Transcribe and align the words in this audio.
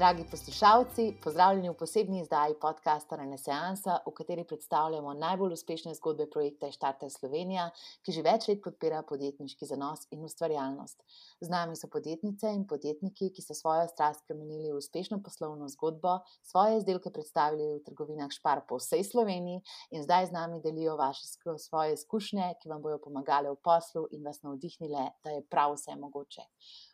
Dragi 0.00 0.24
poslušalci, 0.30 1.14
pozdravljeni 1.22 1.68
v 1.68 1.74
posebni 1.76 2.20
izdaji 2.22 2.54
podcasta 2.60 3.16
Renesansa, 3.20 3.98
v 4.06 4.12
kateri 4.16 4.46
predstavljamo 4.48 5.12
najbolj 5.14 5.52
uspešne 5.52 5.92
zgodbe 5.94 6.24
projekta 6.30 6.70
Štarte 6.72 7.10
Slovenija, 7.12 7.66
ki 8.00 8.14
že 8.16 8.22
več 8.24 8.46
let 8.48 8.62
podpira 8.64 9.02
podjetniški 9.10 9.66
zanos 9.68 10.06
in 10.16 10.24
ustvarjalnost. 10.24 11.04
Z 11.44 11.52
nami 11.52 11.76
so 11.76 11.90
podjetnice 11.92 12.48
in 12.56 12.62
podjetniki, 12.70 13.28
ki 13.36 13.44
so 13.44 13.52
svojo 13.58 13.90
strast 13.92 14.24
spremenili 14.24 14.72
v 14.72 14.80
uspešno 14.80 15.18
poslovno 15.26 15.68
zgodbo, 15.68 16.14
svoje 16.48 16.78
izdelke 16.80 17.12
predstavili 17.12 17.66
v 17.74 17.82
trgovinah 17.90 18.32
Špar 18.32 18.62
po 18.64 18.80
vsej 18.80 19.04
Sloveniji 19.04 19.60
in 19.90 20.06
zdaj 20.06 20.30
z 20.30 20.38
nami 20.38 20.62
delijo 20.64 20.96
vaše 20.96 21.28
svoje 21.58 22.00
izkušnje, 22.00 22.54
ki 22.62 22.72
vam 22.72 22.80
bodo 22.80 22.96
pomagale 23.04 23.52
v 23.52 23.60
poslu 23.60 24.06
in 24.16 24.24
vas 24.24 24.40
navdihnile, 24.48 25.10
da 25.20 25.36
je 25.36 25.44
prav 25.44 25.76
vse 25.76 26.00
mogoče. 26.00 26.48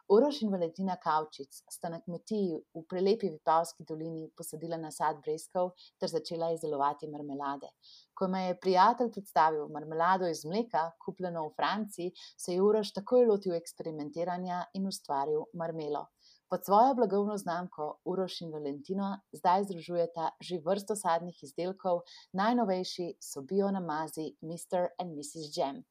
Uroš 0.09 0.37
in 0.43 0.53
Valentina 0.55 0.95
Kavčic 1.03 1.57
sta 1.75 1.89
na 1.91 1.99
kmetiji 1.99 2.59
v 2.75 2.83
prelepi 2.87 3.27
Vipavski 3.33 3.85
dolini 3.89 4.29
posadila 4.39 4.77
nasad 4.79 5.17
breskov 5.25 5.73
ter 5.99 6.13
začela 6.13 6.53
izdelovati 6.55 7.09
marmelade. 7.11 7.73
Ko 8.15 8.29
me 8.31 8.45
je 8.45 8.59
prijatelj 8.63 9.11
predstavil 9.17 9.67
marmelado 9.75 10.29
iz 10.31 10.45
mleka, 10.47 10.85
kupljeno 11.05 11.43
v 11.49 11.55
Franciji, 11.57 12.13
se 12.39 12.55
je 12.55 12.63
Uroš 12.63 12.93
takoj 13.01 13.27
lotil 13.27 13.57
eksperimentiranja 13.59 14.61
in 14.79 14.87
ustvaril 14.87 15.43
marmelo. 15.55 16.05
Pod 16.51 16.63
svojo 16.65 16.95
blagovno 16.95 17.35
znamko 17.43 17.89
Uroš 18.05 18.41
in 18.47 18.53
Valentina 18.55 19.09
zdaj 19.35 19.65
združujeta 19.65 20.29
že 20.41 20.61
vrsto 20.69 20.95
sadnih 20.95 21.43
izdelkov, 21.43 22.05
najnovejši 22.33 23.09
so 23.21 23.43
bio 23.43 23.73
namazi 23.75 24.29
Mr. 24.41 24.87
and 25.03 25.19
Mrs. 25.19 25.51
Jam. 25.57 25.83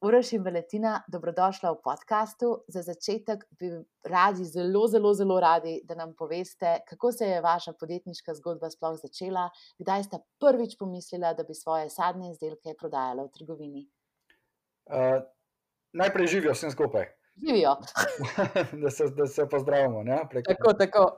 Uroš 0.00 0.32
in 0.32 0.44
Valentina, 0.44 1.02
dobrodošla 1.12 1.70
v 1.74 1.76
podkastu. 1.84 2.50
Za 2.68 2.80
začetek 2.82 3.42
bi 3.60 3.68
radi, 4.04 4.44
zelo, 4.48 4.86
zelo, 4.88 5.12
zelo 5.14 5.36
radi, 5.40 5.74
da 5.84 5.94
nam 5.94 6.14
poveste, 6.16 6.78
kako 6.88 7.12
se 7.12 7.26
je 7.28 7.40
vaša 7.40 7.74
podjetniška 7.80 8.34
zgodba 8.34 8.70
sploh 8.70 8.96
začela, 8.96 9.50
kdaj 9.78 10.06
ste 10.08 10.22
prvič 10.40 10.78
pomislili, 10.80 11.34
da 11.36 11.44
bi 11.44 11.54
svoje 11.54 11.90
sadne 11.92 12.30
izdelke 12.30 12.72
prodajali 12.80 13.26
v 13.26 13.32
trgovini. 13.36 13.84
Uh, 14.88 15.20
najprej 15.92 16.26
živijo 16.26 16.56
vsem 16.56 16.72
skupaj. 16.72 17.04
Živijo. 17.36 17.76
da, 18.82 18.90
se, 18.90 19.08
da 19.08 19.26
se 19.26 19.48
pozdravimo. 19.48 20.04
Tako, 20.48 20.72
tako. 20.72 21.16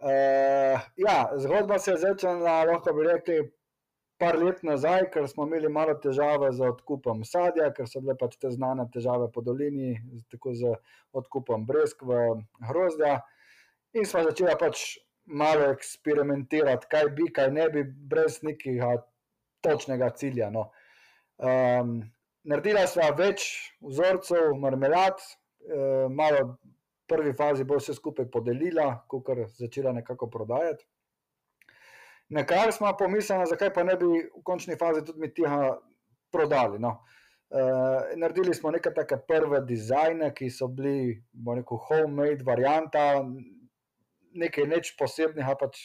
Uh, 0.00 0.80
ja, 0.96 1.28
zgodba 1.36 1.78
se 1.78 1.90
je 1.90 1.98
začela, 2.08 2.64
lahko 2.64 2.96
bi 2.96 3.04
rekli, 3.04 3.52
par 4.20 4.36
let 4.36 4.62
nazaj, 4.66 5.06
ker 5.14 5.26
smo 5.28 5.46
imeli 5.48 5.68
malo 5.72 5.94
težave 6.04 6.50
z 6.52 6.66
odkupom 6.68 7.22
sadja, 7.24 7.70
ker 7.76 7.88
so 7.88 8.02
bile 8.04 8.16
pač 8.20 8.36
te 8.40 8.50
znane 8.52 8.84
težave 8.92 9.30
po 9.32 9.40
dolini, 9.44 9.94
tako 10.32 10.52
z 10.54 10.74
odkupom 11.16 11.64
brezk 11.68 12.04
v 12.04 12.18
grozdja. 12.68 13.20
In 13.96 14.04
smo 14.06 14.22
začeli 14.26 14.52
pač 14.60 14.98
malo 15.26 15.70
eksperimentirati, 15.72 16.88
kaj 16.90 17.08
bi, 17.16 17.30
kaj 17.32 17.50
ne 17.54 17.68
bi, 17.72 17.84
brez 17.84 18.40
nekega 18.44 18.98
točnega 19.64 20.10
cilja. 20.20 20.50
No. 20.52 20.68
Um, 21.40 22.00
naredila 22.44 22.84
sva 22.90 23.08
več 23.16 23.46
vzorcev, 23.80 24.52
marmelad, 24.60 25.22
um, 25.64 26.12
malo 26.16 26.44
v 26.52 26.58
prvi 27.10 27.32
fazi 27.34 27.64
bo 27.66 27.80
vse 27.80 27.96
skupaj 27.96 28.28
podelila, 28.30 28.92
ko 29.10 29.24
kar 29.26 29.46
začela 29.58 29.92
nekako 29.96 30.28
prodajati. 30.30 30.84
Na 32.30 32.44
kar 32.46 32.72
smo 32.72 32.90
pomislili, 32.98 33.46
zakaj 33.50 33.72
pa 33.74 33.82
ne 33.82 33.96
bi 33.98 34.06
v 34.06 34.42
končni 34.46 34.76
fazi 34.78 35.02
tudi 35.04 35.20
mi 35.20 35.32
tega 35.34 35.78
prodali. 36.30 36.78
No. 36.78 37.00
Uh, 37.50 38.12
naredili 38.16 38.54
smo 38.54 38.70
nekaj 38.70 38.94
take 38.94 39.16
prve 39.26 39.58
dizajne, 39.66 40.28
ki 40.34 40.50
so 40.54 40.68
bili, 40.70 41.16
rekel, 41.56 41.80
homemade 41.88 42.46
varianta, 42.46 43.24
nekaj 44.38 44.68
neč 44.70 44.92
posebnega, 44.98 45.56
pač 45.58 45.80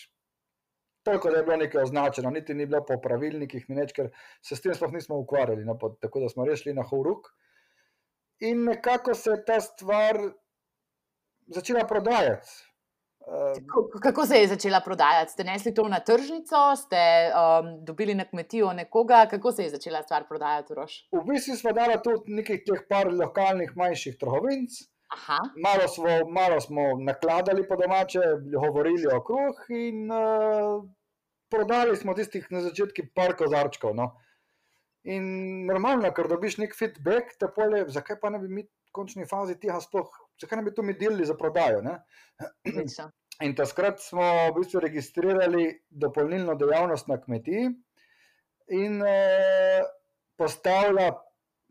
toliko, 1.05 1.31
da 1.33 1.41
je 1.41 1.47
bilo 1.47 1.57
nekaj 1.63 1.81
označeno, 1.81 2.29
niti 2.29 2.53
ni 2.53 2.65
bilo 2.69 2.83
po 2.85 2.99
pravilnikih, 3.01 3.65
neč, 3.73 3.95
ker 3.97 4.11
se 4.45 4.57
s 4.57 4.61
tem 4.61 4.77
sploh 4.77 4.93
nismo 4.93 5.17
ukvarjali, 5.21 5.65
no, 5.65 5.73
tako 6.01 6.21
da 6.21 6.29
smo 6.29 6.45
rešili 6.45 6.75
na 6.77 6.85
horuk. 6.85 7.31
In 8.45 8.65
nekako 8.69 9.13
se 9.17 9.33
je 9.33 9.41
ta 9.45 9.59
stvar 9.63 10.21
začela 11.47 11.85
prodajati. 11.87 12.49
Kako, 13.25 13.99
kako 14.01 14.25
se 14.25 14.35
je 14.35 14.47
začela 14.47 14.79
prodajati? 14.85 15.31
Ste 15.31 15.43
nesli 15.43 15.73
to 15.73 15.87
na 15.89 15.99
tržnico, 15.99 16.75
ste 16.77 16.97
um, 17.33 17.85
dobili 17.85 18.15
na 18.15 18.25
kmetijo 18.25 18.73
nekoga, 18.73 19.25
kako 19.29 19.51
se 19.51 19.63
je 19.63 19.69
začela 19.69 20.03
stvar 20.03 20.27
prodajati? 20.27 20.73
Rož? 20.73 20.91
V 21.11 21.23
bistvu 21.25 21.55
smo 21.55 21.73
dali 21.73 21.97
tudi 22.03 22.35
nekaj 22.37 22.61
teh 22.67 22.83
par 22.89 23.09
lokalnih 23.13 23.73
manjših 23.75 24.17
trgovin. 24.21 24.67
Malo, 25.63 25.87
malo 26.29 26.61
smo 26.61 26.81
nakladali 26.99 27.67
po 27.67 27.75
domače, 27.75 28.21
govorili 28.53 29.07
o 29.13 29.21
kruh 29.23 29.65
in 29.69 30.11
uh, 30.11 30.85
prodali 31.49 31.97
smo 31.97 32.13
tistih 32.13 32.45
na 32.51 32.61
začetku 32.61 33.09
par 33.15 33.33
kozarčkov. 33.37 33.95
No. 33.95 34.11
In 35.05 35.65
normalno, 35.65 36.09
ker 36.13 36.29
dobiš 36.29 36.59
nek 36.61 36.77
feedback, 36.77 37.37
te 37.39 37.49
pole, 37.55 37.85
zakaj 37.89 38.19
pa 38.21 38.29
ne 38.33 38.41
bi 38.41 38.49
mi 38.49 38.65
v 38.65 38.93
končni 38.93 39.25
fazi 39.29 39.57
tega 39.61 39.81
sploh 39.81 40.13
zakaj 40.41 40.59
ne 40.59 40.63
bi 40.63 40.73
to 40.75 40.83
mi 40.83 40.93
delili 40.93 41.25
za 41.25 41.35
prodajo? 41.37 41.81
In 43.43 43.55
takrat 43.55 43.99
smo 43.99 44.23
v 44.23 44.53
bistvu 44.59 44.79
registrirali 44.79 45.65
dopolnilno 45.89 46.55
dejavnost 46.55 47.09
na 47.11 47.17
kmetiji 47.21 47.67
in 48.71 49.01
eh, 49.03 49.83
postavila, 50.37 51.09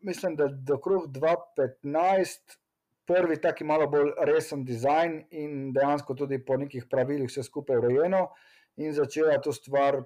mislim, 0.05 0.37
da 0.37 0.49
do 0.49 0.77
krug 0.79 1.09
2015, 1.09 2.59
prvi 3.07 3.41
taki 3.41 3.65
malo 3.65 3.87
bolj 3.89 4.13
resen 4.29 4.65
dizajn 4.65 5.23
in 5.31 5.73
dejansko 5.73 6.15
tudi 6.15 6.39
po 6.45 6.57
nekih 6.57 6.85
pravilih 6.91 7.29
vse 7.29 7.43
skupaj 7.43 7.81
urejeno 7.81 8.29
in 8.77 8.93
začela 8.93 9.41
to 9.41 9.53
stvar 9.53 10.03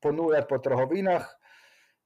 ponujati 0.00 0.48
po 0.48 0.58
trgovinah 0.58 1.26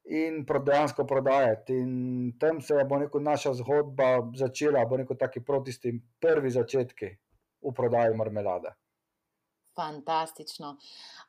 in 0.05 0.45
dejansko 0.47 1.07
prodajati. 1.07 1.73
In 1.73 2.33
tam 2.39 2.61
se 2.61 2.75
je 2.75 2.85
neko, 2.99 3.21
naša 3.21 3.55
zgodba 3.55 4.31
začela, 4.37 4.85
bo 4.85 4.97
neko 4.97 5.15
taki 5.15 5.41
proti 5.41 5.71
tistim 5.71 6.03
prvi 6.21 6.51
začetki 6.51 7.11
v 7.63 7.73
prodaji 7.75 8.17
marmelade. 8.17 8.75
Fantastično. 9.75 10.77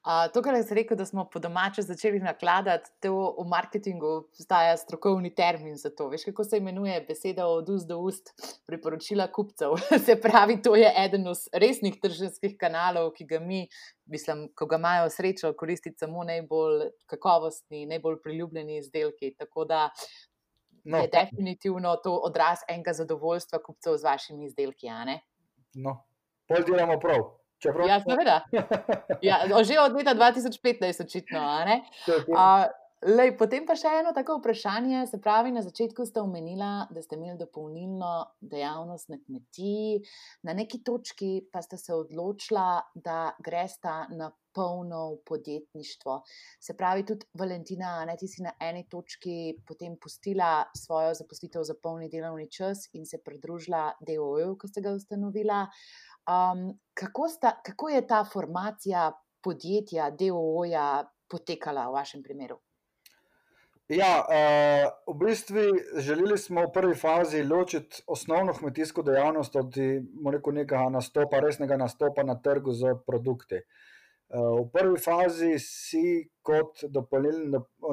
Uh, 0.05 0.27
to, 0.33 0.41
kar 0.45 0.53
si 0.61 0.75
rekel, 0.77 0.97
da 0.97 1.05
smo 1.05 1.23
po 1.33 1.39
domače 1.41 1.81
začeli 1.81 2.19
nakladati, 2.21 2.91
to 3.01 3.11
v 3.39 3.45
marketingu 3.49 4.07
obstaja 4.19 4.75
strokovni 4.77 5.31
termin 5.35 5.77
za 5.81 5.89
to. 5.89 6.11
Veš, 6.11 6.27
kako 6.27 6.43
se 6.43 6.57
imenuje 6.57 6.99
beseda 7.07 7.47
od 7.49 7.69
ust 7.69 7.87
do 7.89 7.97
ust, 7.97 8.29
priporočila 8.67 9.25
kupcev. 9.33 9.73
se 10.05 10.15
pravi, 10.21 10.59
to 10.61 10.75
je 10.75 10.91
eden 11.05 11.25
od 11.27 11.47
resnih 11.53 11.97
tržanskih 12.01 12.53
kanalov, 12.57 13.15
ki 13.17 13.25
ga 13.25 13.39
mi, 13.39 13.63
mislim, 14.05 14.43
ko 14.53 14.67
ga 14.69 14.77
imajo 14.77 15.09
srečo, 15.09 15.53
koristiti 15.57 15.97
samo 15.97 16.23
najbolj 16.23 16.83
kakovostni, 17.09 17.87
najbolj 17.89 18.19
priljubljeni 18.21 18.77
izdelki. 18.77 19.31
Tako 19.39 19.65
da 19.65 19.87
no. 20.83 20.97
je 21.01 21.09
definitivno 21.13 21.95
to 22.03 22.13
odraz 22.13 22.61
enega 22.69 22.93
zadovoljstva 22.93 23.63
kupcev 23.63 23.97
z 23.97 24.05
vašimi 24.05 24.45
izdelki. 24.45 24.93
No, 25.73 25.97
pol 26.47 26.61
delamo 26.61 26.99
prav. 26.99 27.25
Čeprav... 27.63 27.87
Ja, 27.87 27.99
seveda. 28.03 28.37
Ja, 29.21 29.63
že 29.63 29.79
od 29.79 29.93
leta 29.95 30.15
2015, 30.15 31.03
očitno. 31.05 31.39
Lej, 33.05 33.35
potem 33.37 33.67
pa 33.67 33.75
še 33.77 33.91
eno 33.99 34.15
tako 34.15 34.39
vprašanje. 34.39 35.03
Se 35.11 35.19
pravi, 35.21 35.51
na 35.53 35.61
začetku 35.61 36.07
ste 36.07 36.23
omenili, 36.23 36.69
da 36.89 37.03
ste 37.03 37.19
imeli 37.19 37.37
dopolnilno 37.37 38.13
dejavnost 38.41 39.11
na 39.13 39.19
kmetiji, 39.19 39.99
na 40.47 40.55
neki 40.57 40.79
točki 40.81 41.43
pa 41.53 41.61
ste 41.61 41.77
se 41.77 41.93
odločili, 41.93 42.63
da 42.95 43.35
greste 43.45 43.93
na 44.15 44.31
polno 44.55 45.19
podjetništvo. 45.27 46.15
Se 46.63 46.73
pravi, 46.79 47.05
tudi 47.05 47.27
Valentina, 47.37 47.99
ne, 48.09 48.15
ti 48.17 48.31
si 48.31 48.41
na 48.41 48.55
eni 48.63 48.87
točki 48.89 49.53
potem 49.67 49.99
pustila 50.01 50.63
svojo 50.73 51.13
zaposlitev 51.19 51.67
za 51.67 51.75
polni 51.75 52.09
delovni 52.09 52.47
čas 52.49 52.87
in 52.95 53.05
se 53.05 53.19
pridružila 53.21 53.91
DOE, 53.99 54.55
ko 54.57 54.71
ste 54.71 54.81
ga 54.81 54.95
ustanovila. 54.95 55.65
Um, 56.25 56.79
kako, 56.93 57.27
sta, 57.29 57.51
kako 57.65 57.89
je 57.89 58.07
ta 58.07 58.23
formacija 58.25 59.11
podjetja, 59.43 60.09
DOO-ja, 60.09 61.05
potekala 61.29 61.87
v 61.89 61.93
vašem 61.93 62.23
primeru? 62.23 62.59
Ja, 63.89 64.25
uh, 64.25 65.13
v 65.13 65.17
bistvu 65.25 65.65
želeli 66.01 66.37
smo 66.41 66.63
v 66.65 66.71
prvi 66.73 66.95
fazi 66.97 67.43
ločiti 67.43 68.01
osnovno 68.07 68.53
kmetijsko 68.53 69.03
dejavnost 69.05 69.55
od 69.55 69.77
rekel, 70.33 70.53
nekega 70.53 70.89
nastopa, 70.89 71.39
resnega 71.39 71.77
nastopa 71.77 72.23
na 72.23 72.39
trgu 72.41 72.73
z 72.73 72.95
produkti. 73.05 73.61
V 74.29 74.65
prvi 74.73 74.97
fazi 74.97 75.59
si 75.61 76.29
kot 76.41 76.81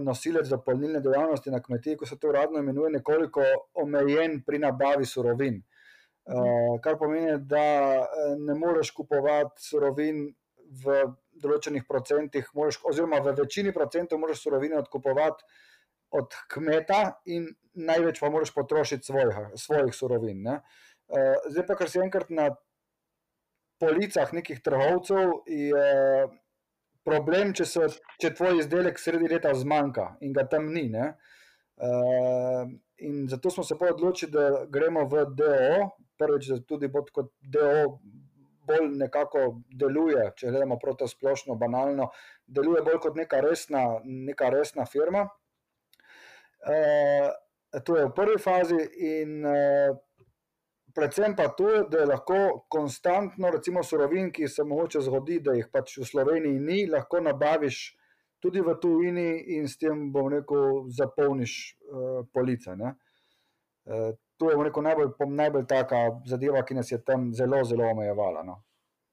nosilec 0.02 0.48
dopolnilne 0.48 1.00
dejavnosti 1.04 1.52
na 1.52 1.60
kmetiji, 1.60 1.98
ko 2.00 2.06
se 2.06 2.16
to 2.18 2.30
uradno 2.32 2.58
imenuje, 2.58 2.90
nekoliko 2.96 3.44
omejen 3.74 4.40
pri 4.46 4.58
nabavi 4.58 5.06
surovin. 5.06 5.60
Kar 6.82 6.98
pomeni, 6.98 7.34
da 7.50 8.06
ne 8.38 8.54
moreš 8.54 8.92
kupovati 8.94 9.62
surovin 9.62 10.28
v 10.84 11.02
določenih 11.42 11.84
procentih, 11.88 12.46
možeš, 12.54 12.80
oziroma 12.88 13.18
v 13.24 13.34
večini 13.40 13.72
procentov 13.74 14.20
moraš 14.22 14.44
surovine 14.44 14.78
odkupovati 14.78 15.44
od 16.12 16.36
kmeta, 16.52 17.00
in 17.26 17.48
največ 17.74 18.20
pa 18.20 18.30
moraš 18.30 18.52
potrošiti 18.54 19.08
svojih, 19.08 19.38
svojih 19.56 19.94
surovin. 19.96 20.42
Ne? 20.44 20.60
Zdaj 21.48 21.66
pa, 21.66 21.76
kar 21.76 21.90
si 21.90 22.00
enkrat 22.04 22.30
na 22.30 22.50
policah 23.82 24.32
nekih 24.32 24.60
trgovcev, 24.62 25.42
je 25.48 26.28
problem, 27.02 27.50
če, 27.56 27.66
so, 27.66 27.88
če 28.22 28.30
tvoj 28.38 28.60
izdelek 28.62 29.00
sredi 29.00 29.26
leta 29.32 29.54
zmanjka 29.58 30.12
in 30.22 30.36
ga 30.36 30.46
tam 30.48 30.70
ni. 30.72 30.86
Ne? 30.92 31.16
In 33.02 33.26
zato 33.32 33.50
smo 33.50 33.64
se 33.66 33.74
odločili, 33.74 34.30
da 34.30 34.64
gremo 34.70 35.08
v 35.10 35.26
DO, 35.34 35.88
prvič, 36.22 36.52
da 36.54 36.62
tudi 36.62 36.88
bod 36.88 37.10
kot 37.10 37.34
DO 37.42 37.98
bolj 38.66 38.88
nekako 38.98 39.44
deluje, 39.78 40.24
če 40.36 40.50
gledamo 40.50 40.78
proti 40.80 41.08
splošno, 41.10 41.56
banalno, 41.58 42.10
deluje 42.46 42.82
bolj 42.86 43.00
kot 43.02 43.18
neka 43.18 43.40
resna, 43.44 43.84
neka 44.04 44.50
resna 44.54 44.86
firma. 44.86 45.26
E, 46.62 46.78
to 47.84 47.98
je 47.98 48.06
v 48.06 48.14
prvi 48.14 48.38
fazi, 48.42 48.78
in 49.08 49.46
e, 49.46 49.56
predvsem 50.94 51.34
pa 51.38 51.48
to, 51.58 51.72
da 51.90 52.06
lahko 52.06 52.66
konstantno, 52.70 53.50
recimo, 53.50 53.82
surovin, 53.82 54.30
ki 54.32 54.48
se 54.48 54.64
mogoče 54.68 55.02
zgodi, 55.08 55.40
da 55.42 55.56
jih 55.58 55.70
pač 55.72 55.98
v 55.98 56.06
Sloveniji 56.06 56.62
ni, 56.62 56.84
lahko 56.90 57.22
nabaviš 57.24 57.82
tudi 58.42 58.62
v 58.62 58.74
tujini 58.82 59.28
in 59.56 59.68
s 59.70 59.78
tem, 59.78 60.10
bom 60.14 60.30
rekel, 60.30 60.84
zapolniš 60.90 61.56
e, 61.72 62.12
police. 62.34 62.76
Ne? 62.78 62.94
To 64.42 64.50
je 64.50 64.64
rekel, 64.64 64.82
najbolj, 64.82 65.08
najbolj 65.28 65.66
taka 65.70 65.96
zadeva, 66.26 66.64
ki 66.66 66.74
nas 66.74 66.90
je 66.90 66.98
tam 67.04 67.30
zelo, 67.34 67.64
zelo 67.64 67.86
omejevala. 67.90 68.42
No. 68.42 68.62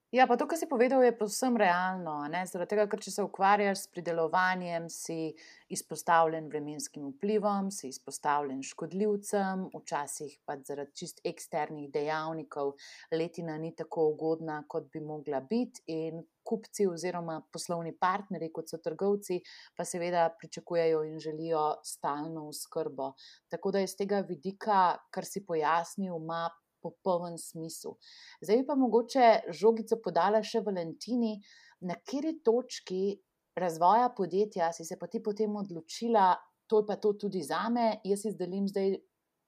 Ja, 0.09 0.25
pa 0.25 0.33
to, 0.41 0.47
kar 0.49 0.57
si 0.57 0.65
povedal, 0.65 1.03
je 1.05 1.13
povsem 1.13 1.53
realno. 1.53 2.15
Zaradi 2.49 2.71
tega, 2.71 2.87
ker 2.89 2.97
če 2.97 3.11
se 3.13 3.21
ukvarjaš 3.21 3.83
s 3.83 3.89
pridelovanjem, 3.93 4.87
si 4.89 5.35
izpostavljen 5.69 6.47
vremenskim 6.49 7.03
vplivom, 7.11 7.67
si 7.69 7.91
izpostavljen 7.91 8.63
škodljivcem, 8.65 9.67
včasih 9.75 10.31
pa 10.49 10.55
zaradi 10.65 10.97
čist 10.97 11.21
eksternih 11.29 11.91
dejavnikov 11.93 12.71
letina 13.13 13.59
ni 13.61 13.69
tako 13.77 14.07
ugodna, 14.15 14.63
kot 14.65 14.87
bi 14.89 15.03
mogla 15.05 15.43
biti. 15.45 15.85
In 15.93 16.23
kupci 16.41 16.87
oziroma 16.89 17.43
poslovni 17.53 17.93
partnerji, 17.93 18.49
kot 18.49 18.73
so 18.73 18.79
trgovci, 18.81 19.37
pa 19.77 19.85
seveda 19.85 20.23
pričakujejo 20.39 21.03
in 21.11 21.21
želijo 21.21 21.67
stalno 21.85 22.47
skrbo. 22.49 23.11
Tako 23.53 23.75
da 23.77 23.85
iz 23.85 23.93
tega 23.93 24.23
vidika, 24.25 24.95
kar 25.13 25.29
si 25.29 25.45
pojasnil, 25.45 26.17
ima 26.17 26.47
popoln 26.81 27.37
smisel. 27.37 27.97
Zdaj 28.41 28.65
pa 28.67 28.75
mogoče 28.79 29.53
žogico 29.55 29.99
podala 30.03 30.43
še 30.43 30.63
Valentini, 30.65 31.37
na 31.81 31.95
kateri 31.95 32.39
točki 32.43 33.19
razvoja 33.59 34.09
podjetja 34.17 34.71
si 34.73 34.85
se 34.85 34.97
pa 34.99 35.07
ti 35.07 35.21
potem 35.23 35.55
odločila, 35.55 36.33
to 36.67 36.81
je 36.81 36.87
pa 36.87 36.95
to 36.95 37.13
tudi 37.13 37.41
za 37.43 37.69
me, 37.69 37.99
jaz 38.03 38.23
si 38.23 38.31
zdelim 38.31 38.67
zdaj, 38.67 38.97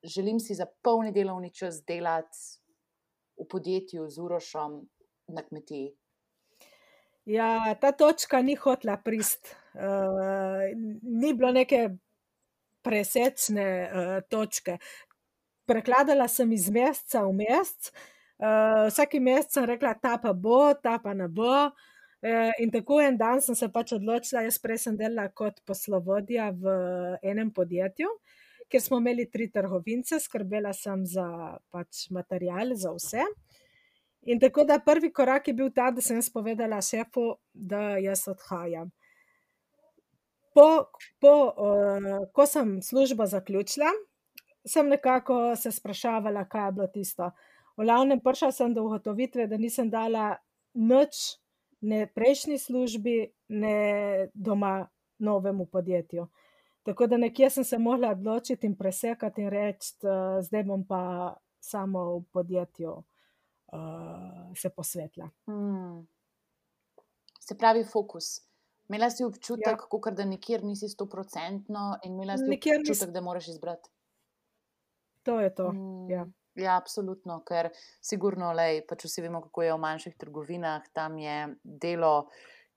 želim 0.04 0.40
si 0.40 0.56
za 0.56 0.66
polni 0.84 1.12
delovni 1.12 1.52
čas 1.54 1.84
delati 1.88 2.62
v 3.40 3.48
podjetju 3.50 4.10
z 4.10 4.20
Urošom 4.20 4.80
na 5.36 5.44
kmetiji. 5.44 5.92
Ja, 7.26 7.76
ta 7.82 7.92
točka 7.92 8.42
ni 8.42 8.56
hotla 8.56 8.98
prist. 8.98 9.54
Uh, 9.74 10.74
ni 11.04 11.34
bilo 11.38 11.52
neke 11.54 11.90
presečne 12.82 13.68
uh, 13.86 14.16
točke 14.30 14.80
prekladala 15.72 16.28
sem 16.28 16.52
iz 16.52 16.68
meseca 16.74 17.24
v 17.28 17.38
mesec, 17.46 17.92
uh, 18.42 18.90
vsaki 18.90 19.22
mesec 19.24 19.56
sem 19.56 19.68
rekla, 19.70 19.96
ta 19.96 20.18
pa 20.22 20.34
bo, 20.36 20.74
ta 20.76 20.98
pa 21.00 21.16
ne 21.16 21.30
bo. 21.32 21.72
Uh, 22.22 22.52
in 22.62 22.70
tako 22.70 23.00
en 23.02 23.18
dan 23.18 23.42
sem 23.42 23.58
se 23.58 23.70
pač 23.74 23.96
odločila, 23.98 24.44
jaz 24.46 24.60
prej 24.62 24.84
sem 24.84 24.98
delala 25.00 25.32
kot 25.34 25.64
poslovodja 25.66 26.52
v 26.54 26.76
enem 27.26 27.50
podjetju, 27.56 28.12
kjer 28.70 28.84
smo 28.84 29.00
imeli 29.02 29.26
tri 29.32 29.48
trgovince, 29.52 30.20
skrbela 30.22 30.74
sem 30.78 31.02
za 31.08 31.26
pač 31.74 32.06
material, 32.14 32.76
za 32.78 32.94
vse. 32.94 33.26
In 34.30 34.38
tako 34.40 34.68
da 34.70 34.78
prvi 34.86 35.10
korak 35.10 35.48
je 35.50 35.56
bil 35.58 35.72
ta, 35.74 35.90
da 35.90 36.02
sem 36.02 36.22
povedala 36.34 36.78
šefu, 36.86 37.40
da 37.54 37.98
jaz 37.98 38.28
odhajam. 38.30 38.92
Po, 40.54 40.68
po, 41.18 41.34
uh, 41.50 42.30
ko 42.36 42.46
sem 42.46 42.82
službo 42.86 43.26
zaključila, 43.26 43.90
sem 44.66 44.90
nekako 44.90 45.56
se 45.56 45.72
sprašvala, 45.72 46.46
kaj 46.46 46.68
je 46.68 46.72
bilo 46.72 46.88
tisto. 46.88 47.32
V 47.78 47.84
glavnem 47.84 48.20
prišla 48.20 48.52
sem 48.52 48.74
do 48.74 48.84
ugotovitve, 48.84 49.48
da 49.48 49.58
nisem 49.58 49.90
dala 49.90 50.36
nič 50.74 51.38
ne 51.82 52.06
prejšnji 52.08 52.58
službi, 52.58 53.32
ne 53.50 53.78
doma 54.34 54.88
novemu 55.20 55.66
podjetju. 55.66 56.28
Tako 56.84 57.08
da 57.08 57.18
nekje 57.18 57.50
sem 57.50 57.64
se 57.64 57.78
mogla 57.78 58.12
odločiti 58.12 58.68
in 58.68 58.76
presekati 58.76 59.42
in 59.42 59.50
reči, 59.50 59.94
da 60.02 60.42
zdaj 60.42 60.64
bom 60.64 60.86
pa 60.88 61.34
samo 61.60 62.06
v 62.18 62.24
podjetju 62.34 62.92
uh, 62.92 63.04
se 64.58 64.70
posvetila. 64.70 65.30
Hmm. 65.46 66.08
Se 67.40 67.58
pravi, 67.58 67.84
fokus. 67.84 68.42
Imela 68.90 69.10
si 69.10 69.24
občutek, 69.24 69.80
ja. 70.06 70.12
da 70.12 70.26
nikjer 70.26 70.64
nisi 70.64 70.90
stoprocentno 70.90 72.00
in 72.04 72.14
imela 72.14 72.38
si 72.38 72.44
nikjer 72.44 72.80
občutek, 72.80 73.08
nis... 73.08 73.14
da 73.14 73.22
moraš 73.22 73.48
izbrati. 73.48 73.90
To 75.24 75.40
je 75.40 75.50
to. 75.56 75.66
Ja. 76.10 76.24
Mm, 76.26 76.34
ja, 76.62 76.78
absolutno, 76.78 77.42
ker 77.48 77.70
sigurno, 78.04 78.52
lej, 78.58 78.82
pač 78.90 79.06
vsi 79.08 79.26
vemo, 79.26 79.42
kako 79.46 79.68
je 79.68 79.76
v 79.76 79.82
manjših 79.86 80.18
trgovinah, 80.20 80.88
tam 80.96 81.20
je 81.22 81.38
delo, 81.64 82.16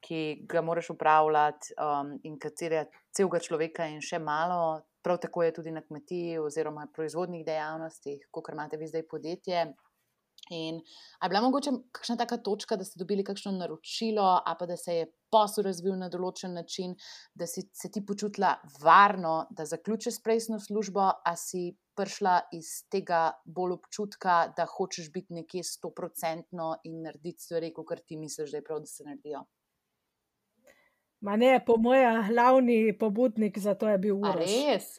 ki 0.05 0.45
ga 0.49 0.61
moraš 0.61 0.91
upravljati 0.93 1.73
um, 1.81 2.13
in 2.29 2.37
katere 2.39 2.85
celega 3.15 3.41
človeka 3.41 3.87
in 3.89 4.03
še 4.05 4.21
malo. 4.21 4.83
Prav 5.05 5.19
tako 5.21 5.45
je 5.45 5.55
tudi 5.59 5.73
na 5.73 5.81
kmetiji 5.85 6.39
oziroma 6.41 6.87
proizvodnih 6.93 7.45
dejavnostih, 7.45 8.29
kot 8.33 8.53
imate 8.53 8.77
vi 8.81 8.89
zdaj 8.89 9.07
podjetje. 9.09 9.65
In 10.53 10.77
je 10.77 11.29
bila 11.29 11.41
mogoče 11.41 11.71
kakšna 11.93 12.17
taka 12.21 12.37
točka, 12.45 12.77
da 12.77 12.85
ste 12.85 13.01
dobili 13.01 13.25
kakšno 13.25 13.53
naročilo, 13.57 14.25
ali 14.45 14.57
pa 14.61 14.67
da 14.67 14.77
se 14.77 14.95
je 14.95 15.07
posel 15.33 15.65
razvil 15.65 15.97
na 15.97 16.11
določen 16.13 16.53
način, 16.53 16.93
da 17.35 17.49
si 17.49 17.65
se 17.73 17.89
ti 17.91 18.05
počutila 18.05 18.59
varno, 18.83 19.47
da 19.51 19.65
zaključiš 19.65 20.21
prejsno 20.25 20.61
službo, 20.61 21.07
a 21.25 21.33
si 21.37 21.71
prišla 21.97 22.35
iz 22.53 22.71
tega 22.91 23.33
bolj 23.45 23.79
občutka, 23.79 24.37
da 24.57 24.67
hočeš 24.67 25.11
biti 25.13 25.35
nekje 25.35 25.63
stoprocentno 25.65 26.75
in 26.85 27.03
narediti 27.03 27.43
stvari, 27.43 27.73
kot 27.75 28.01
ti 28.07 28.17
misliš, 28.17 28.51
da 28.51 28.61
je 28.61 28.65
prav, 28.65 28.81
da 28.85 28.87
se 28.87 29.05
naredijo. 29.05 29.45
Ma 31.25 31.37
ne, 31.37 31.57
po 31.67 31.77
mojem, 31.81 32.21
glavni 32.29 32.99
pobudnik 32.99 33.59
za 33.59 33.75
to 33.75 33.89
je 33.89 33.99
bil 33.99 34.19
Uroš. 34.19 34.45
Res? 34.45 34.91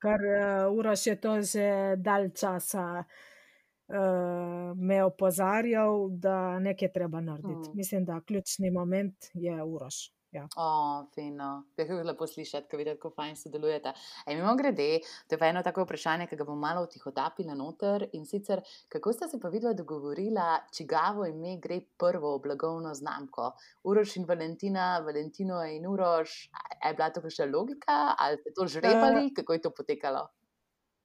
Ker 0.00 0.20
uh, 0.30 0.72
Uroš 0.72 1.06
je 1.06 1.16
to 1.20 1.34
že 1.42 1.68
dalj 1.96 2.30
časa 2.40 3.04
uh, 3.04 4.72
me 4.76 5.02
opozarjal, 5.04 6.08
da 6.10 6.58
nekaj 6.58 6.92
treba 6.92 7.20
narediti. 7.20 7.68
Hmm. 7.68 7.76
Mislim, 7.76 8.04
da 8.04 8.20
ključni 8.26 8.70
moment 8.70 9.28
je 9.34 9.62
Uroš. 9.62 10.08
Ja. 10.34 10.48
Oh, 10.56 11.06
fino, 11.14 11.62
kako 11.76 11.92
je 11.92 12.04
lepo 12.04 12.26
slišati, 12.26 12.66
ko 12.70 12.76
vidite, 12.76 12.96
kako 12.96 13.10
fajn 13.14 13.36
sodelujete. 13.36 13.92
E, 14.26 14.34
mimo 14.34 14.56
grede, 14.58 14.98
to 15.28 15.36
je 15.36 15.38
pa 15.38 15.46
eno 15.46 15.62
tako 15.62 15.84
vprašanje, 15.84 16.26
ki 16.26 16.36
ga 16.40 16.46
bom 16.48 16.58
malo 16.58 16.86
tihotapila 16.90 17.54
noter. 17.54 18.08
In 18.18 18.26
sicer, 18.26 18.62
kako 18.90 19.12
ste 19.14 19.28
se 19.30 19.38
pa 19.40 19.48
videla 19.48 19.72
dogovorila, 19.78 20.58
čigavo 20.74 21.28
ime 21.30 21.54
gre 21.62 21.78
prvo 21.98 22.34
v 22.36 22.42
blagovno 22.48 22.94
znamko? 22.94 23.52
Uroš 23.84 24.16
in 24.16 24.26
Valentina, 24.26 24.98
Valentino 25.06 25.62
in 25.70 25.86
Uroš. 25.86 26.38
Je 26.82 26.94
bila 26.94 27.10
to 27.14 27.30
še 27.30 27.46
logika 27.46 28.00
ali 28.18 28.40
ste 28.42 28.50
to 28.58 28.66
žrebali, 28.66 29.28
uh, 29.28 29.34
kako 29.36 29.52
je 29.52 29.62
to 29.62 29.70
potekalo? 29.70 30.26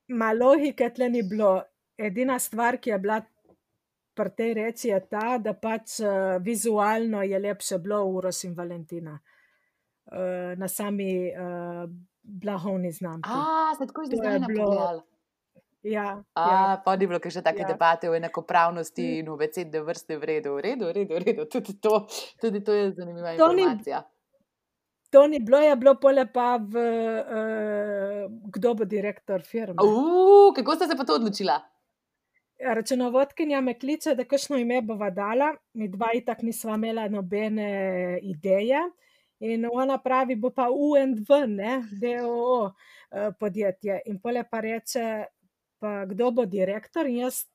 Ma 0.10 0.34
logike 0.34 0.90
tle 0.90 1.10
ni 1.10 1.22
bilo. 1.22 1.60
Edina 2.00 2.40
stvar, 2.40 2.80
ki 2.82 2.96
je 2.96 2.98
bila 2.98 3.22
pri 4.20 4.36
tej 4.36 4.52
reči 4.60 4.92
je 4.92 5.00
ta, 5.08 5.38
da 5.40 5.56
pač 5.56 6.02
uh, 6.04 6.36
vizualno 6.44 7.24
je 7.24 7.40
lepše 7.40 7.80
bilo 7.80 8.04
Uroš 8.12 8.44
in 8.50 8.56
Valentina 8.58 9.16
uh, 9.16 10.52
na 10.60 10.68
sami 10.68 11.32
uh, 11.32 11.88
blagovni 12.24 12.92
znamki. 12.92 13.32
A, 13.32 13.72
se 13.80 13.88
tako 13.88 14.06
zdaj 14.12 14.40
ne 14.40 14.48
bilo. 14.52 14.76
Ja, 15.84 16.24
A, 16.36 16.44
ja. 16.52 16.82
Pa 16.84 16.98
ni 17.00 17.08
bilo 17.08 17.22
še 17.24 17.40
take 17.40 17.64
ja. 17.64 17.70
debate 17.72 18.10
o 18.12 18.16
enakopravnosti 18.18 19.00
mm. 19.00 19.20
in 19.22 19.32
v 19.32 19.36
VCD 19.40 19.84
vrste 19.88 20.18
v 20.20 20.28
redu, 20.34 20.58
v 20.58 20.66
redu, 20.68 20.90
v 20.90 20.96
redu, 20.98 21.16
v 21.16 21.24
redu. 21.24 21.46
Tudi, 21.48 21.80
to, 21.80 22.04
tudi 22.42 22.60
to 22.60 22.76
je 22.76 22.92
zanimiva 23.00 23.38
to 23.40 23.48
informacija. 23.56 24.04
Ni... 24.04 24.18
To 25.10 25.24
ni 25.26 25.40
bilo, 25.42 25.58
je 25.64 25.76
bilo 25.80 25.96
pole 25.98 26.28
pa 26.30 26.60
v, 26.60 26.76
uh, 26.76 28.28
kdo 28.52 28.76
bo 28.76 28.86
direktor 28.86 29.42
firme. 29.42 29.80
Uh, 29.80 30.52
kako 30.54 30.76
ste 30.76 30.92
se 30.92 31.00
pa 31.00 31.08
to 31.08 31.16
odločila? 31.16 31.56
Računovodkinja 32.60 33.62
me 33.62 33.74
kliče, 33.80 34.16
da 34.16 34.24
kakšno 34.24 34.58
ime 34.58 34.82
bova 34.82 35.10
dala, 35.10 35.54
mi 35.74 35.88
dva 35.88 36.12
itak 36.16 36.42
nisva 36.42 36.76
imela 36.76 37.08
nobene 37.10 38.20
ideje. 38.24 38.80
In 39.40 39.66
ona 39.72 39.98
pravi, 40.04 40.36
bo 40.36 40.50
pa 40.52 40.68
UNV, 40.70 41.30
ne, 41.48 41.84
DOO 41.92 42.74
podjetje. 43.40 44.02
In 44.06 44.20
pole 44.20 44.44
pa 44.52 44.60
reče, 44.60 45.06
pa 45.80 46.06
kdo 46.06 46.32
bo 46.32 46.46
direktor, 46.46 47.08
in 47.08 47.24
jaz 47.24 47.46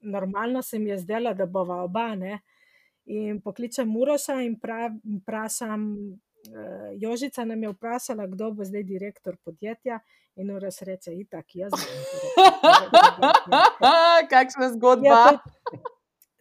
normalno 0.00 0.62
se 0.62 0.78
mi 0.78 0.90
je 0.90 0.98
zdelo, 0.98 1.34
da 1.34 1.46
bova 1.46 1.82
oba, 1.82 2.14
ne. 2.14 2.38
In 3.06 3.40
pokličem 3.40 3.96
Uroša 3.96 4.40
in 4.42 4.54
vprašam, 5.20 5.82
Jožica 6.96 7.44
nam 7.44 7.62
je 7.62 7.68
vprašala, 7.72 8.26
kdo 8.26 8.50
bo 8.50 8.64
zdaj 8.64 8.82
direktor 8.82 9.36
podjetja, 9.44 10.00
in 10.36 10.50
Uroš 10.50 10.80
reče: 10.80 11.14
"Itak, 11.14 11.54
jaz 11.54 11.72
bom." 11.72 11.80
Kakšna 14.32 14.72
zgodba. 14.74 15.06
Ja, 15.06 15.38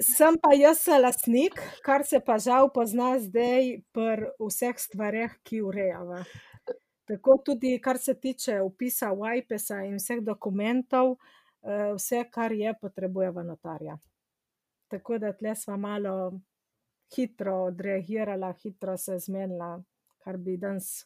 sem 0.02 0.36
pa 0.42 0.54
jaz 0.54 0.88
lastnik, 0.88 1.62
kar 1.84 2.04
se 2.06 2.20
pa 2.20 2.38
žal 2.38 2.70
pozna 2.74 3.16
zdaj 3.20 3.80
pri 3.96 4.32
vseh 4.40 4.76
stvareh, 4.80 5.32
ki 5.44 5.62
urejava. 5.62 6.24
Tako 7.06 7.38
tudi 7.46 7.80
kar 7.82 7.98
se 7.98 8.14
tiče 8.14 8.60
vpisa 8.66 9.12
v 9.14 9.30
Ajpesa 9.36 9.84
in 9.86 10.00
vseh 10.02 10.24
dokumentov, 10.26 11.18
vse, 11.96 12.24
kar 12.32 12.52
je, 12.52 12.74
potrebujeva 12.82 13.44
notarja. 13.44 13.98
Tako 14.90 15.18
da 15.18 15.34
tule 15.34 15.56
sva 15.56 15.78
malo 15.78 16.16
hitro 17.16 17.56
odreagirala, 17.70 18.54
hitro 18.64 18.98
se 18.98 19.20
zmenila, 19.20 19.78
kar 20.26 20.38
bi 20.42 20.58
danes 20.58 21.06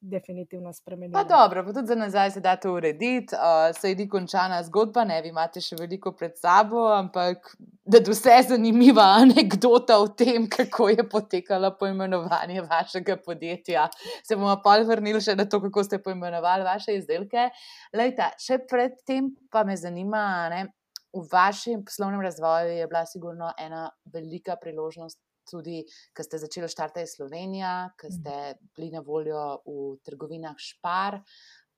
definitivno 0.00 0.68
Pa 0.68 0.72
spremenila. 0.72 1.24
dobro, 1.24 1.64
pa 1.64 1.72
tudi 1.72 1.86
za 1.86 1.94
nazaj 1.94 2.30
se 2.30 2.40
da 2.40 2.56
to 2.56 2.72
urediti, 2.72 3.34
saj 3.80 3.94
ni 3.94 4.08
končana 4.08 4.62
zgodba, 4.62 5.04
ne, 5.04 5.20
vi 5.22 5.28
imate 5.28 5.60
še 5.60 5.76
veliko 5.76 6.12
pred 6.12 6.36
sabo, 6.38 6.84
ampak 6.94 7.50
nadvse 7.90 8.36
zanimiva 8.48 9.02
anekdota 9.18 9.98
o 9.98 10.08
tem, 10.08 10.46
kako 10.48 10.88
je 10.88 11.08
potekalo 11.08 11.72
poimenovanje 11.78 12.62
vašega 12.62 13.16
podjetja. 13.24 13.88
Se 14.22 14.36
bomo 14.36 14.54
pol 14.62 14.86
vrnili 14.86 15.20
še 15.20 15.34
na 15.34 15.48
to, 15.50 15.60
kako 15.60 15.84
ste 15.84 15.98
poimenovali 16.02 16.64
vaše 16.64 16.94
izdelke. 16.94 17.48
Glejte, 17.92 18.30
še 18.38 18.60
pred 18.70 18.94
tem 19.06 19.32
pa 19.50 19.64
me 19.64 19.76
zanima, 19.76 20.22
ne, 20.54 20.68
v 21.10 21.26
vašem 21.32 21.82
poslovnem 21.84 22.22
razvoju 22.22 22.78
je 22.78 22.86
bila 22.86 23.02
sigurno 23.06 23.50
ena 23.58 23.88
velika 24.12 24.54
priložnost 24.56 25.18
tudi, 25.48 25.82
ke 26.12 26.24
ste 26.26 26.40
začeli 26.42 26.68
Štartaj 26.68 27.06
Slovenija, 27.06 27.92
ke 27.98 28.10
ste 28.12 28.36
bili 28.76 28.90
na 28.92 29.02
voljo 29.04 29.60
v 29.66 29.96
trgovinah 30.04 30.58
Spar. 30.58 31.20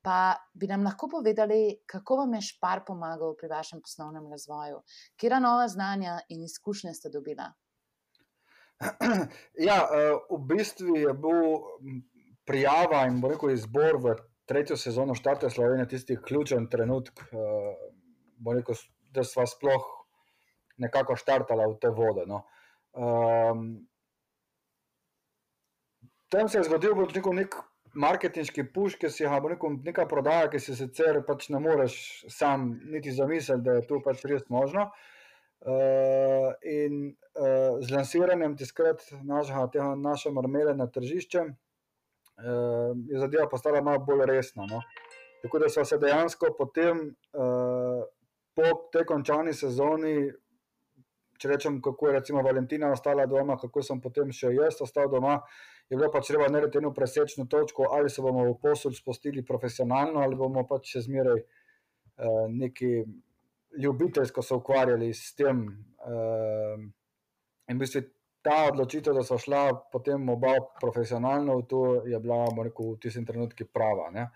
Pa 0.02 0.34
bi 0.58 0.66
nam 0.66 0.82
lahko 0.82 1.06
povedali, 1.08 1.78
kako 1.86 2.24
vam 2.24 2.34
je 2.34 2.42
Spar 2.42 2.82
pomagal 2.86 3.36
pri 3.38 3.48
vašem 3.52 3.80
poslovnem 3.80 4.26
razvoju? 4.30 4.80
Katera 5.14 5.38
nova 5.38 5.68
znanja 5.70 6.18
in 6.28 6.42
izkušnje 6.42 6.94
ste 6.94 7.10
dobila? 7.10 7.52
Ja, 9.68 9.86
v 10.30 10.38
bistvu 10.48 10.96
je 10.98 11.12
bil 11.14 12.02
prijava 12.44 13.04
in, 13.06 13.20
bom 13.22 13.30
rekel, 13.30 13.54
izbor 13.54 14.00
v 14.02 14.16
tretjo 14.48 14.76
sezono 14.76 15.14
Štartaj 15.14 15.54
Slovenija 15.54 15.86
tisti 15.88 16.16
ključen 16.18 16.66
trenutek, 16.70 17.22
bom 18.42 18.58
rekel, 18.58 18.74
da 19.14 19.22
sva 19.24 19.46
sploh 19.46 19.86
nekako 20.82 21.16
štartala 21.16 21.68
v 21.70 21.78
te 21.80 21.92
vode, 21.94 22.26
no. 22.26 22.42
Tam 26.32 26.48
se 26.48 26.58
je 26.58 26.64
zgodil, 26.64 26.94
rekel, 27.14 27.32
neki 27.32 27.56
marketinški 27.94 28.64
puš, 28.72 28.96
ke 29.00 29.10
si 29.12 29.24
ga, 29.24 29.40
bom 29.40 29.52
rekel, 29.52 29.76
neka 29.84 30.06
prodaja, 30.08 30.50
ki 30.52 30.60
si 30.60 30.76
sicer 30.76 31.20
pač 31.26 31.48
ne 31.52 31.60
moreš 31.60 32.24
sam 32.32 32.80
niti 32.88 33.12
zamisliti, 33.12 33.64
da 33.64 33.78
je 33.80 33.86
to 33.88 34.00
pač 34.04 34.24
res 34.28 34.46
možno. 34.48 34.90
in, 36.66 37.14
z 37.80 37.90
lansiranjem 37.94 38.56
takrat 38.58 39.04
našega 39.22 39.66
tega 39.70 39.94
naše 39.94 40.30
marmele 40.30 40.74
na 40.74 40.86
tržišče, 40.90 41.44
je 43.08 43.18
zadeva 43.18 43.46
postala 43.48 43.80
malo 43.80 44.02
bolj 44.02 44.26
resna, 44.26 44.66
no. 44.66 44.82
Tako 45.42 45.58
da 45.58 45.68
sva 45.68 45.84
se 45.84 45.98
dejansko 45.98 46.50
potem, 46.58 47.14
po 48.54 48.66
tej 48.92 49.04
končani 49.06 49.54
sezoni, 49.54 50.32
če 51.42 51.50
rečem, 51.50 51.80
kako 51.82 52.08
je 52.08 52.14
recimo 52.20 52.42
Valentina 52.46 52.92
ostala 52.94 53.26
doma, 53.26 53.56
kako 53.58 53.82
sem 53.82 54.00
potem 54.00 54.30
še 54.30 54.52
jaz 54.54 54.78
ostal 54.84 55.10
doma, 55.10 55.40
je 55.90 55.98
bilo 55.98 56.10
pač 56.14 56.30
treba 56.30 56.46
narediti 56.48 56.78
eno 56.78 56.92
presečno 56.94 57.48
točko, 57.50 57.90
ali 57.90 58.10
se 58.10 58.22
bomo 58.22 58.46
v 58.46 58.54
posel 58.62 58.94
spustili 58.94 59.42
profesionalno 59.44 60.22
ali 60.22 60.38
bomo 60.38 60.62
pač 60.68 60.94
še 60.94 61.04
zmeraj, 61.08 61.42
nekaj 62.54 63.02
ljubiteljsko 63.82 64.42
se 64.44 64.54
ukvarjali 64.54 65.10
s 65.16 65.34
tem, 65.34 65.64
in 67.68 67.76
v 67.76 67.80
bistvu 67.80 68.04
ta 68.42 68.68
odločitev, 68.70 69.14
da 69.14 69.22
sva 69.26 69.38
šla 69.38 69.62
potem 69.92 70.24
oba 70.32 70.54
profesionalno 70.80 71.60
v 71.60 71.66
to, 71.70 71.82
je 72.06 72.18
bila, 72.22 72.44
bom 72.50 72.64
rekel, 72.66 72.94
v 72.94 73.02
tistem 73.02 73.26
trenutku 73.26 73.68
prava, 73.70 74.10
ne. 74.14 74.26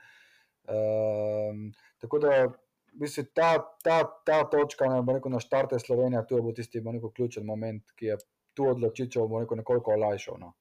tako 2.02 2.20
da 2.22 2.36
v 2.96 3.04
bistvu 3.04 3.26
ta, 3.36 3.50
ta, 3.84 3.98
ta 4.26 4.42
točka, 4.50 4.88
bom 5.04 5.16
rekel, 5.16 5.32
na 5.32 5.40
Štartaj 5.40 5.84
Slovenija, 5.84 6.24
to 6.24 6.38
je 6.38 6.44
bil 6.44 6.54
tisti, 6.56 6.80
rekel, 6.80 7.12
ključni 7.12 7.44
moment, 7.44 7.92
ki 7.96 8.12
je 8.12 8.16
to 8.56 8.70
odločitev, 8.72 9.28
rekel, 9.40 9.60
nekoliko 9.60 9.92
olajšal, 9.92 10.40
no. 10.40 10.54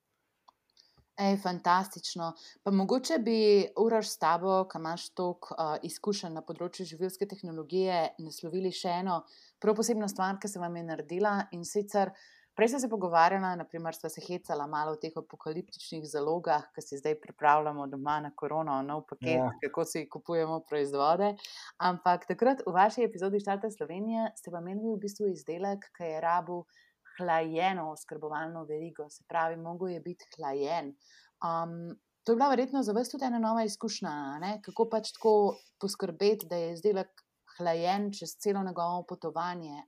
Ej, 1.15 1.37
fantastično. 1.39 2.33
Pa 2.63 2.71
mogoče 2.75 3.21
bi, 3.23 3.37
Uroš, 3.79 4.09
s 4.11 4.19
tabo, 4.19 4.65
ke 4.67 4.81
imaš 4.81 5.07
toliko, 5.15 5.55
izkušenj 5.87 6.35
na 6.35 6.43
področju 6.43 6.83
živilske 6.89 7.27
tehnologije, 7.31 8.01
naslovili 8.19 8.73
še 8.75 8.97
eno 8.99 9.21
prav 9.63 9.77
posebno 9.79 10.09
stvar, 10.11 10.35
ke 10.43 10.51
se 10.51 10.59
vam 10.59 10.75
je 10.75 10.83
naredila, 10.83 11.37
in 11.55 11.63
sicer 11.63 12.11
prej 12.55 12.69
sva 12.69 12.79
se 12.79 12.89
pogovarjala, 12.89 13.55
na 13.55 13.65
primer 13.65 13.95
sva 13.95 14.09
se 14.09 14.21
hecala 14.23 14.67
malo 14.67 14.93
o 14.93 14.99
teh 15.01 15.13
apokaliptičnih 15.17 16.05
zalogah, 16.07 16.69
ke 16.75 16.81
si 16.81 16.97
zdaj 16.97 17.17
pripravljamo 17.21 17.87
doma 17.87 18.19
na 18.21 18.31
korono 18.35 18.79
nov 18.81 19.03
paket, 19.09 19.43
Ja. 19.43 19.49
kako 19.63 19.85
si 19.85 20.05
kupujemo 20.09 20.61
proizvode, 20.69 21.33
ampak 21.79 22.25
takrat 22.27 22.63
v 22.65 22.73
vaši 22.73 23.03
epizodi 23.03 23.39
Štartaj 23.39 23.71
Slovenija 23.71 24.29
ste 24.35 24.51
pa 24.51 24.63
imeli 24.63 24.85
v 24.85 24.99
bistvu 24.99 25.29
izdelek, 25.33 25.89
ke 25.93 26.13
je 26.13 26.21
rabil 26.21 26.63
hlajeno 27.17 27.91
oskrbovalno 27.91 28.65
verigo, 28.65 29.09
se 29.09 29.23
pravi, 29.27 29.55
mogel 29.57 29.89
je 29.89 29.99
biti 30.01 30.25
hlajen. 30.35 30.95
to 32.23 32.31
je 32.31 32.35
bila 32.35 32.49
verjetno 32.49 32.83
za 32.83 32.93
vas 32.93 33.09
tudi 33.09 33.25
ena 33.25 33.39
nova 33.39 33.63
izkušnja, 33.63 34.13
ne, 34.41 34.59
kako 34.65 34.89
pač 34.89 35.11
tako 35.13 35.33
poskrbeti, 35.79 36.47
da 36.49 36.55
je 36.55 36.73
izdelek 36.73 37.11
hlajen 37.57 38.09
čez 38.13 38.35
celo 38.41 38.63
njegovo 38.63 39.03
potovanje, 39.07 39.83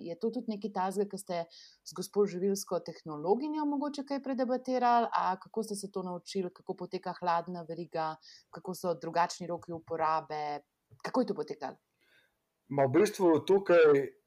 je 0.00 0.18
to 0.18 0.30
tudi 0.30 0.54
nekaj 0.54 0.72
takega, 0.72 1.08
ke 1.10 1.18
ste 1.18 1.44
z 1.84 1.96
gospo 1.96 2.26
živilsko 2.26 2.80
tehnologinjo 2.80 3.64
mogoče 3.66 4.04
kaj 4.08 4.22
predebatirali, 4.22 5.08
a 5.12 5.36
kako 5.40 5.62
ste 5.62 5.76
se 5.76 5.90
to 5.92 6.02
naučili, 6.02 6.50
kako 6.54 6.76
poteka 6.76 7.14
hladna 7.20 7.62
veriga, 7.68 8.16
kako 8.50 8.74
so 8.74 8.94
drugačni 8.94 9.46
roki 9.46 9.72
uporabe, 9.72 10.60
kako 11.02 11.20
je 11.20 11.26
to 11.26 11.34
potekalo? 11.34 11.76
Ma 12.72 12.86
v 12.88 12.92
bistvu 13.00 13.44
tukaj, 13.46 14.21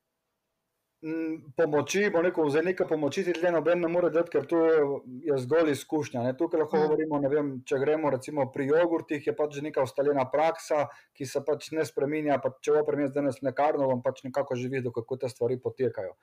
pomoči, 1.56 2.10
bom 2.10 2.24
rekel, 2.26 2.48
zdaj 2.50 2.64
neke 2.66 2.86
pomoči 2.90 3.24
ti 3.28 3.34
tule 3.36 3.52
noben 3.54 3.82
ne 3.84 3.90
more 3.92 4.10
dati, 4.10 4.32
ker 4.34 4.48
to 4.50 4.62
je 5.26 5.38
zgolj 5.44 5.70
izkušnja, 5.76 6.24
ne, 6.26 6.34
tukaj 6.38 6.64
lahko 6.64 6.82
govorimo, 6.82 7.20
ne 7.22 7.30
vem, 7.30 7.52
če 7.68 7.78
gremo 7.82 8.10
recimo 8.14 8.48
pri 8.54 8.66
jogurtih, 8.72 9.28
je 9.28 9.36
pač 9.38 9.60
neka 9.62 9.86
ustaljena 9.86 10.26
praksa, 10.32 10.88
ki 11.14 11.28
se 11.30 11.44
pač 11.46 11.70
ne 11.78 11.86
spreminja, 11.86 12.40
pa 12.42 12.56
če 12.58 12.82
bo 12.82 12.98
nas 12.98 13.14
danes 13.14 13.38
v 13.42 13.52
lekarno, 13.52 13.92
bom 13.92 14.02
pač 14.02 14.24
nekako 14.26 14.58
že 14.58 14.72
videl, 14.72 14.96
kako 14.96 15.22
te 15.22 15.30
stvari 15.30 15.60
potekajo. 15.62 16.18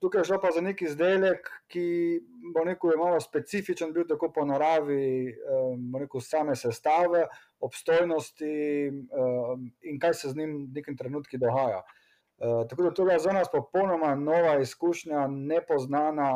tukaj 0.00 0.20
je 0.20 0.24
šlo 0.24 0.40
pa 0.42 0.50
za 0.52 0.60
neki 0.60 0.84
izdelek, 0.84 1.48
ki, 1.72 2.20
bom 2.52 2.68
rekel, 2.68 2.92
je 2.92 3.00
malo 3.00 3.20
specifičen 3.20 3.92
bil 3.92 4.04
tako 4.04 4.32
po 4.32 4.44
naravi, 4.44 5.32
bom 5.78 6.00
rekel, 6.02 6.20
same 6.20 6.56
sestave, 6.56 7.24
obstojnosti, 7.60 8.54
in 9.82 10.00
kaj 10.00 10.14
se 10.14 10.28
z 10.28 10.36
njim 10.36 10.56
v 10.66 10.80
nekem 10.80 10.96
trenutku 10.96 11.40
dogaja. 11.40 11.84
Tako 12.38 12.82
da 12.82 12.90
to 12.90 13.02
je 13.02 13.06
bila 13.06 13.18
za 13.18 13.32
nas 13.32 13.48
popolnoma 13.52 14.14
nova 14.14 14.58
izkušnja, 14.60 15.26
nepoznana, 15.28 16.30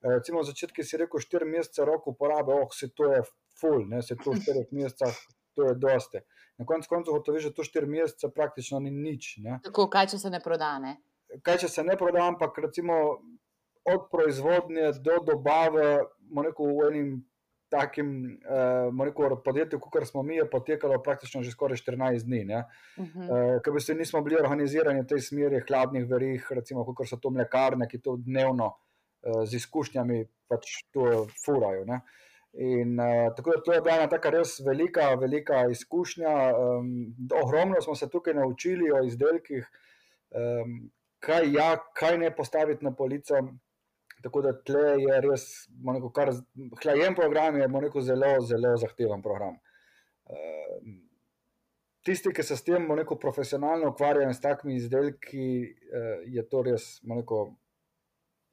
recimo 0.00 0.40
v 0.40 0.48
začetku 0.50 0.82
si 0.82 0.96
rekel 0.96 1.20
štiri 1.20 1.48
mesece 1.48 1.84
rok 1.84 2.06
uporabe, 2.06 2.52
saj 2.72 2.92
to 2.96 3.12
je 3.12 3.22
ful, 3.60 3.86
ne, 3.88 4.02
saj 4.02 4.20
to 4.24 4.34
v 4.34 4.42
štirih 4.42 4.72
mesecih, 4.76 5.20
to 5.54 5.68
je 5.68 5.74
dosti. 5.74 6.20
Na 6.58 6.66
koncu 6.66 6.88
koncev 6.88 7.14
ugotoviš, 7.14 7.48
da 7.50 7.56
to 7.56 7.64
štiri 7.64 7.86
mesece 7.86 8.30
praktično 8.34 8.80
ni 8.80 8.90
nič, 8.90 9.36
ne. 9.42 9.58
Tako, 9.64 9.88
kaj 9.90 10.12
če 10.14 10.18
se 10.18 10.30
ne 10.30 10.40
proda, 10.44 10.76
ne? 10.78 10.98
Kaj 11.42 11.64
če 11.64 11.68
se 11.68 11.84
ne 11.84 11.96
proda, 11.98 12.26
ampak 12.28 12.58
recimo 12.62 13.00
od 13.84 14.08
proizvodnje 14.10 14.92
do 15.04 15.18
dobave, 15.26 16.04
rekel, 16.44 16.76
v 16.76 16.90
enem 16.90 17.08
takem, 17.74 18.08
bom 18.94 19.02
rekel, 19.08 19.34
podjetju, 19.44 19.82
kakor 19.82 20.06
smo 20.06 20.22
mi, 20.22 20.38
je 20.38 20.46
potekalo 20.50 21.00
praktično 21.02 21.42
že 21.42 21.50
skoraj 21.50 21.82
štirinajst 21.82 22.28
dni, 22.30 22.44
ne. 22.48 22.62
ke 22.94 23.70
v 23.70 23.74
bistvu 23.74 23.98
nismo 23.98 24.22
bili 24.22 24.38
organizirani 24.38 25.02
v 25.02 25.10
tej 25.10 25.26
smeri 25.26 25.64
hladnih 25.66 26.06
verig, 26.08 26.46
recimo 26.54 26.86
kakor 26.86 27.10
so 27.10 27.18
to 27.18 27.34
mlekarne, 27.34 27.90
ki 27.90 27.98
to 28.04 28.16
dnevno, 28.22 28.70
z 29.24 29.56
izkušnjami 29.56 30.22
pač 30.48 30.84
to 30.94 31.26
furajo, 31.44 31.84
ne. 31.88 32.02
In, 32.54 33.00
uh, 33.00 33.34
tako 33.34 33.50
da 33.50 33.62
to 33.62 33.72
je 33.72 33.80
bila 33.80 33.96
ena 33.96 34.08
tako 34.08 34.30
res 34.30 34.60
velika, 34.62 35.14
velika 35.18 35.64
izkušnja. 35.70 36.34
Um, 36.54 37.14
ogromno 37.42 37.80
smo 37.82 37.94
se 37.94 38.08
tukaj 38.10 38.34
naučili 38.34 38.92
o 38.92 39.02
izdelkih, 39.06 39.66
um, 40.30 40.76
kaj, 41.18 41.50
ja, 41.52 41.72
kaj 41.98 42.18
ne 42.18 42.30
postaviti 42.36 42.84
na 42.84 42.94
polico. 42.94 43.40
Tako 44.24 44.40
da 44.46 44.54
tle 44.56 44.94
je 45.02 45.16
res, 45.20 45.42
neko, 45.84 46.08
kar 46.16 46.30
hlajen 46.82 47.16
program, 47.16 47.58
je 47.60 47.68
neko 47.68 48.00
zelo, 48.00 48.30
zelo 48.48 48.76
zahteven 48.80 49.22
program. 49.22 49.58
Uh, 50.24 50.78
tisti, 52.04 52.32
ki 52.32 52.42
se 52.42 52.56
s 52.56 52.64
tem 52.64 52.88
neko 52.96 53.18
profesionalno 53.20 53.92
ukvarjajo 53.92 54.32
s 54.32 54.40
takimi 54.40 54.78
izdelki, 54.80 55.50
uh, 55.68 56.24
je 56.24 56.48
to 56.48 56.64
res 56.70 56.88
neko 57.04 57.44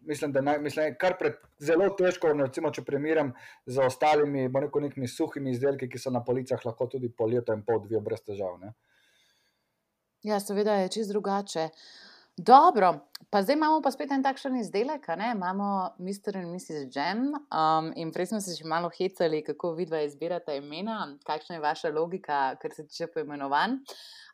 mislim, 0.02 0.32
da 0.32 0.40
je 0.84 0.98
kar 0.98 1.16
pred, 1.20 1.34
zelo 1.60 1.90
težko, 1.98 2.34
recimo, 2.34 2.72
če 2.72 2.84
primerjam 2.86 3.34
z 3.66 3.86
ostalimi, 3.86 4.48
neko 4.50 4.80
nekimi 4.80 5.08
suhimi 5.08 5.52
izdelki, 5.52 5.90
ki 5.90 6.00
so 6.00 6.14
na 6.14 6.24
policah 6.26 6.66
lahko 6.66 6.88
tudi 6.88 7.10
po 7.10 7.28
letu 7.30 7.54
in 7.54 7.64
pol, 7.66 7.82
dve 7.86 8.02
brez 8.02 8.24
težav. 8.26 8.58
Ne? 8.62 8.74
Ja, 10.24 10.40
seveda 10.40 10.80
je 10.82 10.90
čist 10.98 11.14
drugače. 11.14 11.70
Dobro, 12.38 13.00
pa 13.30 13.42
zdaj 13.42 13.56
imamo 13.56 13.82
pa 13.82 13.92
spet 13.92 14.12
en 14.12 14.24
takšen 14.24 14.56
izdelek, 14.56 15.08
ne? 15.18 15.32
imamo 15.36 15.90
Mr. 16.00 16.36
in 16.40 16.54
Mrs. 16.54 16.88
Jam. 16.96 17.28
Um, 17.52 17.92
in 17.96 18.12
prej 18.12 18.26
smo 18.26 18.40
se 18.42 18.56
že 18.56 18.66
malo 18.66 18.90
hecali, 18.90 19.44
kako 19.44 19.74
vidva 19.76 20.02
izbirate 20.02 20.56
imena, 20.58 21.18
kakšna 21.28 21.56
je 21.56 21.62
vaša 21.62 21.90
logika, 21.90 22.56
kar 22.62 22.72
se 22.74 22.88
tiče 22.88 23.08
poimenovanj. 23.08 23.72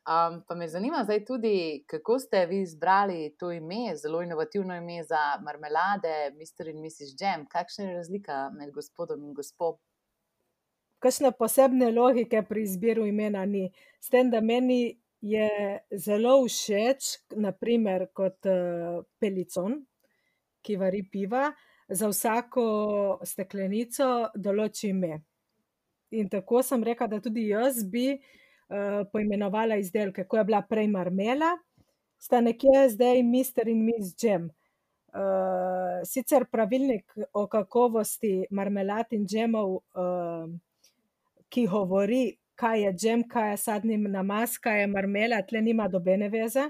Um, 0.08 0.44
pa 0.48 0.56
me 0.56 0.68
zanima 0.68 1.02
zdaj 1.04 1.26
tudi, 1.26 1.84
kako 1.88 2.20
ste 2.20 2.46
vi 2.46 2.62
izbrali 2.62 3.36
to 3.40 3.52
ime, 3.52 3.96
zelo 3.96 4.22
inovativno 4.22 4.76
ime 4.76 5.04
za 5.04 5.40
marmelade, 5.42 6.32
Mr. 6.38 6.70
in 6.70 6.82
Mrs. 6.82 7.18
Jam. 7.20 7.46
Kakšna 7.46 7.86
je 7.86 7.96
razlika 7.96 8.50
med 8.50 8.72
gospodom 8.72 9.24
in 9.24 9.34
gospodom? 9.34 9.82
Kakšne 11.00 11.32
posebne 11.32 11.92
logike 11.92 12.44
pri 12.50 12.64
izbiru 12.64 13.06
imena 13.06 13.46
ni. 13.46 13.72
S 14.00 14.10
tem, 14.10 14.32
da 14.32 14.42
meni 14.42 15.02
je 15.22 15.50
zelo 15.98 16.40
všeč, 16.46 17.14
naprimer 17.36 18.08
kot 18.14 18.46
uh, 18.50 19.04
pelicon, 19.20 19.80
ki 20.62 20.76
vari 20.78 21.04
piva, 21.12 21.48
za 21.90 22.10
vsako 22.12 22.66
steklenico 23.24 24.30
določi 24.36 24.92
ime. 24.92 25.22
In 26.18 26.28
tako 26.30 26.62
sem 26.64 26.84
rekel, 26.84 27.08
da 27.12 27.22
tudi 27.24 27.48
jaz 27.50 27.84
bi 27.88 28.12
Eh, 28.68 29.04
poimenovala 29.12 29.78
izdelke, 29.80 30.26
ko 30.28 30.38
je 30.38 30.44
bila 30.44 30.60
prej 30.62 30.90
marmela, 30.92 31.54
sta 32.20 32.42
nekje 32.44 32.90
zdaj 32.90 33.22
Mr. 33.24 33.70
in 33.72 33.86
Miss 33.86 34.16
Jam. 34.24 34.50
Uh, 35.18 36.04
sicer 36.06 36.44
pravilnik 36.52 37.14
o 37.34 37.46
kakovosti 37.48 38.44
marmelad 38.52 39.14
in 39.16 39.24
džemov, 39.26 39.72
uh, 39.96 40.52
ki 41.50 41.64
govori, 41.72 42.36
kaj 42.58 42.82
je 42.84 42.94
džem, 42.94 43.24
kaj 43.30 43.52
je 43.52 43.58
sadni 43.62 43.98
namaz, 43.98 44.58
kaj 44.58 44.82
je 44.82 44.88
marmela, 44.92 45.42
tle 45.46 45.62
nima 45.62 45.88
dobene 45.88 46.30
veze. 46.34 46.70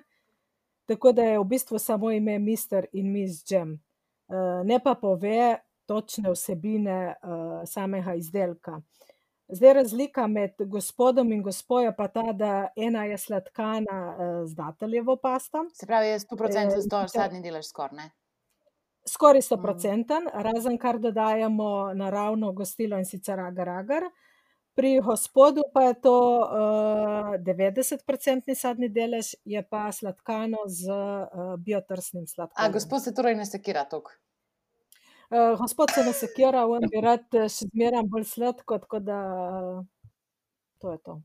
Tako 0.88 1.12
da 1.12 1.24
je 1.24 1.39
v 1.39 1.48
bistvu 1.48 1.79
samo 1.79 2.12
ime 2.12 2.38
Mr. 2.39 2.91
in 2.94 3.12
Miss 3.12 3.44
Jam. 3.51 3.74
Uh, 4.27 4.62
ne 4.67 4.79
pa 4.84 4.94
pove 4.96 5.58
točne 5.88 6.32
vsebine 6.32 7.15
uh, 7.15 7.62
samega 7.65 8.13
izdelka. 8.15 8.77
Uh, 8.77 9.08
Zdaj, 9.50 9.74
razlika 9.74 10.27
med 10.27 10.51
gospodom 10.60 11.32
in 11.32 11.44
gospojo 11.44 11.94
pa 11.98 12.08
ta, 12.08 12.34
da 12.34 12.67
ena 12.75 13.06
je 13.06 13.17
sladkana 13.17 14.15
uh, 14.15 14.48
z 14.48 14.56
dateljevo 14.56 15.15
pasto. 15.15 15.65
Se 15.74 15.86
pravi, 15.86 16.08
je 16.08 16.20
100% 16.20 16.79
za 16.79 16.89
to, 16.89 17.08
zadnji 17.08 17.41
delež 17.41 17.65
skoraj. 17.65 18.10
Skoraj 19.08 19.41
100%, 19.41 20.20
mm. 20.20 20.41
razen 20.44 20.77
kar 20.77 21.00
dodajamo 21.00 21.94
naravno 21.94 22.51
gostilo 22.51 22.98
in 22.98 23.06
sicer 23.06 23.39
agar-agar. 23.39 24.03
Pri 24.78 25.00
gospodu 25.02 25.64
pa 25.74 25.90
je 25.90 25.94
to 26.06 26.18
uh, 26.40 27.34
eh, 27.34 27.42
90% 27.42 28.54
sadni 28.56 28.90
delež, 28.94 29.34
je 29.46 29.64
pa 29.66 29.88
sladkano 29.92 30.68
z 30.70 30.94
uh, 30.94 31.56
biotrsnim 31.58 32.28
sladkorjem. 32.30 32.70
A 32.70 32.74
gospod 32.74 33.04
se 33.04 33.14
torej 33.18 33.36
ne 33.36 33.46
sekira 33.50 33.88
tukaj? 33.90 34.14
Uh, 35.34 35.58
gospod 35.60 35.90
se 35.96 36.04
ne 36.06 36.14
sekira, 36.14 36.68
on 36.70 36.86
bi 36.92 37.02
rad 37.08 37.26
eh, 37.34 37.50
še 37.50 37.72
zmeraj 37.72 38.06
bolj 38.06 38.28
sladko, 38.30 38.78
tako 38.86 39.02
da 39.02 39.18
to 40.78 40.94
je 40.94 41.02
to. 41.04 41.18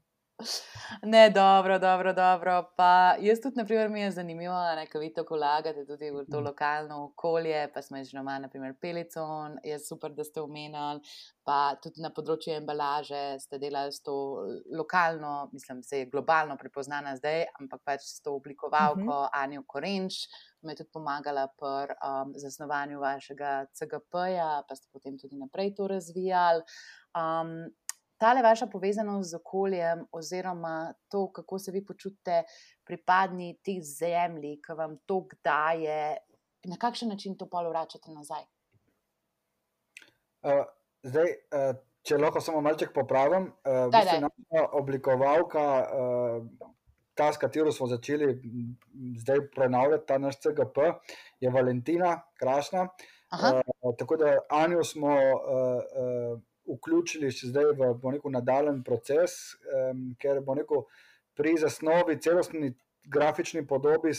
Ne, 1.02 1.30
dobro, 1.30 1.78
dobro, 1.78 2.12
dobro. 2.12 2.64
Pa 2.76 3.16
jaz 3.20 3.40
tudi, 3.40 3.56
na 3.56 3.64
primer, 3.64 3.88
mi 3.88 4.00
je 4.00 4.10
zanimivo, 4.10 4.54
da 4.54 4.98
vi 5.00 5.12
tako 5.14 5.36
lagate 5.36 5.86
tudi 5.86 6.10
v 6.10 6.24
to 6.30 6.40
mm. 6.40 6.44
lokalno 6.44 7.04
okolje, 7.04 7.72
pa 7.74 7.82
smo 7.82 8.04
že 8.04 8.16
doma, 8.16 8.38
naprimer, 8.38 8.74
Pelicon, 8.80 9.58
je 9.64 9.78
super, 9.78 10.12
da 10.12 10.24
ste 10.24 10.40
omenjali, 10.40 11.00
pa 11.44 11.74
tudi 11.82 12.02
na 12.02 12.10
področju 12.10 12.54
embalaže 12.54 13.38
ste 13.40 13.58
delali 13.58 13.92
s 13.92 14.02
to 14.02 14.14
lokalno, 14.70 15.48
mislim, 15.52 15.82
se 15.82 16.02
je 16.02 16.10
globalno 16.12 16.56
prepoznana 16.56 17.16
zdaj, 17.16 17.46
ampak 17.60 17.82
pač 17.84 18.06
s 18.06 18.20
to 18.20 18.34
oblikovalko 18.36 19.00
uh 19.00 19.26
-huh. 19.26 19.28
Anjo 19.32 19.62
Korenč, 19.66 20.28
me 20.62 20.74
tudi 20.74 20.90
pomagala 20.92 21.48
pri 21.58 21.94
um, 21.98 22.32
zasnovanju 22.38 23.00
vašega 23.00 23.66
CGP-ja, 23.72 24.62
pa 24.68 24.74
ste 24.74 24.88
potem 24.92 25.18
tudi 25.18 25.36
naprej 25.36 25.74
to 25.74 25.88
razvijali. 25.88 26.62
Um, 27.12 27.72
tale 28.22 28.42
vaša 28.42 28.66
povezanost 28.70 29.30
z 29.30 29.38
okoljem, 29.40 30.04
oziroma 30.12 30.94
to, 31.10 31.26
kako 31.32 31.58
se 31.58 31.72
vi 31.74 31.84
počutite 31.86 32.42
pripadni 32.86 33.56
te 33.64 33.78
zemlji, 33.82 34.60
ki 34.62 34.76
vam 34.78 34.98
to 35.06 35.24
daje, 35.44 36.16
na 36.70 36.78
kakšen 36.78 37.10
način 37.10 37.34
to 37.38 37.48
polo 37.50 37.70
vračate 37.70 38.12
nazaj? 38.14 38.44
Uh, 40.42 40.62
zdaj, 41.02 41.34
uh, 41.54 41.72
če 42.06 42.18
lahko 42.18 42.42
samo 42.42 42.60
malček 42.62 42.92
popravim, 42.94 43.50
uh, 43.66 43.90
da 43.90 44.04
je 44.06 44.22
oblikovalka. 44.78 45.66
Uh, 45.82 46.70
ta, 47.18 47.32
s 47.32 47.38
katero 47.42 47.72
smo 47.72 47.86
začeli 47.90 48.30
zdaj 49.18 49.42
prenavljati 49.54 50.06
ta 50.06 50.18
naš 50.18 50.38
CGP, 50.40 50.86
je 51.40 51.50
Valentina, 51.50 52.14
krasna. 52.38 52.86
Uh, 53.32 53.60
tako 53.98 54.16
da 54.16 54.38
Anjo 54.50 54.84
smo 54.84 55.10
uh, 55.10 55.42
uh, 55.42 56.40
vključili 56.72 57.30
še 57.32 57.52
zdaj 57.52 57.72
v 57.78 58.14
neko 58.16 58.32
nadaljen 58.32 58.82
proces, 58.86 59.54
um, 59.68 60.10
ker 60.20 60.40
bo 60.44 60.56
neko 60.58 60.86
pri 61.38 61.54
zasnovi 61.60 62.18
celostni 62.20 62.72
grafični 63.08 63.64
podobi, 63.66 64.12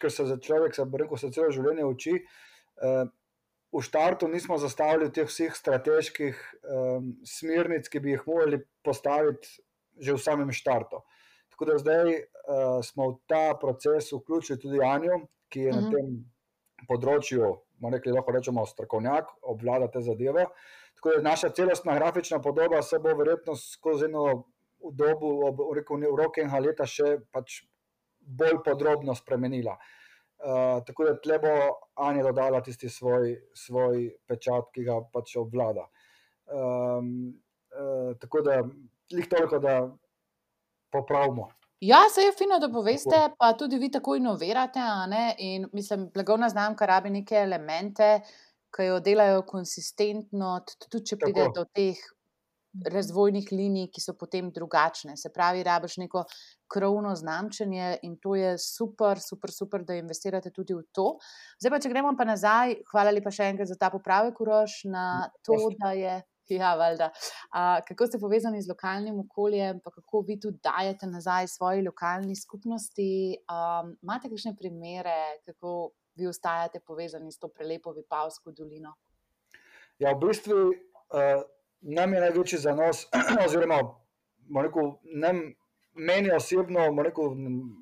ker 0.00 0.12
se 0.12 0.26
za 0.28 0.36
človek, 0.38 0.74
se 0.76 0.84
bo 0.84 1.00
rekel, 1.00 1.18
se 1.20 1.32
celo 1.34 1.50
življenje 1.54 1.88
uči. 1.88 2.20
Uh, 2.80 3.08
V 3.70 3.78
štartu 3.86 4.26
nismo 4.26 4.56
zastavili 4.58 5.12
teh 5.14 5.28
vseh 5.28 5.54
strateških 5.54 6.38
um, 6.66 7.12
smernic, 7.22 7.86
ki 7.86 8.00
bi 8.02 8.16
jih 8.16 8.24
morali 8.26 8.58
postaviti 8.82 9.46
že 10.00 10.16
v 10.16 10.22
samem 10.24 10.50
štartu. 10.50 10.98
Uh, 10.98 11.20
Tako 11.60 11.72
da 11.72 11.78
zdaj 11.78 12.08
uh, 12.08 12.20
smo 12.84 13.10
v 13.10 13.16
ta 13.28 13.52
proces 13.60 14.12
vključili 14.12 14.58
tudi 14.58 14.78
Anjo, 14.84 15.26
ki 15.48 15.60
je 15.60 15.70
uh 15.70 15.76
-huh. 15.76 15.80
na 15.80 15.88
mhm. 15.88 15.96
tem 15.96 16.86
področju, 16.88 17.56
rekli, 17.92 18.12
lahko 18.12 18.32
rečemo, 18.32 18.66
strokovnjak, 18.66 19.26
obvlada 19.42 19.90
te 19.92 20.00
zadeve. 20.00 20.46
Tako 21.00 21.16
da 21.16 21.22
naša 21.30 21.48
celostna 21.56 21.94
grafična 21.94 22.40
podoba 22.44 22.82
se 22.82 22.98
bo 22.98 23.14
verjetno 23.16 23.54
skozi 23.56 24.04
eno 24.04 24.44
dobo, 24.92 25.50
v 25.50 26.16
roke 26.16 26.42
in 26.44 26.52
leta, 26.60 26.84
še 26.86 27.16
pač 27.32 27.62
bolj 28.20 28.60
podrobno 28.64 29.14
spremenila. 29.16 29.78
Uh, 30.40 30.80
tako 30.84 31.04
da 31.04 31.14
tle 31.20 31.38
bo 31.40 31.54
Anja 32.04 32.24
dodala 32.24 32.60
tisti 32.64 32.88
svoj, 32.88 33.32
svoj 33.56 34.10
pečat, 34.28 34.68
ki 34.74 34.84
ga 34.84 34.98
pač 35.12 35.34
obvlada. 35.40 35.86
Um, 36.52 37.32
uh, 37.72 38.12
tako 38.20 38.44
da, 38.44 38.60
lih 39.12 39.28
toliko, 39.28 39.58
da 39.58 39.80
popravimo. 40.92 41.48
Ja, 41.80 42.04
se 42.12 42.20
je 42.28 42.36
fino, 42.36 42.58
da 42.60 42.68
poveste, 42.68 43.18
pa 43.38 43.54
tudi 43.56 43.78
vi 43.80 43.88
tako 43.90 44.18
inovirate. 44.20 44.80
In 45.38 45.68
mislim, 45.72 46.10
blagovna 46.14 46.48
znamka 46.48 46.86
rabi 46.86 47.10
neke 47.10 47.40
elemente, 47.40 48.20
ki 48.76 48.88
jo 48.88 49.00
delajo 49.04 49.44
konsistentno, 49.48 50.56
tudi 50.86 51.04
če 51.10 51.20
pride 51.20 51.50
do 51.56 51.66
teh 51.74 51.98
razvojnih 52.86 53.48
linij, 53.52 53.88
ki 53.90 54.02
so 54.02 54.14
potem 54.18 54.50
drugačne. 54.54 55.16
Se 55.18 55.32
pravi, 55.34 55.62
rabiš 55.66 55.96
neko 56.04 56.24
krovno 56.70 57.14
znamčenje 57.18 57.98
in 58.06 58.16
to 58.22 58.36
je 58.38 58.54
super, 58.62 59.18
super, 59.18 59.50
super, 59.50 59.84
da 59.84 59.98
investirate 59.98 60.52
tudi 60.54 60.74
v 60.74 60.84
to. 60.94 61.16
Zdaj 61.60 61.74
pa, 61.74 61.80
če 61.82 61.90
gremo 61.90 62.14
pa 62.18 62.26
nazaj, 62.28 62.78
hvala 62.92 63.14
lepa 63.14 63.32
še 63.34 63.50
enkrat 63.50 63.70
za 63.70 63.78
ta 63.80 63.90
popravek, 63.90 64.38
Uroš, 64.40 64.84
na 64.90 65.06
to, 65.46 65.58
da 65.78 65.94
je. 65.98 66.20
Ja, 66.50 66.72
valjda. 66.74 67.12
A, 67.54 67.78
kako 67.86 68.08
ste 68.08 68.18
povezani 68.18 68.58
z 68.58 68.66
lokalnim 68.72 69.20
okoljem, 69.22 69.78
pa 69.84 69.92
kako 69.94 70.24
vi 70.26 70.34
tudi 70.42 70.58
dajete 70.64 71.06
nazaj 71.06 71.46
svoji 71.46 71.84
lokalni 71.86 72.34
skupnosti? 72.34 73.38
Um, 73.46 73.92
imate 74.02 74.26
kakšne 74.32 74.56
primere, 74.58 75.38
kako 75.46 75.92
vi 76.20 76.28
ostajate 76.28 76.80
povezani 76.80 77.32
s 77.32 77.40
to 77.40 77.48
prelepo 77.48 77.92
Vipavsko 77.96 78.52
dolino? 78.52 78.94
Ja, 79.98 80.12
v 80.12 80.20
bistvu 80.26 80.58
uh, 80.68 81.42
nam 81.80 82.14
je 82.14 82.20
največji 82.26 82.60
zanos, 82.66 83.06
oziroma 83.46 83.80
rekel, 84.62 84.94
nam, 85.24 85.42
meni 85.94 86.32
osebno, 86.32 86.88
rekel, 87.04 87.34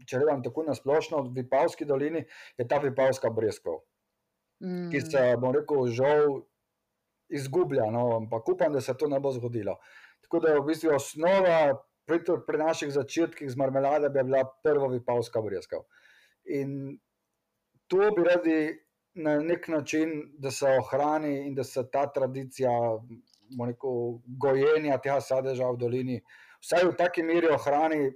če 0.08 0.22
rečem 0.22 0.42
tako 0.46 0.66
na 0.68 0.76
splošno, 0.78 1.22
v 1.28 1.42
Vipavski 1.42 1.86
dolini 1.88 2.24
je 2.58 2.68
ta 2.68 2.80
Vipavska 2.82 3.30
breskov, 3.34 3.82
mm. 4.64 4.88
ki 4.92 5.02
se, 5.06 5.24
bom 5.40 5.54
rekel, 5.54 5.90
žal 5.94 6.40
izgublja, 7.28 7.90
no, 7.92 8.08
ampak 8.16 8.48
upam, 8.48 8.72
da 8.72 8.80
se 8.80 8.94
to 8.96 9.08
ne 9.08 9.20
bo 9.20 9.32
zgodilo. 9.34 9.76
Tako 10.24 10.40
da 10.44 10.52
je 10.52 10.60
v 10.60 10.66
bistvu 10.70 10.94
osnova 10.96 11.58
pri, 12.08 12.22
pri 12.46 12.58
naših 12.58 12.92
začetkih 12.92 13.50
z 13.52 13.60
marmelade 13.60 14.08
bi 14.08 14.24
bila 14.24 14.46
prva 14.64 14.88
vipavska 14.88 15.42
brezkav. 15.44 15.84
In 16.48 16.96
to 17.88 18.10
bi 18.16 18.24
radi 18.24 18.58
na 19.14 19.38
nek 19.40 19.68
način, 19.68 20.34
da 20.38 20.50
se 20.50 20.66
ohrani 20.78 21.46
in 21.46 21.54
da 21.54 21.64
se 21.64 21.82
ta 21.92 22.06
tradicija 22.12 22.70
neko, 23.50 24.20
gojenja 24.26 24.98
tega 25.02 25.20
sadeža 25.20 25.70
v 25.72 25.80
dolini 25.80 26.20
vsaj 26.60 26.84
v 26.84 26.96
taki 26.96 27.22
meri 27.22 27.50
ohrani, 27.52 28.10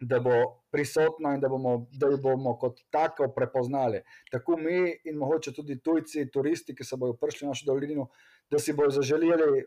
da 0.00 0.20
bo 0.22 0.34
prisotna 0.70 1.34
in 1.34 1.40
da 1.40 1.48
bomo, 1.48 1.88
da 1.98 2.10
bomo 2.22 2.54
kot 2.58 2.84
tako 2.90 3.32
prepoznali. 3.34 4.02
Tako 4.30 4.56
mi 4.56 4.92
in 5.04 5.16
mogoče 5.18 5.52
tudi 5.52 5.80
tujci, 5.82 6.28
turisti, 6.30 6.74
ki 6.74 6.84
se 6.84 6.96
bodo 6.96 7.16
prišli 7.18 7.46
v 7.46 7.50
našo 7.50 7.66
dolino, 7.66 8.06
da 8.50 8.58
si 8.62 8.72
bodo 8.72 8.94
zaželeli 8.94 9.64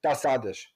ta 0.00 0.14
sadež. 0.14 0.70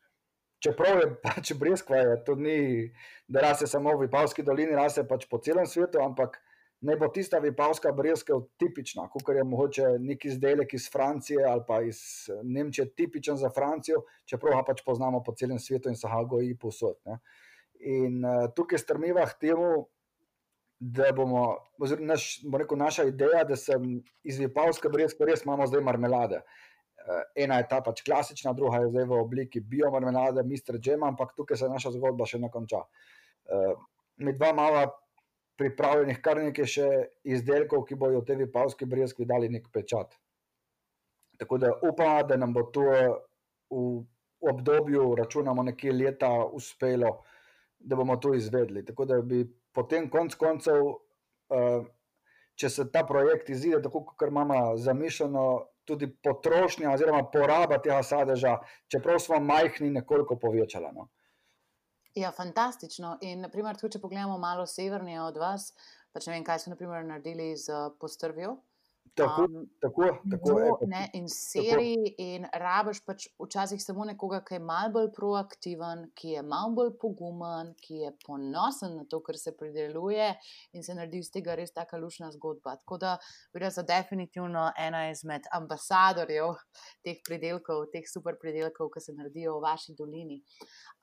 Čeprav 0.61 1.01
je 1.01 1.09
pač 1.23 1.53
brezkva, 1.55 2.19
to 2.27 2.35
ni, 2.35 2.91
da 3.29 3.47
raste 3.47 3.67
samo 3.67 3.95
v 3.97 4.07
Vipavski 4.07 4.43
dolini, 4.43 4.77
raste 4.77 5.07
pač 5.09 5.25
po 5.31 5.39
celem 5.39 5.67
svetu, 5.67 6.03
ampak 6.05 6.37
ne 6.81 6.97
bo 6.97 7.09
tista 7.09 7.39
Vipavska 7.39 7.93
brezkva 7.93 8.41
tipična, 8.57 9.09
kot 9.11 9.35
je 9.35 9.45
mogoče 9.45 9.87
neki 9.99 10.29
izdelek 10.29 10.75
iz 10.75 10.89
Francije 10.93 11.45
ali 11.45 11.63
pa 11.67 11.81
iz 11.83 12.01
Nemčije, 12.43 12.91
tipičen 12.95 13.37
za 13.37 13.51
Francijo, 13.51 14.05
čeprav 14.25 14.61
ga 14.61 14.65
pač 14.71 14.83
poznamo 14.87 15.23
po 15.23 15.35
celem 15.35 15.59
svetu 15.59 15.89
in 15.89 15.97
se 15.97 16.09
ga 16.09 16.23
goji 16.23 16.55
posod. 16.59 16.97
Ne. 17.07 17.19
In 17.81 18.25
uh, 18.25 18.47
tukaj 18.55 18.79
strmiva 18.79 19.27
k 19.27 19.39
temu, 19.41 19.89
da 20.79 21.11
bomo, 21.13 21.57
oziroma 21.83 22.13
naš, 22.15 22.39
bo 22.47 22.59
rekel, 22.59 22.79
naša 22.79 23.09
ideja, 23.11 23.43
da 23.45 23.57
se 23.57 23.75
iz 24.23 24.39
Vipavske 24.39 24.89
brezkve 24.89 25.27
res 25.27 25.43
imamo 25.45 25.67
zdaj 25.67 25.83
marmelade. 25.83 26.43
Uh, 26.99 27.23
ena 27.35 27.59
je 27.59 27.69
ta 27.71 27.81
pač 27.83 28.05
klasična, 28.07 28.53
druga 28.55 28.85
je 28.85 28.93
zdaj 28.93 29.11
v 29.11 29.19
obliki 29.19 29.61
biomarmelade, 29.61 30.47
Mr. 30.47 30.79
Jam, 30.85 31.03
ampak 31.11 31.35
tukaj 31.37 31.59
se 31.59 31.71
naša 31.71 31.91
zgodba 31.99 32.27
še 32.27 32.39
ne 32.39 32.51
konča. 32.55 32.85
Uh, 33.51 33.75
mi 34.23 34.35
dva 34.35 34.53
mala 34.55 34.87
pripravljenih 35.59 36.21
kar 36.23 36.39
nekaj 36.43 36.71
še 36.71 36.89
izdelkov, 37.27 37.85
ki 37.89 37.99
bojo 37.99 38.23
tej 38.27 38.45
Vipavski 38.45 38.87
brezkvi 38.87 39.27
dali 39.27 39.49
nek 39.51 39.69
pečat. 39.75 40.15
Tako 41.39 41.59
da 41.59 41.73
upam, 41.87 42.23
da 42.29 42.37
nam 42.37 42.55
bo 42.55 42.63
to 42.75 42.87
v 43.71 43.83
obdobju, 44.51 45.15
računamo 45.19 45.63
nekje 45.67 45.93
leta, 45.93 46.31
uspelo 46.55 47.19
da 47.79 47.97
bomo 47.97 48.17
to 48.17 48.35
izvedli. 48.35 48.85
Tako 48.85 49.05
da 49.05 49.21
bi 49.23 49.45
potem, 49.73 50.11
konc 50.11 50.35
koncev, 50.35 50.87
uh, 50.87 51.87
če 52.59 52.71
se 52.71 52.87
ta 52.93 53.05
projekt 53.07 53.51
izide 53.51 53.83
tako, 53.83 54.05
kot 54.05 54.29
imamo 54.29 54.77
zamišljeno, 54.77 55.45
tudi 55.89 56.11
potrošnja 56.23 56.91
oziroma 56.93 57.23
poraba 57.33 57.79
tega 57.81 58.03
sadeža, 58.03 58.59
čeprav 58.93 59.23
smo 59.25 59.39
majhni, 59.41 59.91
nekoliko 59.91 60.37
povečala. 60.37 60.91
No. 60.93 61.09
Ja, 62.19 62.33
fantastično. 62.35 63.13
In, 63.23 63.45
naprimer, 63.45 63.77
tudi, 63.79 63.95
če 63.95 64.03
pogledamo 64.03 64.39
malo 64.43 64.65
severnije 64.67 65.21
od 65.23 65.37
vas, 65.39 65.69
pač 66.15 66.27
ne 66.27 66.33
vem, 66.35 66.47
kaj 66.47 66.65
so 66.65 66.73
naprimer, 66.73 67.05
naredili 67.07 67.53
z 67.57 67.77
postrvijo. 68.03 68.57
Tako, 69.19 69.43
um, 69.43 69.67
tako, 69.83 70.09
tako 70.31 70.53
no, 70.53 70.59
je. 70.59 70.89
Ne, 70.93 71.03
in 71.19 71.27
seriji, 71.29 72.13
in 72.23 72.47
rabiš 72.53 73.01
pač 73.07 73.27
včasih 73.43 73.83
samo 73.83 74.07
nekoga, 74.07 74.41
ki 74.47 74.59
je 74.59 74.63
malo 74.63 74.93
bolj 74.95 75.09
proaktiven, 75.17 76.05
ki 76.19 76.37
je 76.37 76.43
malo 76.47 76.73
bolj 76.77 76.93
pogumen, 77.03 77.73
ki 77.83 78.03
je 78.05 78.13
ponosen 78.27 78.95
na 79.01 79.05
to, 79.11 79.21
kar 79.27 79.39
se 79.39 79.55
prideluje 79.59 80.29
in 80.73 80.87
se 80.87 80.95
naredi 80.95 81.23
iz 81.25 81.33
tega 81.35 81.57
res 81.59 81.75
taka 81.75 81.99
lušna 81.99 82.31
zgodba. 82.37 82.77
Tako 82.83 83.01
da 83.03 83.17
da 83.53 83.67
je 83.67 83.87
definitivno 83.89 84.69
ena 84.79 85.09
izmed 85.11 85.51
ambasadorjev 85.53 86.55
teh 87.05 87.19
pridelkov, 87.27 87.89
teh 87.93 88.07
super 88.07 88.39
pridelkov, 88.41 88.93
ki 88.95 89.03
se 89.03 89.17
naredijo 89.19 89.59
v 89.59 89.65
vaši 89.67 89.97
dolini. 89.99 90.39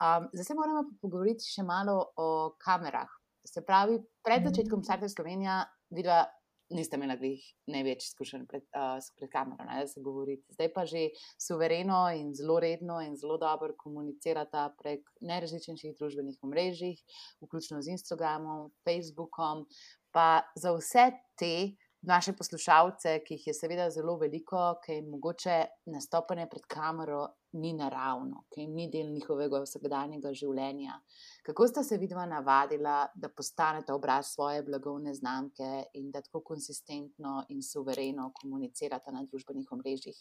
Um, 0.00 0.28
zdaj 0.32 0.44
se 0.44 0.56
moramo 0.56 0.86
pogovoriti 1.02 1.44
še 1.44 1.66
malo 1.66 1.98
o 2.16 2.56
kamerah. 2.64 3.10
Se 3.46 3.62
pravi, 3.62 4.00
pred 4.26 4.48
začetkom 4.48 4.82
Srca 4.82 5.08
Slovenija, 5.08 5.60
vidva 5.94 6.24
niste 6.70 6.96
imeli 6.96 7.32
največ 7.70 8.08
izkušenj 8.08 8.46
pred, 8.50 8.64
uh, 8.74 8.98
pred 9.18 9.30
kamero, 9.32 9.64
ne, 9.64 9.80
da 9.84 9.86
se 9.90 10.02
govorite. 10.02 10.46
Zdaj 10.56 10.72
pa 10.74 10.86
že 10.86 11.08
suvereno 11.38 12.00
in 12.16 12.34
zelo 12.34 12.58
redno 12.60 13.00
in 13.04 13.16
zelo 13.16 13.38
dobro 13.38 13.74
komunicirate 13.78 14.66
prek 14.82 15.06
najrazličnejših 15.20 15.96
družbenih 15.98 16.38
omrežij, 16.42 16.96
vključno 17.44 17.82
z 17.82 17.94
Instagramom, 17.96 18.70
Facebookom. 18.84 19.66
Pa 20.10 20.42
za 20.56 20.72
vse 20.72 21.10
te 21.38 21.76
naše 22.06 22.32
poslušalce, 22.32 23.18
ki 23.24 23.34
jih 23.34 23.46
je 23.46 23.54
seveda 23.54 23.88
zelo 23.90 24.16
veliko, 24.18 24.76
ki 24.84 25.00
jim 25.00 25.08
mogoče 25.10 25.56
nastopanje 25.90 26.46
pred 26.50 26.62
kamero 26.70 27.26
ni 27.58 27.72
naravno, 27.74 28.44
ki 28.52 28.60
jim 28.60 28.74
ni 28.78 28.86
del 28.92 29.10
njihovega 29.10 29.60
vsakdanjega 29.64 30.32
življenja. 30.36 31.00
Kako 31.46 31.66
sta 31.68 31.82
se 31.84 31.98
vidva 31.98 32.26
navadila, 32.30 32.98
da 33.14 33.28
postanete 33.28 33.94
obraz 33.94 34.30
svoje 34.36 34.62
blagovne 34.62 35.14
znamke 35.14 35.70
in 35.98 36.10
da 36.14 36.22
tako 36.22 36.44
konsistentno 36.52 37.42
in 37.48 37.62
suvereno 37.62 38.30
komunicirate 38.40 39.12
na 39.12 39.24
družbenih 39.26 39.72
omrežjih? 39.72 40.20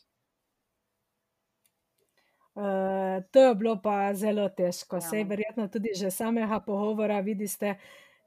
Uh, 2.55 3.19
to 3.31 3.39
je 3.39 3.55
bilo 3.55 3.75
pa 3.83 4.13
zelo 4.15 4.47
težko. 4.49 5.01
Ja. 5.03 5.09
Sej 5.09 5.25
verjetno 5.27 5.67
tudi 5.67 5.91
že 5.93 6.07
samega 6.11 6.61
pogovora 6.63 7.19
vidite, 7.19 7.75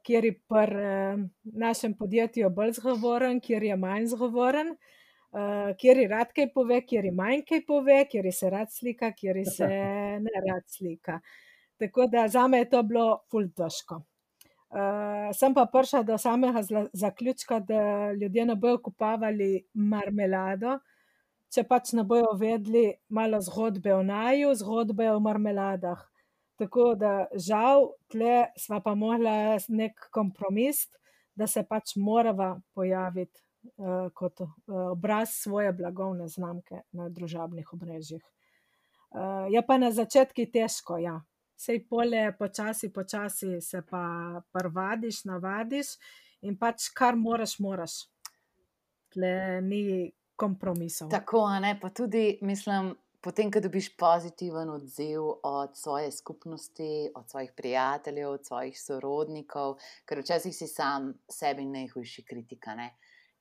kjer 0.03 0.25
je 0.25 0.33
pri 0.51 0.83
uh, 0.83 1.25
našem 1.43 1.93
podjetju 1.97 2.49
bolj 2.49 2.77
zgovoren, 2.79 3.39
kjer 3.39 3.63
je 3.63 3.75
manj 3.77 4.05
zgovoren. 4.13 4.67
Uh, 4.67 4.99
uh, 5.31 5.75
kjer 5.77 5.97
je 5.97 6.07
rad 6.07 6.33
kaj 6.35 6.51
pove, 6.53 6.81
kjer 6.85 7.05
je 7.05 7.11
manj 7.11 7.43
kaj 7.49 7.65
pove, 7.67 7.99
kjer 8.11 8.25
je 8.25 8.31
se 8.31 8.49
rad 8.49 8.71
slika, 8.71 9.11
kjer 9.11 9.37
je 9.37 9.45
se 9.45 9.67
ne 10.25 10.43
rad 10.47 10.63
slika. 10.67 11.19
Tako 11.77 12.07
da 12.11 12.27
za 12.27 12.47
me 12.47 12.57
je 12.57 12.69
to 12.69 12.83
bilo 12.83 13.21
fuldoško. 13.31 14.01
Uh, 14.69 14.79
eh, 14.79 15.33
sem 15.33 15.53
pa 15.53 15.65
prišla 15.65 16.03
do 16.03 16.17
samega 16.17 16.61
zaključka, 16.93 17.59
da 17.59 18.11
ljudje 18.11 18.45
ne 18.45 18.55
bodo 18.55 18.77
kupovali 18.83 19.63
marmelado, 19.73 20.77
če 21.49 21.63
pač 21.63 21.93
ne 21.97 22.03
bodo 22.03 22.35
vedeli 22.37 22.91
malo 23.09 23.39
zgodbe 23.41 23.95
o 23.95 24.03
naju, 24.03 24.53
zgodbe 24.55 25.09
o 25.11 25.19
marmeladah. 25.19 26.03
Tako 26.59 26.95
da 26.99 27.27
žal, 27.35 27.93
tle 28.11 28.49
smo 28.59 28.81
pa 28.83 28.95
mogli 28.95 29.31
nek 29.67 30.09
kompromis, 30.11 30.89
da 31.35 31.47
se 31.47 31.63
pač 31.63 31.95
morava 31.95 32.59
pojaviti 32.75 33.39
uh, 33.77 34.09
kot 34.13 34.41
uh, 34.41 34.51
obraz 34.91 35.37
svoje 35.39 35.71
blagovne 35.73 36.27
znamke 36.27 36.81
na 36.91 37.07
družabnih 37.09 37.73
omrežjih. 37.73 38.23
Uh, 39.09 39.47
je 39.49 39.63
pa 39.67 39.77
na 39.79 39.91
začetku 39.91 40.49
težko, 40.53 40.99
ja. 40.99 41.21
Sej 41.59 41.85
polje, 41.87 42.27
počasi, 42.39 42.91
počasi 42.93 43.61
se 43.61 43.81
pa 43.87 44.41
prvadiš, 44.51 45.25
navadiš 45.31 45.95
in 46.43 46.59
pač 46.59 46.91
kar 46.95 47.15
moraš, 47.15 47.57
moraš. 47.59 48.01
Tle 49.15 49.61
ni 49.63 50.11
kompromisov. 50.35 51.09
Tako, 51.11 51.47
ne, 51.63 51.77
pa 51.79 51.89
tudi 51.89 52.37
mislim. 52.41 52.97
Potem, 53.19 53.49
ko 53.51 53.59
dobiš 53.59 53.89
pozitiven 53.99 54.69
odziv 54.71 55.25
od 55.43 55.75
svoje 55.75 56.11
skupnosti, 56.11 57.11
od 57.15 57.29
svojih 57.29 57.51
prijateljev, 57.51 58.29
od 58.31 58.45
svojih 58.45 58.79
sorodnikov, 58.79 59.75
ker 60.07 60.21
včasih 60.23 60.55
si 60.55 60.67
sam 60.71 61.11
sebi 61.27 61.65
najhujši 61.67 62.23
kritika. 62.23 62.75
Ne? 62.79 62.93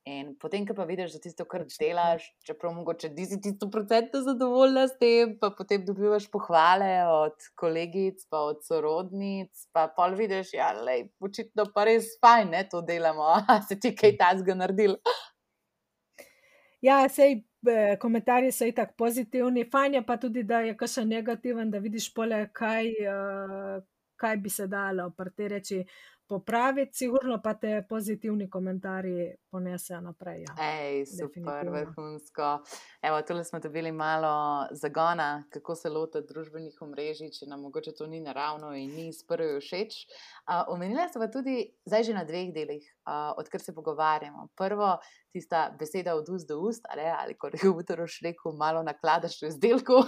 In 0.09 0.33
potem, 0.41 0.65
ko 0.67 0.75
pa 0.75 0.87
vidiš, 0.89 1.15
da 1.15 1.21
tisto, 1.23 1.45
kar 1.47 1.63
delaš, 1.69 2.27
čeprav 2.47 2.73
mogoče 2.75 3.11
nisi 3.15 3.39
ti 3.45 3.53
sto 3.55 3.69
procentno 3.71 4.23
zadovoljna 4.27 4.87
s 4.89 4.99
tem, 4.99 5.35
pa 5.39 5.51
potem 5.55 5.85
dobivaš 5.87 6.27
pohvale 6.33 6.91
od 7.13 7.47
kolegic, 7.55 8.25
pa 8.33 8.41
od 8.51 8.65
sorodnic, 8.67 9.67
pa 9.71 9.87
pol 9.95 10.17
vidiš, 10.19 10.55
da 10.57 10.59
ja, 10.59 10.95
je 10.97 11.11
očitno 11.21 11.69
pa 11.75 11.85
res 11.87 12.17
fajn, 12.25 12.51
da 12.57 12.65
to 12.73 12.83
delamo, 12.83 13.29
a 13.47 13.61
se 13.69 13.79
ti 13.79 13.95
kaj 13.95 14.17
tasga 14.19 14.59
naredil. 14.59 14.97
Ja, 16.81 17.03
sej 17.11 17.43
komentarji 18.01 18.53
so 18.53 18.67
itak 18.67 18.97
pozitivni, 18.97 19.69
fajn 19.73 19.95
je 19.95 20.03
pa 20.07 20.17
tudi, 20.17 20.43
da 20.43 20.61
je 20.61 20.77
kaj 20.77 20.89
še 20.89 21.05
negativen, 21.05 21.71
da 21.71 21.79
vidiš 21.79 22.13
pole, 22.15 22.49
kaj, 22.53 22.93
uh, 23.09 23.83
kaj 24.17 24.37
bi 24.37 24.51
se 24.51 24.67
dalo, 24.67 25.11
pa 25.17 25.29
te 25.31 25.49
reči 25.49 25.83
popraviti, 26.29 26.97
sigurno 26.97 27.41
pa 27.43 27.55
te 27.55 27.83
pozitivni 27.89 28.51
komentarji 28.51 29.31
ponesejo 29.51 30.01
naprej. 30.01 30.43
Ja. 30.45 30.55
Ej, 30.61 31.07
super, 31.07 31.71
vrhunsko. 31.73 32.49
Evo, 33.03 33.23
tole 33.23 33.45
smo 33.45 33.61
dobili 33.61 33.93
malo 33.93 34.67
zagona, 34.71 35.45
kako 35.51 35.75
se 35.75 35.89
loti 35.89 36.21
družbenih 36.29 36.77
omrežij, 36.85 37.33
če 37.33 37.49
nam 37.49 37.65
mogoče 37.65 37.95
to 37.97 38.07
ni 38.07 38.21
naravno 38.21 38.75
in 38.77 38.93
ni 38.93 39.13
sprvi 39.13 39.57
všeč. 39.61 39.97
Uh, 40.45 40.69
omenila 40.75 41.09
sem 41.09 41.23
pa 41.23 41.31
tudi 41.33 41.65
zdaj 41.89 42.11
že 42.11 42.19
na 42.19 42.27
dveh 42.29 42.53
delih, 42.53 42.85
uh, 43.09 43.33
odkar 43.41 43.65
se 43.65 43.75
pogovarjamo. 43.75 44.51
Prvo, 44.57 44.99
tista 45.33 45.77
beseda 45.79 46.15
od 46.15 46.29
ust 46.29 46.49
do 46.49 46.59
ust, 46.61 46.87
ali, 46.91 47.03
ali 47.03 47.35
kot 47.39 47.55
je 47.63 47.71
Utoroš 47.71 48.21
rekel, 48.25 48.53
malo 48.57 48.83
nakladaš 48.83 49.37
v 49.43 49.51
izdelku. 49.53 50.03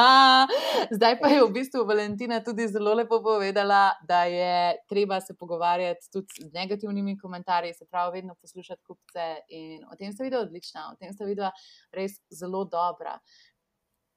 zdaj 0.96 1.18
pa 1.20 1.28
je 1.28 1.44
v 1.44 1.50
bistvu 1.54 1.84
Valentina 1.88 2.40
tudi 2.44 2.68
zelo 2.68 2.94
lepo 2.94 3.20
povedala, 3.22 3.90
da 4.08 4.24
je 4.24 4.76
treba 4.88 5.20
se 5.20 5.34
pogovarjati 5.38 6.10
tudi 6.12 6.46
z 6.46 6.52
negativnimi 6.54 7.18
komentarji, 7.18 7.74
se 7.74 7.86
pravi, 7.90 8.20
vedno 8.20 8.34
poslušati 8.40 8.82
kupce. 8.86 9.30
In 9.48 9.84
o 9.92 9.96
tem 9.96 10.12
sta 10.12 10.24
videla 10.24 10.42
odlična, 10.42 10.90
o 10.92 10.98
tem 11.00 11.12
sta 11.12 11.24
videla 11.24 11.52
res 11.92 12.20
zelo 12.30 12.64
dobra. 12.64 13.18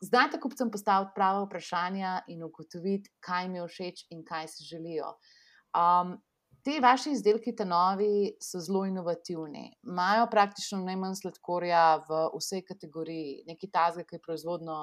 znate 0.03 0.39
kupcem 0.39 0.71
postaviti 0.71 1.11
prava 1.15 1.45
vprašanja 1.45 2.21
in 2.27 2.43
ugotoviti, 2.43 3.09
kaj 3.23 3.45
jim 3.45 3.55
je 3.55 3.67
všeč 3.67 4.05
in 4.11 4.25
kaj 4.27 4.47
si 4.47 4.65
želijo. 4.67 5.13
Um, 5.73 6.17
Te 6.63 6.77
vaši 6.79 7.11
izdelki, 7.11 7.51
te 7.55 7.65
novi, 7.67 8.37
so 8.39 8.61
zelo 8.63 8.85
inovativni. 8.87 9.65
Imajo 9.83 10.29
praktično 10.31 10.77
najmanj 10.85 11.17
sladkorja 11.19 11.81
v 12.07 12.21
vsej 12.37 12.63
kategoriji, 12.69 13.41
nekaj 13.49 13.71
tazga, 13.73 14.05
ki 14.07 14.15
je 14.15 14.21
proizvodno 14.23 14.77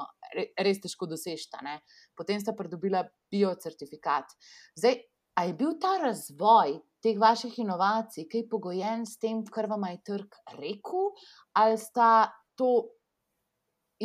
res 0.61 0.83
težko 0.85 1.09
dosežta. 1.09 1.63
Ne? 1.65 1.79
Potem 2.17 2.43
sta 2.43 2.53
pridobila 2.59 3.07
biocertifikat. 3.33 4.37
Zdaj, 4.77 5.01
a 5.41 5.47
je 5.49 5.57
bil 5.57 5.73
ta 5.81 5.95
razvoj 6.03 6.77
teh 7.01 7.17
vaših 7.17 7.57
inovacij 7.65 8.29
kaj 8.29 8.45
pogojen 8.53 9.09
s 9.09 9.17
tem, 9.17 9.41
kar 9.49 9.71
vam 9.71 9.89
je 9.89 10.03
trg 10.05 10.37
rekel, 10.59 11.15
ali 11.57 11.81
sta 11.81 12.29
to 12.61 12.91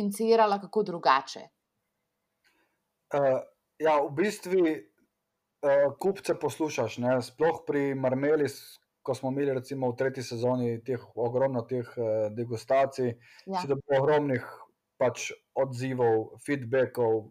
inicirala 0.00 0.56
kako 0.64 0.82
drugače? 0.94 1.44
Uh, 3.12 3.44
ja, 3.78 4.00
v 4.00 4.14
bistvu 4.16 4.64
kupce 5.98 6.34
poslušaš, 6.40 6.98
ne? 6.98 7.22
sploh 7.22 7.62
pri 7.66 7.94
Marmeli, 7.94 8.48
ko 9.02 9.14
smo 9.14 9.30
imeli 9.30 9.54
recimo 9.54 9.90
v 9.90 9.96
tretji 9.96 10.22
sezoni 10.22 10.80
teh, 10.84 11.02
ogromno 11.14 11.62
teh 11.62 11.86
uh, 11.96 12.28
degustacij, 12.34 13.12
ja. 13.46 13.60
si 13.60 13.70
dobil 13.70 13.98
ogromnih 14.00 14.46
pač, 14.98 15.30
odzivov, 15.54 16.38
feedbackov. 16.46 17.28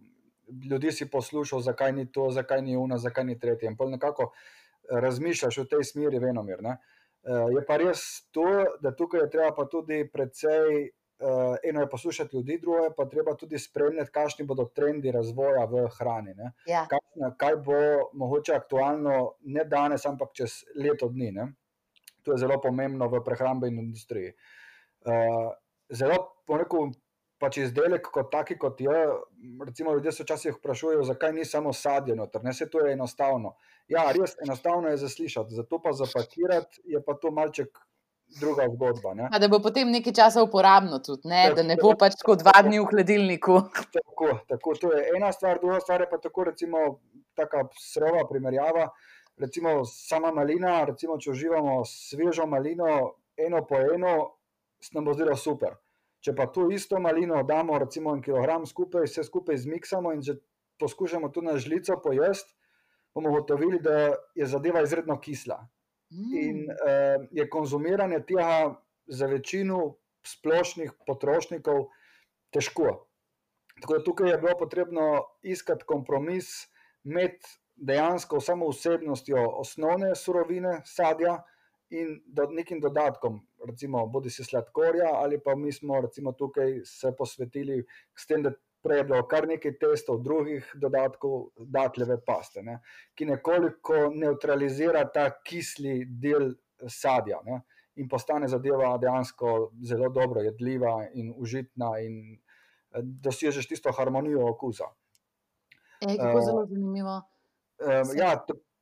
Ljudje 0.70 0.92
si 0.92 1.10
poslušal, 1.12 1.62
zakaj 1.66 1.92
ni 1.92 2.06
to, 2.12 2.30
zakaj 2.32 2.62
ni 2.62 2.78
una, 2.78 2.98
zakaj 2.98 3.26
ni 3.26 3.40
tretji. 3.40 3.68
In 3.68 3.78
nekako 3.92 4.32
razmišljaš 4.90 5.58
v 5.58 5.66
tej 5.70 5.84
smeri, 5.84 6.20
venomir. 6.20 6.62
Uh, 6.62 7.50
je 7.52 7.66
pa 7.68 7.78
res 7.82 8.30
to, 8.32 8.46
da 8.82 8.94
tukaj 8.96 9.26
je 9.26 9.32
treba 9.34 9.52
pa 9.58 9.66
tudi 9.66 10.06
precej 10.14 10.94
uh, 11.20 11.56
eno 11.64 11.82
je 11.82 11.90
poslušati 11.90 12.36
ljudi, 12.36 12.58
drugo 12.62 12.78
je 12.78 12.96
pa 12.98 13.06
treba 13.10 13.36
tudi 13.36 13.60
spremljati, 13.60 14.12
kakšni 14.12 14.46
bodo 14.46 14.66
trendi 14.66 15.12
razvoja 15.12 15.66
v 15.66 15.88
hrani. 15.98 16.36
Ja. 16.68 16.86
Kaj, 16.90 17.00
kaj 17.38 17.56
bo 17.56 17.80
mogoče 18.14 18.56
aktualno, 18.56 19.36
ne 19.42 19.64
danes, 19.64 20.06
ampak 20.06 20.34
čez 20.34 20.64
leto 20.76 21.10
dni. 21.10 21.32
Ne? 21.32 21.54
To 22.24 22.32
je 22.32 22.38
zelo 22.38 22.62
pomembno 22.62 23.08
v 23.08 23.24
prehrambeni 23.24 23.82
industriji. 23.82 24.34
Uh, 25.06 25.54
zelo, 25.90 26.42
po 26.48 26.58
neku, 26.58 26.90
pač 27.40 27.60
izdelek 27.62 28.10
kot 28.14 28.32
taki, 28.32 28.58
kot 28.58 28.82
je. 28.82 29.00
Recimo, 29.66 29.94
ljudje 29.94 30.12
se 30.12 30.24
včasih 30.24 30.56
vprašujejo, 30.58 31.04
zakaj 31.04 31.34
ni 31.34 31.46
samo 31.46 31.74
sadje 31.74 32.16
noter, 32.16 32.44
ne 32.44 32.54
se 32.54 32.70
to 32.70 32.86
je 32.86 32.94
enostavno. 32.94 33.56
Ja, 33.88 34.08
res 34.12 34.34
enostavno 34.42 34.90
je 34.90 34.98
zaslišati, 34.98 35.54
zato 35.56 35.82
pa 35.82 35.94
zapakirati 35.94 36.82
je 36.86 37.04
pa 37.06 37.14
to 37.22 37.32
malček 37.32 37.78
druga 38.40 38.68
zgodba. 38.74 39.30
Da 39.40 39.48
bo 39.48 39.60
potem 39.60 39.92
nekaj 39.92 40.14
časa 40.14 40.44
uporabno, 40.44 41.00
tudi, 41.00 41.30
ne? 41.30 41.50
da 41.56 41.64
ne 41.64 41.78
bo 41.82 41.94
pač 42.00 42.18
tako 42.20 42.36
dva 42.42 42.56
dni 42.66 42.80
v 42.80 42.88
hladilniku. 42.92 43.60
Tako, 43.96 44.40
tako, 44.48 44.74
to 44.80 44.94
je 44.96 45.10
ena 45.18 45.32
stvar, 45.36 45.60
druga 45.60 45.80
stvar 45.84 46.02
je 46.02 46.08
pa 46.10 46.18
tako, 46.18 46.44
recimo, 46.48 46.84
tako 47.36 47.66
srova 47.80 48.24
primerjava. 48.30 48.88
Recimo, 49.38 49.82
sama 49.86 50.32
malina, 50.32 50.78
recimo, 50.88 51.18
če 51.20 51.34
uživamo 51.34 51.82
svežo 51.84 52.46
malino, 52.48 53.18
eno 53.36 53.60
po 53.68 53.82
eno, 53.84 54.14
se 54.80 54.96
nam 54.96 55.10
bo 55.10 55.16
zdelo 55.18 55.36
super. 55.36 55.76
Če 56.24 56.32
pa 56.36 56.48
to 56.48 56.70
isto 56.72 57.00
malino 57.04 57.44
damo, 57.44 57.76
recimo, 57.78 58.16
en 58.16 58.24
kilogram 58.24 58.64
skupaj, 58.66 59.04
vse 59.10 59.28
skupaj 59.28 59.60
zmiksamo 59.66 60.16
in 60.16 60.24
že 60.24 60.38
poskušamo 60.80 61.30
to 61.36 61.44
na 61.44 61.58
žlico 61.60 62.00
pojesti, 62.04 62.56
bomo 63.16 63.36
gotovili, 63.36 63.80
da 63.84 64.16
je 64.36 64.48
zadeva 64.48 64.82
izredno 64.84 65.20
kisla. 65.20 65.60
In 66.12 66.68
uh, 66.70 67.26
je 67.32 67.50
konzumiranje 67.50 68.20
tega 68.28 68.76
za 69.08 69.26
večino 69.26 69.96
splošnih 70.26 70.94
potrošnikov 71.06 71.88
težko. 72.54 73.08
Tako 73.82 73.98
da 73.98 74.04
tukaj 74.04 74.30
je 74.30 74.38
bilo 74.38 74.58
potrebno 74.60 75.06
iskati 75.44 75.86
kompromis 75.86 76.68
med 77.04 77.42
dejansko 77.76 78.40
samo 78.40 78.70
vsebnostjo 78.70 79.42
osnovne 79.60 80.16
surovine, 80.16 80.82
sadja 80.86 81.42
in 81.90 82.22
do, 82.26 82.48
nekim 82.50 82.80
dodatkom, 82.82 83.40
recimo, 83.68 84.06
bodi 84.08 84.30
si 84.30 84.44
sladkorja, 84.44 85.12
ali 85.14 85.40
pa 85.44 85.56
mi 85.56 85.72
smo 85.72 86.02
tukaj 86.38 86.80
se 86.86 87.12
posvetili 87.18 87.84
s 88.16 88.26
tem, 88.28 88.44
da 88.44 88.52
prej 88.86 89.02
je 89.02 89.06
bilo 89.10 89.24
kar 89.28 89.48
nekaj 89.50 89.78
testov, 89.82 90.22
drugih 90.24 90.68
dodatkov, 90.82 91.48
datljeve 91.58 92.20
paste, 92.26 92.62
ne, 92.64 92.80
ki 93.18 93.26
nekoliko 93.32 94.10
neutralizira 94.14 95.06
ta 95.14 95.30
kisli 95.44 96.04
del 96.06 96.52
sadja 96.92 97.40
ne, 97.46 97.62
in 97.96 98.10
postane 98.12 98.48
zadeva 98.52 98.92
dejansko 99.02 99.56
zelo 99.88 100.10
dobro 100.14 100.44
jedljiva 100.46 100.98
in 101.14 101.34
užitna, 101.38 101.96
in 102.04 102.20
eh, 102.36 103.02
dosežeš 103.02 103.72
tisto 103.72 103.94
harmonijo 103.96 104.46
okusa. 104.50 104.92
E, 106.02 106.18
kako 106.18 106.38
uh, 106.38 106.46
zelo 106.46 106.66
zanimivo. 106.66 107.18
Uh, 107.80 108.16
ja, 108.18 108.36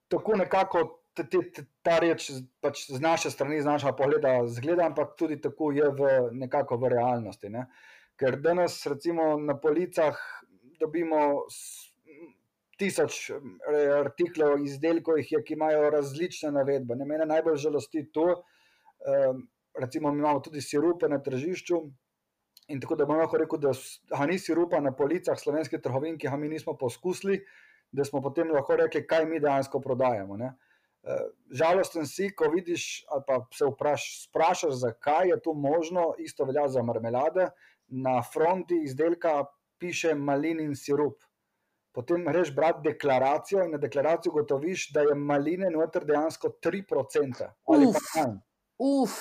tako 0.07 0.35
nekako. 0.43 0.99
Ta 1.85 1.99
reč 2.01 2.31
pač 2.57 2.87
z 2.89 2.97
naše 2.97 3.29
strani, 3.29 3.59
z 3.61 3.69
našega 3.69 3.91
pogleda, 3.93 4.31
zgleda, 4.49 4.87
ampak 4.89 5.11
tudi 5.13 5.35
tako 5.37 5.67
je 5.69 5.85
v, 5.93 6.07
nekako 6.33 6.79
v 6.81 6.89
realnosti. 6.89 7.51
Ne. 7.53 7.67
Uh, 8.23 8.29
Ker 8.29 8.37
danes, 8.39 8.85
recimo, 8.87 9.35
na 9.35 9.57
policah 9.59 10.15
dobimo 10.79 11.43
tisoč 12.79 13.33
artiklov, 13.99 14.61
izdelkov, 14.63 15.19
je, 15.19 15.41
ki 15.43 15.57
imajo 15.57 15.89
različne 15.91 16.53
navedbe. 16.55 16.95
Ne, 16.95 17.07
mene 17.09 17.27
najbolj 17.27 17.57
žalosti 17.65 18.05
to, 18.15 18.29
um, 18.31 19.41
recimo, 19.75 20.13
imamo 20.15 20.39
tudi 20.39 20.63
sirupe 20.63 21.09
na 21.11 21.19
tržišču. 21.19 21.81
In 22.71 22.79
tako 22.79 22.95
da 22.95 23.09
bom 23.09 23.19
lahko 23.19 23.41
rekel, 23.41 23.59
da 23.59 23.73
ha, 24.15 24.29
ni 24.29 24.39
sirupa 24.39 24.79
na 24.79 24.95
policah 24.95 25.35
slovenskih 25.35 25.83
trgovin, 25.83 26.15
ki 26.15 26.31
ga 26.31 26.39
mi 26.39 26.47
nismo 26.47 26.77
poskusili, 26.79 27.41
da 27.91 28.07
smo 28.07 28.23
potem 28.23 28.55
lahko 28.55 28.79
rekli, 28.79 29.03
kaj 29.03 29.27
mi 29.27 29.43
dejansko 29.43 29.83
prodajemo. 29.83 30.39
Ne. 30.39 30.53
Žalosten 31.51 32.07
si, 32.07 32.29
ko 32.31 32.47
vidiš, 32.55 33.03
ali 33.11 33.27
pa 33.27 33.41
se 33.51 33.67
vpraš, 33.67 34.07
sprašaš, 34.29 34.79
zakaj 34.85 35.33
je 35.33 35.41
to 35.43 35.53
možno, 35.53 36.13
isto 36.23 36.47
velja 36.47 36.69
za 36.71 36.87
marmelade 36.87 37.51
na 37.87 38.21
fronti 38.23 38.81
izdelka 38.83 39.43
piše 39.79 40.15
malinin 40.15 40.75
sirup. 40.75 41.23
Potem 41.93 42.25
greš 42.25 42.55
brati 42.55 42.89
deklaracijo 42.89 43.63
in 43.65 43.71
na 43.71 43.77
deklaraciji 43.77 44.31
ugotoviš, 44.31 44.87
da 44.93 45.01
je 45.01 45.15
maline 45.15 45.69
noter 45.69 46.05
dejansko 46.05 46.49
3% 46.63 47.49
ali 47.69 47.85
uf, 47.85 47.95
pa 47.95 48.21
manj. 48.21 48.37
Uf. 48.79 49.17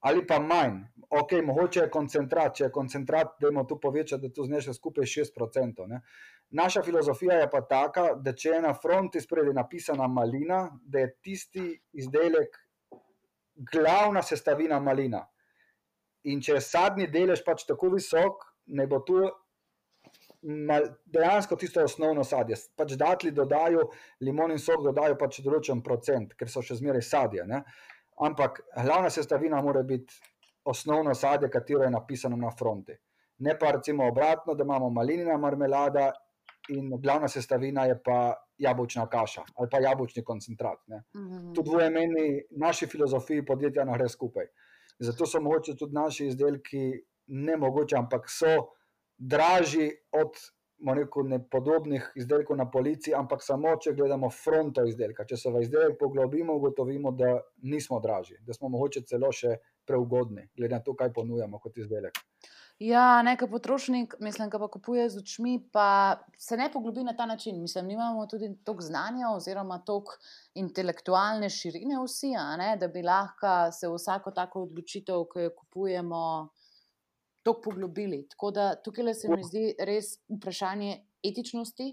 Ali 0.00 0.26
pa 0.26 0.38
manj. 0.38 0.78
Ok, 1.10 1.32
mogoče 1.44 1.80
je 1.80 1.90
koncentrat, 1.90 2.54
če 2.56 2.64
je 2.64 2.72
koncentrat, 2.72 3.36
da 3.40 3.48
imamo 3.48 3.66
tu 3.68 3.78
povečati, 3.80 4.22
da 4.22 4.34
to 4.34 4.44
zneša 4.44 4.74
skupaj 4.74 5.04
6%. 5.04 5.86
Ne? 5.86 6.00
Naša 6.50 6.82
filozofija 6.82 7.40
je 7.40 7.50
pa 7.50 7.60
taka, 7.60 8.08
da 8.14 8.32
če 8.32 8.56
je 8.56 8.62
na 8.62 8.72
fronti 8.74 9.20
spredi 9.20 9.52
napisana 9.54 10.08
malina, 10.08 10.70
da 10.82 11.04
je 11.04 11.12
tisti 11.22 11.66
izdelek 11.92 12.58
glavna 13.72 14.22
sestavina 14.22 14.80
malina. 14.80 15.26
In 16.26 16.40
če 16.42 16.56
je 16.56 16.60
sadni 16.60 17.06
delež 17.06 17.44
pač 17.46 17.64
tako 17.66 17.92
visok, 17.94 18.46
ne 18.74 18.86
bo 18.86 19.00
tu 19.06 19.20
dejansko 21.06 21.56
tisto 21.56 21.82
osnovno 21.84 22.24
sadje. 22.24 22.56
Pač 22.76 22.94
datli 22.98 23.32
dodajo, 23.34 23.88
limon 24.20 24.54
in 24.54 24.62
sok 24.62 24.84
dodajo 24.84 25.16
pač 25.18 25.40
določen 25.42 25.82
procent, 25.82 26.34
ker 26.38 26.50
so 26.50 26.62
še 26.62 26.78
zmeraj 26.78 27.02
sadje. 27.02 27.46
Ne? 27.46 27.62
Ampak 28.26 28.62
glavna 28.76 29.10
sestavina 29.10 29.62
mora 29.62 29.82
biti 29.82 30.14
osnovno 30.66 31.14
sadje, 31.14 31.50
katero 31.50 31.84
je 31.84 31.90
napisano 31.90 32.36
na 32.36 32.50
fronti. 32.50 32.94
Ne 33.38 33.56
pa 33.58 33.72
recimo 33.76 34.06
obratno, 34.08 34.54
da 34.54 34.64
imamo 34.64 34.90
malinina 34.90 35.36
marmelada 35.38 36.12
in 36.72 36.90
glavna 37.02 37.28
sestavina 37.28 37.84
je 37.86 37.98
pa 38.02 38.34
jabolčna 38.58 39.04
kaša 39.06 39.42
ali 39.56 39.68
pa 39.70 39.78
jabolčni 39.80 40.24
koncentrat. 40.24 40.78
Mm 40.88 40.94
-hmm. 41.20 41.54
Tudi 41.54 41.70
v 41.70 41.86
imeni 41.86 42.42
naši 42.50 42.86
filozofiji 42.86 43.44
podjetja 43.44 43.84
na 43.84 43.96
gre 43.96 44.08
skupaj. 44.08 44.46
Zato 44.98 45.26
so 45.26 45.40
mogoče 45.40 45.76
tudi 45.76 45.94
naši 45.94 46.26
izdelki 46.26 46.84
ne 47.26 47.56
mogoče, 47.56 47.96
ampak 47.96 48.30
so 48.30 48.52
dražji 49.18 49.90
od 50.12 50.36
podobnih 51.50 52.12
izdelkov 52.14 52.56
na 52.56 52.70
policiji, 52.70 53.14
ampak 53.14 53.42
samo 53.42 53.76
če 53.80 53.94
gledamo 53.96 54.30
fronto 54.30 54.84
izdelka. 54.84 55.24
Če 55.24 55.36
se 55.36 55.50
v 55.50 55.62
izdelek 55.64 55.98
poglobimo, 55.98 56.56
ugotovimo, 56.56 57.12
da 57.12 57.40
nismo 57.62 58.00
dražji, 58.00 58.36
da 58.40 58.52
smo 58.52 58.68
mogoče 58.68 59.06
celo 59.08 59.32
še 59.32 59.56
preugodni, 59.86 60.48
glede 60.56 60.74
na 60.74 60.82
to, 60.84 60.94
kaj 60.94 61.12
ponujamo 61.16 61.58
kot 61.58 61.78
izdelek. 61.78 62.20
Ja, 62.78 63.22
nekaj 63.22 63.48
potrošnik, 63.48 64.14
mislim, 64.20 64.50
pa 64.52 64.68
kupuje 64.68 65.08
z 65.08 65.18
očmi, 65.22 65.54
pa 65.72 66.20
se 66.36 66.56
ne 66.56 66.68
poglobi 66.72 67.04
na 67.04 67.14
ta 67.16 67.26
način. 67.26 67.60
Mislim, 67.60 67.90
imamo 67.90 68.26
tudi 68.26 68.50
toliko 68.64 68.82
znanja, 68.84 69.30
oziroma 69.32 69.78
toliko 69.78 70.12
intelektualne 70.54 71.48
širine, 71.48 71.96
vsi, 72.04 72.34
ne, 72.58 72.74
da 72.76 72.88
bi 72.88 73.02
lahko 73.02 73.72
se 73.72 73.88
vsako 73.88 74.30
tako 74.30 74.66
odločitev, 74.66 75.24
ki 75.32 75.46
jo 75.46 75.54
kupujemo, 75.56 76.20
tako 77.42 77.60
poglobili. 77.64 78.26
Tako 78.28 78.50
da 78.50 78.74
tukaj 78.74 79.14
se 79.14 79.28
mi 79.32 79.44
zdi 79.44 79.62
res 79.80 80.18
vprašanje 80.28 80.98
etičnosti 81.24 81.86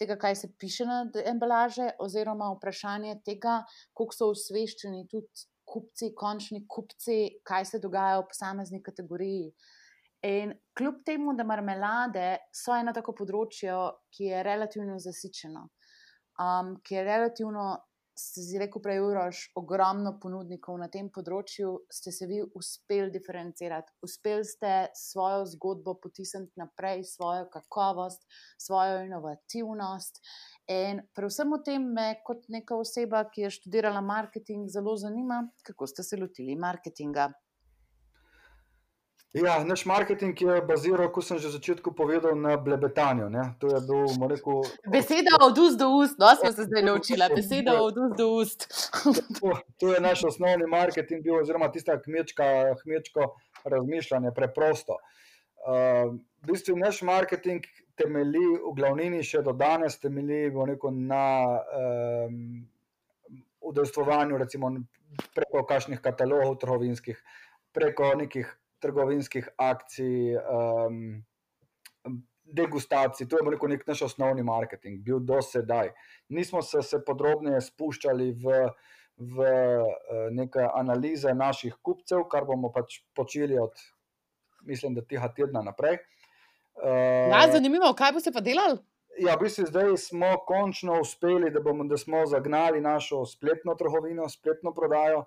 tega, 0.00 0.16
kaj 0.16 0.38
se 0.40 0.48
piše 0.58 0.86
na 0.88 1.02
embalaže, 1.24 1.90
oziroma 2.00 2.48
vprašanje 2.54 3.18
tega, 3.28 3.58
koliko 3.92 4.16
so 4.16 4.30
osveščeni 4.32 5.04
tudi 5.10 5.44
kupci, 5.68 6.14
končni 6.16 6.64
kupci, 6.66 7.18
kaj 7.44 7.68
se 7.74 7.82
dogaja 7.84 8.22
v 8.22 8.26
posamezni 8.32 8.80
kategoriji. 8.82 9.52
In 10.22 10.52
kljub 10.76 11.00
temu, 11.06 11.32
da 11.32 11.46
marmelade 11.48 12.24
so 12.52 12.74
eno 12.76 12.92
tako 12.92 13.14
področje, 13.22 13.72
ki 14.12 14.26
je 14.28 14.42
relativno 14.44 14.98
zasičeno, 15.00 15.62
um, 16.44 16.74
ki 16.84 16.98
je 16.98 17.04
relativno, 17.06 17.64
ste 18.20 18.44
si 18.44 18.60
rekel, 18.60 18.82
prej 18.84 19.00
urož, 19.00 19.40
ogromno 19.56 20.12
ponudnikov 20.20 20.76
na 20.82 20.90
tem 20.92 21.08
področju, 21.08 21.72
ste 21.88 22.12
se 22.12 22.28
vi 22.28 22.42
uspeli 22.44 23.08
diferencirati, 23.14 23.96
uspeli 24.04 24.44
ste 24.44 24.76
svojo 24.92 25.46
zgodbo 25.54 25.96
potisniti 26.04 26.60
naprej, 26.60 27.06
svojo 27.08 27.48
kakovost, 27.48 28.28
svojo 28.60 29.00
inovativnost. 29.08 30.20
In 30.68 31.00
predvsem 31.16 31.56
o 31.56 31.64
tem 31.64 31.92
me, 31.96 32.10
kot 32.28 32.44
neka 32.52 32.76
oseba, 32.76 33.24
ki 33.32 33.48
je 33.48 33.56
študirala 33.56 34.04
marketing, 34.04 34.68
zelo 34.68 34.98
zanima, 35.00 35.46
kako 35.64 35.88
ste 35.88 36.04
se 36.04 36.20
lotili 36.20 36.60
marketinga. 36.60 37.30
Ja, 39.32 39.64
naš 39.64 39.84
marketing 39.86 40.40
je 40.42 40.62
baziral, 40.66 41.06
kot 41.14 41.22
sem 41.22 41.38
že 41.38 41.46
na 41.46 41.54
začetku 41.54 41.92
povedal, 41.94 42.34
na 42.34 42.56
blebetanju. 42.58 43.28
Bil, 43.30 44.26
rekel, 44.26 44.64
beseda 44.90 45.38
od 45.46 45.58
ust 45.58 45.78
do 45.78 45.86
ust, 46.02 46.18
no 46.18 46.32
smo 46.34 46.50
se 46.52 46.66
zdaj 46.66 46.82
naučili. 46.82 47.28
Beseda 47.36 47.76
od 47.82 47.98
ust 47.98 48.16
do 48.18 48.26
ust. 48.26 48.66
to, 49.38 49.54
to 49.78 49.94
je 49.94 50.00
naš 50.00 50.24
osnovni 50.24 50.66
marketing, 50.66 51.22
bil, 51.22 51.38
oziroma 51.38 51.70
tista 51.70 51.94
kmečka, 52.02 52.74
kmečko 52.82 53.36
razmišljanje, 53.64 54.34
preprosto. 54.34 54.98
Uh, 55.62 56.18
v 56.42 56.50
bistvu 56.50 56.74
naš 56.76 57.02
marketing 57.06 57.62
temelji, 57.94 58.42
v 58.66 58.74
glavnini 58.74 59.22
še 59.22 59.44
do 59.46 59.52
danes, 59.54 60.00
temelji 60.02 60.50
rekel, 60.50 60.90
na 60.90 61.26
um, 61.54 62.66
udejstvovanju, 63.62 64.42
recimo 64.42 64.72
preko 65.38 65.62
kakšnih 65.68 66.02
katalogov 66.02 66.58
trgovinskih, 66.58 67.20
preko 67.70 68.10
nekih 68.18 68.50
trgovinskih 68.80 69.48
akcij, 69.56 70.36
um, 70.36 71.20
degustacij. 72.44 73.28
To 73.28 73.38
je 73.38 73.50
rekel, 73.50 73.72
nek 73.74 73.86
naš 73.86 74.02
osnovni 74.08 74.42
marketing, 74.42 75.02
bil 75.04 75.20
do 75.20 75.40
sedaj. 75.42 75.92
Nismo 76.28 76.62
se, 76.62 76.82
se 76.82 77.00
podrobneje 77.06 77.60
spuščali 77.68 78.30
v, 78.42 78.60
v 79.16 79.48
uh, 79.48 80.28
neke 80.34 80.66
analize 80.74 81.34
naših 81.34 81.76
kupcev, 81.82 82.26
kar 82.30 82.48
bomo 82.48 82.72
pač 82.74 83.02
počeli 83.14 83.58
od, 83.58 83.76
mislim, 84.66 84.96
da 84.98 85.06
tega 85.06 85.30
tedna 85.36 85.62
naprej. 85.66 86.00
Uh, 86.80 87.28
ja, 87.30 87.44
zanimivo, 87.52 87.92
kaj 87.94 88.16
boste 88.16 88.32
pa 88.32 88.42
delali? 88.44 88.80
Ja, 89.20 89.34
v 89.34 89.44
bistvu 89.44 89.66
zdaj 89.68 89.96
smo 90.00 90.30
končno 90.46 91.00
uspeli, 91.02 91.50
da, 91.50 91.60
bomo, 91.60 91.84
da 91.84 91.98
smo 91.98 92.22
zagnali 92.30 92.80
našo 92.80 93.24
spletno 93.26 93.74
trgovino, 93.74 94.28
spletno 94.28 94.72
prodajo. 94.74 95.24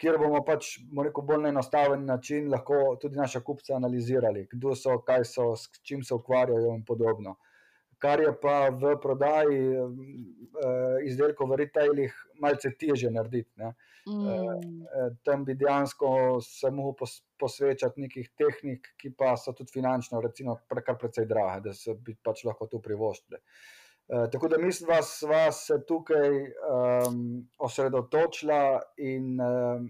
Kjer 0.00 0.18
bomo 0.18 0.40
pač 0.46 0.74
rekel, 1.06 1.22
bolj 1.26 1.42
na 1.44 1.50
enostaven 1.54 2.04
način 2.08 2.50
lahko 2.50 2.96
tudi 3.00 3.18
naše 3.18 3.40
kupce 3.46 3.74
analizirali, 3.76 4.46
kdo 4.52 4.74
so, 4.78 4.98
kaj 5.06 5.24
so, 5.30 5.52
s 5.56 5.82
čim 5.86 6.02
se 6.02 6.14
ukvarjajo 6.14 6.74
in 6.74 6.82
podobno. 6.84 7.36
Kar 8.02 8.20
je 8.20 8.32
pa 8.40 8.68
v 8.68 8.96
prodaji 9.00 9.60
eh, 9.70 11.06
izdelkov 11.08 11.52
v 11.52 11.60
retailih 11.62 12.16
malce 12.42 12.74
teže 12.80 13.10
narediti. 13.14 13.70
Mm. 14.04 14.26
Eh, 14.26 15.06
tam 15.24 15.44
bi 15.44 15.54
dejansko 15.56 16.10
se 16.44 16.72
lahko 16.74 17.08
posvečati 17.40 18.04
nekih 18.04 18.28
tehnik, 18.36 18.90
ki 19.00 19.14
pa 19.16 19.36
so 19.40 19.54
tudi 19.56 19.72
finančno, 19.78 20.20
recimo, 20.20 20.58
kar 20.68 20.98
precej 21.00 21.30
drage, 21.30 21.68
da 21.68 21.72
se 21.72 21.94
bi 21.94 22.18
pač 22.22 22.44
lahko 22.44 22.66
to 22.68 22.82
privoščili. 22.82 23.40
Uh, 23.40 23.83
tako 24.32 24.48
da 24.48 24.58
mislim, 24.58 24.88
da 24.88 25.02
sva 25.02 25.52
se 25.52 25.78
tukaj 25.88 26.30
um, 26.40 27.48
osredotočila 27.58 28.80
in 28.96 29.40
um, 29.40 29.88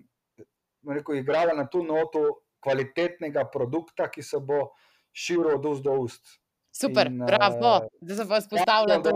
rekel, 0.89 1.17
igrala 1.17 1.55
na 1.55 1.67
to 1.67 1.83
noto 1.83 2.25
kvalitetnega 2.63 3.45
produkta, 3.53 4.09
ki 4.11 4.23
se 4.23 4.39
bo 4.41 4.69
širil 5.13 5.57
od 5.57 5.67
ust 5.67 5.83
do 5.83 5.99
ust. 6.07 6.39
Super, 6.75 7.07
in, 7.07 7.19
bravo, 7.27 7.77
uh, 7.77 7.91
da 8.01 8.15
se 8.15 8.25
vas 8.25 8.49
postavlja 8.49 8.99
do 8.99 9.13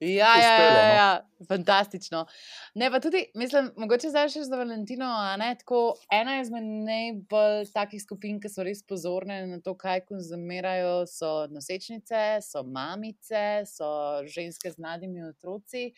Ja, 0.00 0.36
ja, 0.40 0.52
ja, 0.60 0.68
ja, 0.72 0.94
ja, 0.94 1.28
fantastično. 1.48 2.26
Ne, 2.74 2.90
pa 2.90 3.00
tudi, 3.04 3.20
mislim, 3.36 3.66
mogoče 3.76 4.08
zdaj 4.08 4.30
še 4.32 4.44
za 4.48 4.56
Valentino. 4.56 5.08
Ne, 5.36 5.50
tako, 5.60 5.80
ena 6.08 6.38
izmed 6.40 6.64
najbolj 6.86 7.66
takih 7.74 8.00
skupin, 8.00 8.38
ki 8.40 8.48
so 8.48 8.64
res 8.64 8.80
pozorne 8.88 9.42
na 9.50 9.58
to, 9.60 9.74
kaj 9.76 10.06
konzumirajo, 10.08 11.02
so 11.10 11.32
nosečnice, 11.52 12.22
so 12.46 12.62
mamice, 12.64 13.42
so 13.68 13.90
ženske 14.24 14.72
z 14.72 14.80
mladimi 14.80 15.26
otroci. 15.28 15.90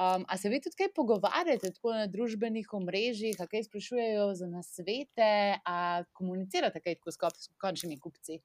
Um, 0.00 0.24
a 0.24 0.40
se 0.40 0.48
vi 0.48 0.62
tudi 0.64 0.80
kaj 0.80 0.94
pogovarjate 0.96 1.74
na 1.92 2.06
družbenih 2.08 2.72
omrežjih, 2.80 3.36
kaj 3.36 3.68
sprašujejo 3.68 4.30
za 4.40 4.48
nasvete, 4.48 5.60
a 5.60 6.08
komunicirate 6.16 6.80
kaj 6.80 7.02
tako 7.02 7.12
s 7.12 7.52
končnimi 7.60 8.00
kupci? 8.00 8.40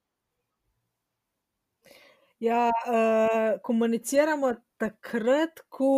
Ja, 2.40 2.70
uh, 2.70 3.60
komuniciramo 3.62 4.52
takrat, 4.78 5.64
ko, 5.70 5.90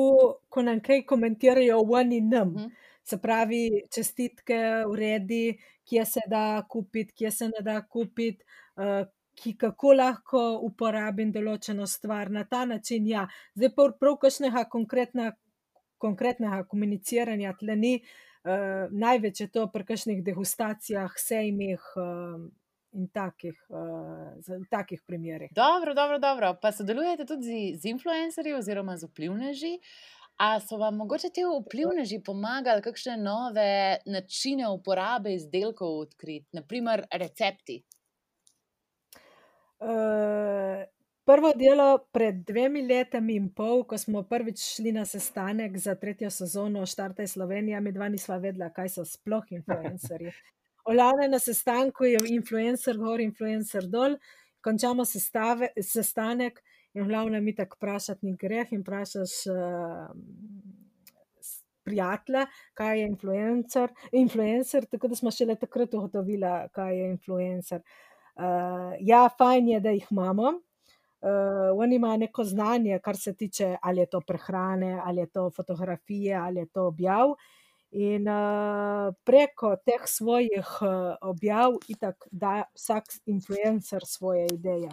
ko 0.49 0.61
nam 0.63 0.79
kaj 0.79 1.01
komentirajo, 1.05 1.81
one 1.83 2.17
in 2.17 2.29
nam. 2.29 2.55
Uh 2.55 2.61
-huh. 2.61 2.69
Se 3.03 3.17
pravi, 3.17 3.83
čestitke, 3.95 4.85
uredi, 4.87 5.57
kje 5.89 6.05
se 6.05 6.21
da 6.27 6.63
kupiti, 6.69 7.13
kje 7.13 7.31
se 7.31 7.47
ne 7.47 7.61
da 7.61 7.81
kupiti, 7.81 8.45
uh, 8.75 9.07
ki 9.35 9.57
kako 9.57 9.93
lahko 9.93 10.59
uporabim 10.61 11.31
določeno 11.31 11.87
stvar 11.87 12.31
na 12.31 12.43
ta 12.43 12.65
način. 12.65 13.07
Ja. 13.07 13.27
Zdaj 13.55 13.69
pa 13.75 13.91
prav 13.99 14.17
kakšnega 14.17 14.63
konkretna, 14.69 15.31
konkretnega 15.97 16.63
komuniciranja 16.63 17.53
tle 17.59 17.75
ni. 17.75 18.03
Uh, 18.43 18.87
največ 18.91 19.41
je 19.41 19.47
to 19.47 19.67
pri 19.67 19.85
kakšnih 19.85 20.23
degustacijah, 20.23 21.11
sejmih. 21.17 21.79
In 22.91 23.07
takih, 23.13 23.57
uh, 23.69 24.61
takih 24.69 25.01
primerih. 25.05 25.51
Dobro, 25.53 25.93
dobro, 25.93 26.17
dobro. 26.19 26.55
Pa 26.61 26.71
sodelujete 26.71 27.25
tudi 27.25 27.43
z, 27.45 27.81
z 27.81 27.91
influencerji 27.91 28.53
oziroma 28.57 28.97
z 28.97 29.05
vplivneži. 29.11 29.75
A 30.39 30.59
so 30.59 30.77
vam 30.77 30.95
mogoče 30.95 31.29
ti 31.35 31.43
vplivneži 31.43 32.21
pomagali, 32.25 32.81
kakšne 32.81 33.17
nove 33.17 33.97
načine 34.05 34.69
uporabe 34.71 35.33
izdelkov 35.35 35.97
odkriti, 36.05 36.47
naprimer 36.55 37.03
recepti? 37.11 37.81
Uh, 39.79 40.87
prvo 41.25 41.51
delo 41.55 41.89
pred 42.11 42.39
dvemi 42.47 42.85
letami 42.87 43.35
in 43.35 43.49
pol, 43.55 43.83
ko 43.83 43.97
smo 43.97 44.23
prvič 44.23 44.63
šli 44.75 44.91
na 44.95 45.03
sestanek 45.05 45.77
za 45.77 45.95
tretjo 45.95 46.29
sezono 46.29 46.85
Štartaj 46.85 47.27
Slovenija, 47.27 47.79
mi 47.79 47.91
dva 47.91 48.09
nisva 48.09 48.37
vedela, 48.37 48.71
kaj 48.73 48.89
so 48.95 49.05
sploh 49.05 49.51
influencerji. 49.59 50.31
Olavne 50.85 51.27
na 51.27 51.39
sestanku 51.39 52.05
je 52.05 52.19
influencer 52.27 52.97
gor, 52.97 53.21
influencer 53.21 53.87
dol, 53.87 54.15
končamo 54.61 55.05
sestave, 55.05 55.71
sestanek 55.81 56.63
in 56.93 57.07
glavno 57.07 57.41
mi 57.41 57.55
tako 57.55 57.77
vprašati 57.77 58.35
greh 58.39 58.71
in 58.73 58.81
vprašaš 58.81 59.33
uh, 59.51 60.09
prijatelja, 61.83 62.45
kaj 62.73 62.99
je 62.99 63.07
influencer, 63.07 63.93
influencer, 64.11 64.85
tako 64.85 65.07
da 65.07 65.15
smo 65.15 65.31
šele 65.31 65.55
takrat 65.55 65.93
ugotovili, 65.93 66.47
kaj 66.71 66.97
je 66.97 67.11
influencer. 67.11 67.81
Uh, 68.35 68.95
ja, 68.99 69.29
fajn 69.37 69.67
je, 69.67 69.79
da 69.79 69.89
jih 69.89 70.07
imamo. 70.11 70.53
Uh, 71.19 71.75
oni 71.75 71.95
imajo 71.95 72.17
neko 72.17 72.43
znanje, 72.43 72.99
kar 73.03 73.17
se 73.17 73.33
tiče, 73.33 73.75
ali 73.81 73.99
je 73.99 74.05
to 74.05 74.21
prehrane, 74.21 75.01
ali 75.03 75.19
je 75.19 75.27
to 75.27 75.49
fotografije, 75.49 76.35
ali 76.35 76.59
je 76.59 76.65
to 76.65 76.87
objav. 76.87 77.33
In 77.91 78.27
uh, 78.27 79.09
preko 79.25 79.73
teh 79.81 80.03
svojih 80.05 80.67
uh, 80.81 81.15
objav, 81.25 81.79
itak, 81.89 82.27
da 82.31 82.63
vsak 82.77 83.03
influencer 83.25 84.05
svoje 84.05 84.45
ideje. 84.53 84.91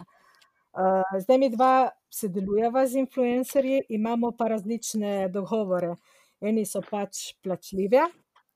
Uh, 0.73 1.05
zdaj 1.21 1.37
mi 1.37 1.49
dva 1.49 1.89
sodelujeva 2.09 2.87
z 2.87 3.03
influencerji, 3.05 3.83
imamo 3.89 4.31
pa 4.37 4.47
različne 4.47 5.29
dogovore. 5.29 5.93
Eni 6.41 6.65
so 6.65 6.81
pač 6.81 7.35
plačljive 7.43 8.01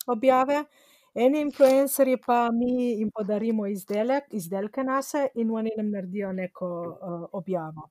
objave, 0.07 0.63
eni 1.13 1.41
influencerji 1.41 2.17
pa 2.25 2.49
mi 2.51 2.91
jim 2.97 3.11
podarimo 3.13 3.67
izdelek, 3.67 4.33
izdelke 4.33 4.83
naše 4.83 5.27
in 5.35 5.51
oni 5.51 5.71
nam 5.77 5.91
naredijo 5.91 6.33
neko 6.33 6.69
uh, 6.81 7.25
objavo. 7.31 7.89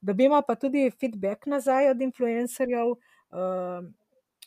Dobimo 0.00 0.40
pa 0.42 0.54
tudi 0.54 0.90
feedback 0.90 1.46
nazaj 1.46 1.90
od 1.90 2.00
influencerjev. 2.00 2.96
Uh, 3.32 3.92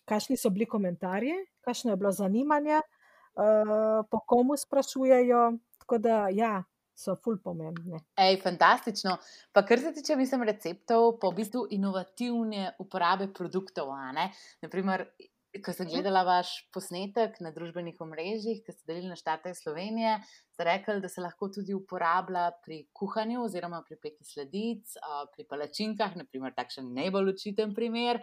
kakšni 0.06 0.38
so 0.38 0.50
bili 0.50 0.66
komentarji, 0.70 1.36
kakšno 1.66 1.92
je 1.92 1.98
bilo 1.98 2.12
zanimanje, 2.12 2.80
uh, 2.80 4.06
po 4.12 4.22
komu 4.28 4.58
sprašujejo. 4.58 5.52
Tako 5.80 5.98
da, 6.02 6.28
ja, 6.34 6.64
so 6.96 7.16
ful 7.20 7.38
pomembne. 7.44 8.00
Ej, 8.18 8.40
fantastično. 8.44 9.18
Pa 9.54 9.66
kar 9.68 9.80
se 9.80 9.92
tiče, 9.94 10.16
mislim, 10.16 10.46
receptov, 10.48 11.18
pa 11.20 11.30
v 11.30 11.42
bistvu 11.42 11.66
inovativne 11.76 12.72
uporabe 12.80 13.28
produktov. 13.34 13.92
Naprimer, 14.64 15.06
ko 15.64 15.74
sem 15.76 15.88
gledala 15.88 16.24
vaš 16.28 16.50
posnetek 16.74 17.38
na 17.44 17.52
družbenih 17.56 18.00
omrežjih, 18.02 18.62
ki 18.66 18.74
ste 18.74 18.88
delili 18.90 19.12
na 19.12 19.16
štarte 19.20 19.54
Slovenije, 19.56 20.18
ste 20.56 20.66
rekli, 20.68 21.00
da 21.04 21.10
se 21.12 21.24
lahko 21.24 21.50
tudi 21.54 21.76
uporablja 21.76 22.50
pri 22.66 22.82
kuhanju 22.96 23.44
oziroma 23.44 23.82
pri 23.88 23.98
peki 24.02 24.28
sledic, 24.28 24.96
pri 25.34 25.46
palačinkah, 25.50 26.16
naprimer 26.20 26.56
takšen 26.56 26.92
najbolj 26.96 27.34
učiten 27.34 27.76
primer. 27.76 28.22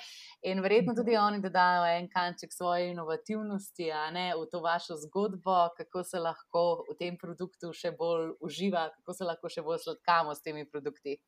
In 0.49 0.65
verjetno 0.65 0.97
tudi 0.99 1.17
oni 1.17 1.43
dodajo 1.45 1.85
en 1.97 2.09
kanček 2.13 2.53
svoje 2.53 2.91
inovativnosti 2.93 3.91
ne, 4.17 4.29
v 4.37 4.49
to 4.53 4.63
vašo 4.65 4.97
zgodbo, 5.07 5.59
kako 5.77 6.05
se 6.05 6.21
lahko 6.21 6.65
v 6.91 6.97
tem 7.01 7.21
produktu 7.21 7.73
še 7.77 7.95
bolj 7.97 8.33
uživa, 8.41 8.89
kako 8.97 9.17
se 9.17 9.29
lahko 9.29 9.53
še 9.53 9.65
bolj 9.65 9.85
sladkamo 9.87 10.35
s 10.35 10.45
temi 10.45 10.67
produkti. 10.69 11.21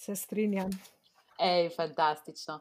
Se 0.00 0.16
strinjam. 0.16 0.72
Ej, 1.40 1.70
fantastično. 1.72 2.58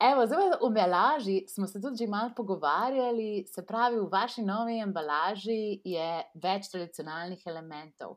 Evo, 0.00 0.24
zdaj, 0.26 0.54
v 0.62 0.68
embalaži 0.70 1.34
smo 1.48 1.66
se 1.68 1.80
tudi 1.80 2.00
že 2.00 2.06
malo 2.08 2.30
pogovarjali, 2.36 3.44
se 3.44 3.64
pravi, 3.66 3.98
v 4.00 4.08
vaši 4.08 4.42
novi 4.42 4.78
embalaži 4.80 5.82
je 5.84 6.08
več 6.40 6.70
tradicionalnih 6.72 7.44
elementov. 7.46 8.16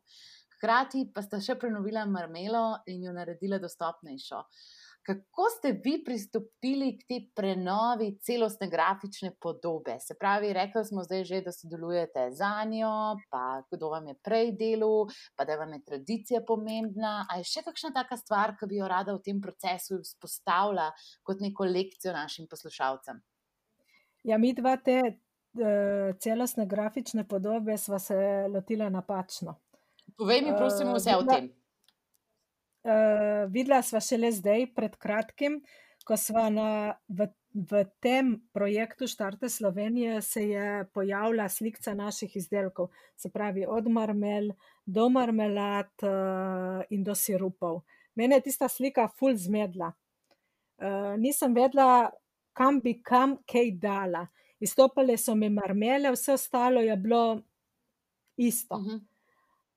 Hkrati 0.55 1.09
pa 1.11 1.21
ste 1.21 1.41
še 1.43 1.57
prenovili 1.59 2.05
marmelo 2.07 2.77
in 2.87 3.03
jo 3.03 3.11
naredili 3.11 3.59
dostopnejšo. 3.59 4.39
Uh, 4.39 4.84
Kako 5.05 5.45
ste 5.57 5.71
vi 5.85 5.99
pristopili 6.05 6.97
k 6.97 7.03
tej 7.07 7.19
prenovi 7.37 8.07
celostne 8.25 8.65
grafične 8.69 9.35
podobe? 9.41 9.99
Se 9.99 10.15
pravi, 10.19 10.53
rekli 10.53 10.81
smo 10.85 11.03
zdaj 11.05 11.23
že, 11.23 11.41
da 11.45 11.51
sodelujete 11.51 12.31
za 12.31 12.63
njo, 12.65 13.13
pa 13.29 13.61
kdo 13.71 13.89
vam 13.89 14.07
je 14.07 14.15
prej 14.23 14.55
delal, 14.57 15.05
pa 15.37 15.45
da 15.45 15.59
vam 15.61 15.73
je 15.73 15.83
tradicija 15.85 16.41
pomembna. 16.47 17.27
A 17.29 17.37
je 17.37 17.45
še 17.45 17.61
kakšna 17.67 17.91
taka 17.93 18.17
stvar, 18.17 18.55
ki 18.57 18.65
bi 18.71 18.79
jo 18.79 18.87
rada 18.89 19.13
v 19.13 19.21
tem 19.21 19.41
procesu 19.41 19.99
izpostavila 20.01 20.87
kot 21.21 21.43
neko 21.43 21.69
lekcijo 21.69 22.13
našim 22.13 22.47
poslušalcem? 22.49 23.19
Ja, 24.25 24.39
mi 24.41 24.55
dva 24.57 24.73
te 24.81 24.97
uh, 25.05 26.17
celostne 26.17 26.65
grafične 26.65 27.27
podobe 27.29 27.77
sva 27.77 28.01
se 28.01 28.17
lotila 28.49 28.89
napačno. 28.89 29.53
Povej 30.17 30.41
mi, 30.49 30.57
prosim, 30.57 30.89
vse 30.97 31.13
uh, 31.13 31.21
o 31.21 31.29
tem 31.29 31.53
uh, 32.85 33.45
videla 33.51 33.81
sva 33.83 33.99
šele 34.03 34.31
zdaj, 34.31 34.69
pred 34.77 34.95
kratkim, 35.01 35.59
ko 36.05 36.17
sva 36.17 36.49
na, 36.53 36.69
v, 37.09 37.27
v 37.53 37.81
tem 38.03 38.35
projektu 38.53 39.07
Štarte 39.09 39.49
Slovenije 39.49 40.21
se 40.21 40.43
je 40.49 40.85
pojavila 40.93 41.49
slika 41.49 41.93
naših 41.93 42.35
izdelkov, 42.35 42.91
se 43.17 43.29
pravi 43.29 43.65
od 43.65 43.89
marmel 43.89 44.51
do 44.85 45.09
marmelad 45.09 45.89
uh, 46.03 46.83
in 46.89 47.03
do 47.03 47.15
sirupov. 47.15 47.81
Mene 48.15 48.39
je 48.39 48.47
tista 48.49 48.69
slika 48.69 49.07
ful 49.07 49.35
zmedla. 49.35 49.91
Uh, 50.77 51.15
nisem 51.17 51.55
vedela, 51.55 52.11
kam 52.53 52.79
bi 52.79 52.99
kam 53.03 53.37
kaj 53.49 53.71
dala. 53.81 54.27
Izstopale 54.59 55.17
so 55.17 55.35
mi 55.35 55.49
marmele, 55.49 56.11
vse 56.13 56.37
ostalo 56.37 56.81
je 56.81 56.95
bilo 56.95 57.41
isto. 58.37 58.75
Uh 58.75 58.81
mhm. 58.81 58.89
-huh. 58.89 59.14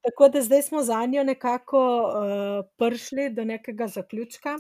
Tako 0.03 0.29
da 0.29 0.43
zdaj 0.43 0.63
smo 0.63 0.83
za 0.83 1.07
njo 1.07 1.25
nekako 1.25 1.79
uh, 2.03 2.67
prišli 2.77 3.31
do 3.31 3.45
nekega 3.45 3.87
zaključka 3.87 4.59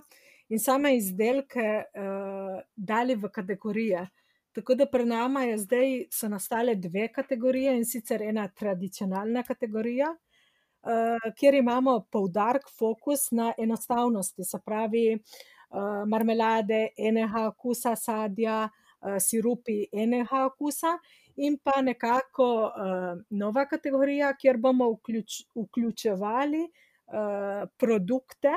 in 0.48 0.58
same 0.58 0.96
izdelke 0.96 1.82
uh, 1.94 2.60
dali 2.76 3.14
v 3.14 3.28
kategorije. 3.32 4.08
Tako 4.52 4.74
da 4.74 4.86
pred 4.86 5.06
nami 5.08 5.46
je 5.48 5.58
zdaj 5.58 6.04
nastale 6.28 6.74
dve 6.74 7.08
kategorije 7.12 7.76
in 7.76 7.84
sicer 7.84 8.22
ena 8.22 8.48
tradicionalna 8.48 9.42
kategorija, 9.42 10.08
uh, 10.10 11.32
kjer 11.38 11.54
imamo 11.54 12.00
poudarek, 12.10 12.62
fokus 12.78 13.30
na 13.30 13.52
enostavnosti, 13.58 14.44
se 14.44 14.58
pravi 14.64 15.14
uh, 15.14 16.08
marmelade, 16.08 16.88
enega 16.96 17.46
okusa 17.46 17.96
sadja, 17.96 18.64
uh, 18.64 19.16
sirupi 19.20 19.84
enega 19.92 20.44
okusa 20.46 20.98
in 21.38 21.58
pa 21.62 21.80
nekako 21.82 22.48
uh, 22.66 23.20
nova 23.30 23.66
kategorija, 23.70 24.32
kjer 24.36 24.58
bomo 24.58 24.90
vključ, 24.96 25.42
vključevali 25.54 26.64
uh, 26.64 27.68
produkte. 27.78 28.54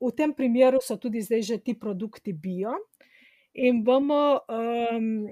V 0.00 0.12
tem 0.12 0.34
primeru 0.36 0.82
so 0.84 0.98
tudi 1.00 1.22
zdaj 1.24 1.42
že 1.42 1.58
ti 1.64 1.74
produkti 1.80 2.32
bio, 2.32 2.74
in 3.56 3.84
bomo, 3.84 4.40
um, 4.48 5.28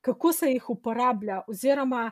kako 0.00 0.32
se 0.32 0.50
jih 0.52 0.70
uporablja, 0.70 1.40
oziroma, 1.48 2.10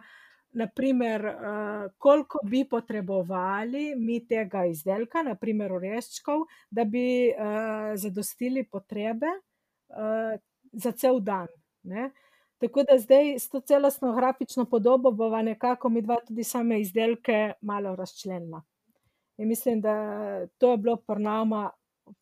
naprimer, 0.52 1.26
uh, 1.26 1.92
koliko 1.98 2.38
bi 2.44 2.64
potrebovali 2.68 3.94
mi 3.96 4.18
tega 4.26 4.64
izdelka, 4.66 5.22
naprimer, 5.22 5.72
oreščkov, 5.72 6.42
da 6.70 6.84
bi 6.84 7.04
uh, 7.30 7.92
zadostili 7.94 8.64
potrebe 8.64 9.30
uh, 9.30 10.34
za 10.72 10.92
cel 10.92 11.20
dan. 11.20 11.46
Ne? 11.82 12.10
Tako 12.60 12.82
da 12.82 12.98
zdaj 12.98 13.38
s 13.38 13.48
to 13.48 13.60
celostno 13.60 14.12
grafično 14.16 14.64
podobo 14.64 15.10
bova 15.10 15.42
nekako 15.42 15.88
mi 15.88 16.02
dva 16.02 16.16
tudi 16.26 16.44
same 16.44 16.80
izdelke 16.80 17.52
malo 17.60 17.96
razčlenila. 17.96 18.62
In 19.38 19.48
mislim, 19.48 19.80
da 19.80 19.94
to 20.58 20.70
je 20.70 20.76
bilo 20.76 20.96
pri 20.96 21.22
nama 21.22 21.70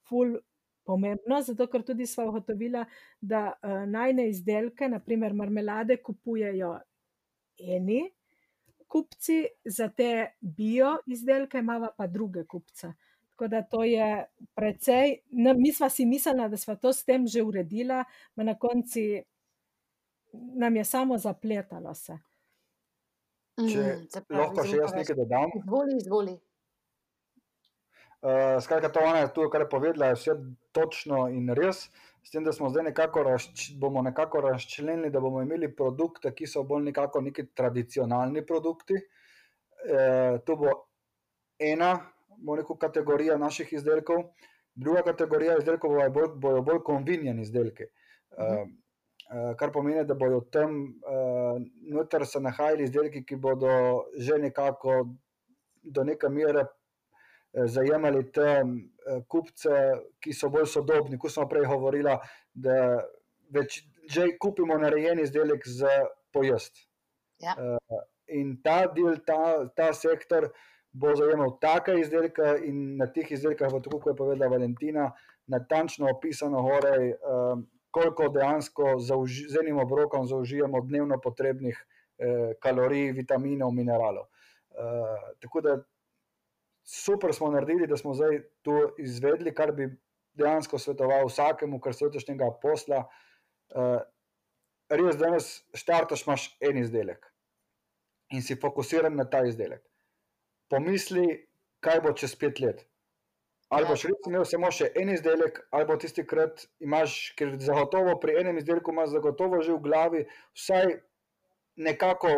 ful 0.09 0.37
pomembno, 0.85 1.41
zato 1.43 1.67
ker 1.67 1.83
tudi 1.83 2.07
sva 2.07 2.29
ugotovila, 2.29 2.85
da 3.21 3.53
uh, 3.63 3.83
najne 3.91 4.29
izdelke, 4.31 4.89
naprimer 4.89 5.35
marmelade, 5.35 5.97
kupujejo 5.97 6.79
eni 7.59 8.05
kupci, 8.89 9.47
za 9.65 9.89
te 9.89 10.27
bio 10.41 10.97
izdelke 11.07 11.59
imava 11.59 11.91
pa 11.97 12.07
druge 12.07 12.45
kupce. 12.47 12.93
Tako 13.31 13.49
da 13.49 13.63
to 13.63 13.85
je 13.85 14.25
precej, 14.55 15.19
no, 15.31 15.55
mi 15.59 15.73
sva 15.73 15.91
si 15.91 16.07
mislila, 16.07 16.49
da 16.49 16.57
sva 16.57 16.77
to 16.77 16.93
s 16.93 17.05
tem 17.05 17.27
že 17.27 17.43
uredila, 17.43 18.05
pa 18.35 18.47
na 18.47 18.55
konci 18.59 19.23
nam 20.55 20.77
je 20.77 20.85
samo 20.85 21.19
zapletalo 21.19 21.95
se. 21.95 22.19
Če 23.59 23.85
mm, 23.85 24.37
lahko 24.39 24.65
še 24.67 24.77
jaz 24.79 24.95
nekaj 24.95 25.17
dodam. 25.19 25.55
Izvoli, 25.59 25.97
izvoli. 25.99 26.35
Uh, 28.19 28.59
skratka, 28.63 28.91
to 28.95 29.03
ona 29.03 29.23
je 29.23 29.33
tu, 29.35 29.47
kar 29.51 29.63
je 29.63 29.71
povedala, 29.71 30.11
je 30.11 30.19
vse 30.19 30.37
točno 30.75 31.27
in 31.31 31.51
res. 31.55 31.87
S 32.23 32.35
tem, 32.35 32.45
da 32.45 32.53
smo 32.53 32.69
zdaj 32.71 32.89
nekako, 32.91 33.23
razč, 33.27 33.69
bomo 33.79 34.03
nekako 34.03 34.43
razčlenili, 34.45 35.11
da 35.15 35.23
bomo 35.23 35.43
imeli 35.43 35.71
produkte, 35.75 36.33
ki 36.35 36.49
so 36.51 36.65
bolj 36.67 36.89
nekako 36.91 37.23
neki 37.25 37.47
tradicionalni 37.57 38.43
produkti. 38.47 38.99
E, 38.99 40.03
tu 40.45 40.57
bo 40.59 40.75
ena, 41.63 41.93
bomo 42.35 42.59
rekel, 42.59 42.77
kategorija 42.83 43.39
naših 43.41 43.71
izdelkov, 43.79 44.27
druga 44.75 45.07
kategorija 45.07 45.57
izdelkov 45.63 45.95
bojo 45.95 46.11
bolj, 46.19 46.29
bojo 46.43 46.67
bolj 46.67 46.83
konvinjeni 46.91 47.47
izdelki. 47.47 47.87
E, 47.87 48.09
Eh, 48.39 48.67
kar 49.29 49.73
pomeni, 49.73 50.05
da 50.09 50.15
bodo 50.15 50.41
tam 50.53 50.75
uh, 51.05 51.61
noter 51.93 52.25
se 52.27 52.41
nahajali 52.41 52.85
izdelki, 52.89 53.25
ki 53.29 53.37
bodo 53.37 53.71
že 54.17 54.39
nekako 54.41 55.03
do 55.83 56.05
neke 56.05 56.29
mere 56.33 56.65
uh, 56.65 57.67
zajemali 57.69 58.25
te 58.33 58.49
uh, 58.65 59.21
kupce, 59.29 59.77
ki 60.21 60.33
so 60.33 60.49
bolj 60.49 60.71
sodobni. 60.73 61.19
Ko 61.21 61.29
smo 61.29 61.49
prej 61.49 61.69
govorili, 61.69 62.17
da 62.55 62.79
več, 63.53 63.83
že 64.09 64.31
kupimo 64.41 64.79
narejen 64.81 65.21
izdelek 65.21 65.69
za 65.69 65.93
pojest. 66.33 66.87
Ja. 67.45 67.53
Uh, 67.55 68.03
in 68.33 68.57
ta 68.65 68.87
del, 68.87 69.21
ta, 69.27 69.69
ta 69.77 69.93
sektor. 69.93 70.51
Bo 70.99 71.13
zajemal 71.15 71.59
take 71.61 71.99
izdelke, 72.01 72.55
in 72.65 72.97
na 72.97 73.07
teh 73.13 73.29
izdelkih, 73.31 73.69
tako 73.69 73.99
kot 74.01 74.07
je 74.09 74.15
povedala 74.17 74.49
Valentina, 74.51 75.11
natančno 75.53 76.09
opisano, 76.09 76.63
horej, 76.65 77.13
uh, 77.13 77.61
koliko 77.99 78.29
dejansko 78.29 78.99
z 79.49 79.61
enim 79.61 79.79
obrokom 79.79 80.27
zaužijemo 80.27 80.81
dnevno 80.81 81.19
potrebnih 81.21 81.87
eh, 82.19 82.53
kalorij, 82.63 83.13
vitaminov, 83.13 83.73
mineralov. 83.75 84.27
Eh, 84.71 85.33
tako 85.43 85.61
da 85.61 85.79
super 86.85 87.35
smo 87.35 87.51
naredili, 87.51 87.87
da 87.87 87.97
smo 87.97 88.15
zdaj 88.15 88.43
to 88.63 88.95
izvedli, 88.99 89.55
kar 89.55 89.73
bi 89.73 89.89
dejansko 90.39 90.79
svetoval 90.79 91.27
vsakemu, 91.27 91.81
kar 91.81 91.95
se 91.95 92.07
otešnjega 92.07 92.53
posla. 92.63 93.03
Eh, 93.75 93.99
res, 94.89 95.19
danes 95.19 95.51
štartaš, 95.75 96.23
imaš 96.27 96.49
en 96.61 96.79
izdelek 96.79 97.27
in 98.31 98.43
si 98.43 98.55
fokusiran 98.61 99.17
na 99.17 99.25
ta 99.25 99.43
izdelek. 99.49 99.83
Pomisli, 100.71 101.27
kaj 101.81 102.03
bo 102.05 102.13
čez 102.13 102.37
pet 102.37 102.61
let. 102.61 102.85
Ali 103.69 103.85
boš 103.85 104.07
res 104.09 104.29
imel 104.29 104.47
samo 104.49 104.71
še 104.73 104.87
en 104.97 105.11
izdelek, 105.13 105.59
ali 105.77 105.87
bo 105.89 105.97
tisti 106.01 106.25
krat 106.25 106.63
imaš, 106.81 107.17
ker 107.37 107.57
zagotovo 107.61 108.15
pri 108.21 108.39
enem 108.41 108.61
izdelku 108.61 108.95
imaš 108.95 109.13
zagotovo 109.17 109.61
že 109.61 109.75
v 109.75 109.83
glavi 109.85 110.23
vsaj 110.57 110.95
nekako 111.89 112.31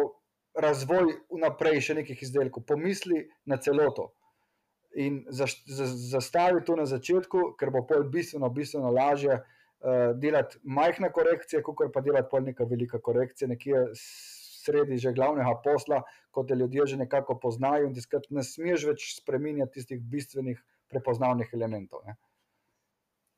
razvoj 0.59 1.13
vnaprej 1.31 1.85
še 1.87 1.95
nekih 2.01 2.25
izdelkov. 2.27 2.67
Pomisli 2.67 3.23
na 3.47 3.61
celoto 3.63 4.11
in 4.99 5.23
zastavi 5.31 6.65
to 6.67 6.75
na 6.75 6.87
začetku, 6.91 7.53
ker 7.55 7.71
bo 7.71 7.85
pol 7.87 8.09
bistveno, 8.11 8.51
bistveno 8.51 8.91
lažje 8.91 9.37
uh, 9.39 10.11
delati 10.19 10.59
majhne 10.65 11.13
korekcije, 11.15 11.63
kot 11.63 11.85
pa 11.95 12.03
delati 12.03 12.27
pol 12.33 12.43
neka 12.49 12.67
velika 12.67 12.99
korekcija, 12.99 13.49
nekje 13.55 13.87
sredi 13.95 14.99
že 14.99 15.15
glavnega 15.15 15.55
posla, 15.63 16.03
kot 16.35 16.51
te 16.51 16.59
ljudje 16.59 16.91
že 16.95 17.01
nekako 17.05 17.39
poznajo 17.39 17.87
in 17.87 17.95
tiskrat 17.95 18.27
ne 18.35 18.43
smeš 18.43 18.91
več 18.91 19.07
spreminjati 19.23 19.79
tistih 19.79 20.03
bistvenih 20.03 20.59
prepoznavnih 20.91 21.51
elementov. 21.55 22.03
Ne. 22.07 22.17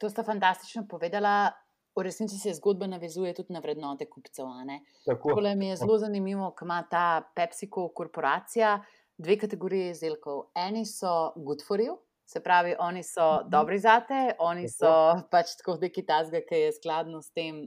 To 0.03 0.11
sta 0.11 0.25
fantastično 0.27 0.87
povedala. 0.89 1.53
v 1.97 2.03
resnici 2.03 2.39
se 2.39 2.55
zgodba 2.57 2.87
navezuje 2.87 3.35
tudi 3.35 3.53
na 3.53 3.61
vrednote 3.61 4.07
kupcev. 4.09 4.47
Tako. 5.05 5.35
Tole 5.35 5.55
mi 5.55 5.67
je 5.67 5.77
zelo 5.77 5.99
zanimivo, 5.99 6.51
ker 6.57 6.67
ima 6.67 6.83
ta 6.91 7.23
PepsiCo 7.37 7.89
korporacija 7.93 8.79
dve 9.19 9.37
kategoriji 9.39 9.91
izdelkov. 9.91 10.47
Eni 10.57 10.87
so 10.87 11.33
good 11.37 11.61
for 11.67 11.81
you. 11.81 11.99
Se 12.25 12.41
pravi, 12.41 12.75
oni 12.79 13.03
so 13.03 13.43
dobri 13.49 13.79
za 13.79 14.01
te, 14.09 14.33
oni 14.39 14.69
so 14.69 14.89
pač 15.31 15.53
tako 15.59 15.77
neki 15.83 16.07
tasga, 16.07 16.41
ki 16.49 16.63
je 16.65 16.73
skladno 16.79 17.21
s 17.21 17.31
tem 17.37 17.67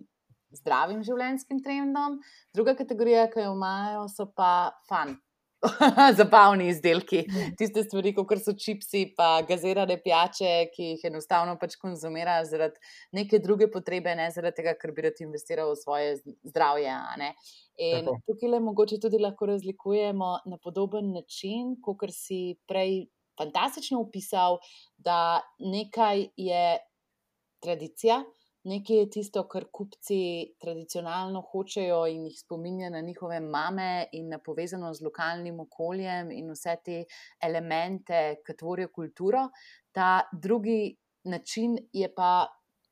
zdravim 0.55 1.03
življenjskim 1.03 1.61
trendom. 1.61 2.17
Druga 2.55 2.73
kategorija, 2.79 3.27
ki 3.29 3.45
jo 3.45 3.53
imajo, 3.53 4.07
so 4.09 4.25
pa 4.25 4.73
fan. 4.89 5.19
Zabavni 6.17 6.67
izdelki, 6.69 7.23
tiste 7.57 7.83
stvari, 7.83 8.13
kot 8.15 8.31
so 8.43 8.53
čipsi, 8.59 9.05
pa 9.17 9.41
gazirane 9.47 9.97
pijače, 10.03 10.51
ki 10.73 10.89
jih 10.91 11.05
enostavno 11.09 11.55
pač 11.61 11.77
konzumirajo 11.81 12.45
zaradi 12.49 12.93
neke 13.15 13.39
druge 13.43 13.69
potrebe, 13.71 14.13
ne 14.17 14.29
zaradi 14.35 14.61
tega, 14.61 14.75
ker 14.79 14.93
bi 14.95 15.07
rad 15.07 15.21
investiral 15.25 15.73
v 15.73 15.79
svoje 15.81 16.15
zdravje. 16.51 16.93
In 17.85 18.05
Tako. 18.05 18.19
tukaj 18.29 18.53
le 18.53 18.61
mogoče 18.63 18.99
tudi 19.03 19.19
lahko 19.19 19.49
razlikujemo 19.49 20.31
na 20.45 20.59
podoben 20.63 21.11
način, 21.15 21.75
kot 21.83 22.05
si 22.13 22.57
prej 22.69 23.05
fantastično 23.39 23.99
opisal, 24.01 24.59
da 24.97 25.41
nekaj 25.59 26.27
je 26.37 26.65
tradicija, 27.63 28.21
nekaj 28.65 28.97
je 28.97 29.09
tisto, 29.17 29.43
kar 29.47 29.67
kupci 29.71 30.19
tradicionalno 30.61 31.41
hočejo 31.51 32.01
in 32.09 32.25
jih 32.25 32.39
spominja 32.39 32.89
na 32.89 33.01
njihove 33.05 33.39
mame 33.39 34.07
in 34.17 34.29
na 34.33 34.39
povezanost 34.39 34.99
z 34.99 35.05
lokalnim 35.05 35.59
okoljem 35.59 36.31
in 36.31 36.49
vse 36.53 36.77
te 36.85 37.03
elemente, 37.41 38.21
ki 38.45 38.57
tvorijo 38.57 38.91
kulturo. 38.95 39.49
Ta 39.93 40.25
drugi 40.33 40.95
način 41.23 41.77
je 41.93 42.09
pa 42.15 42.47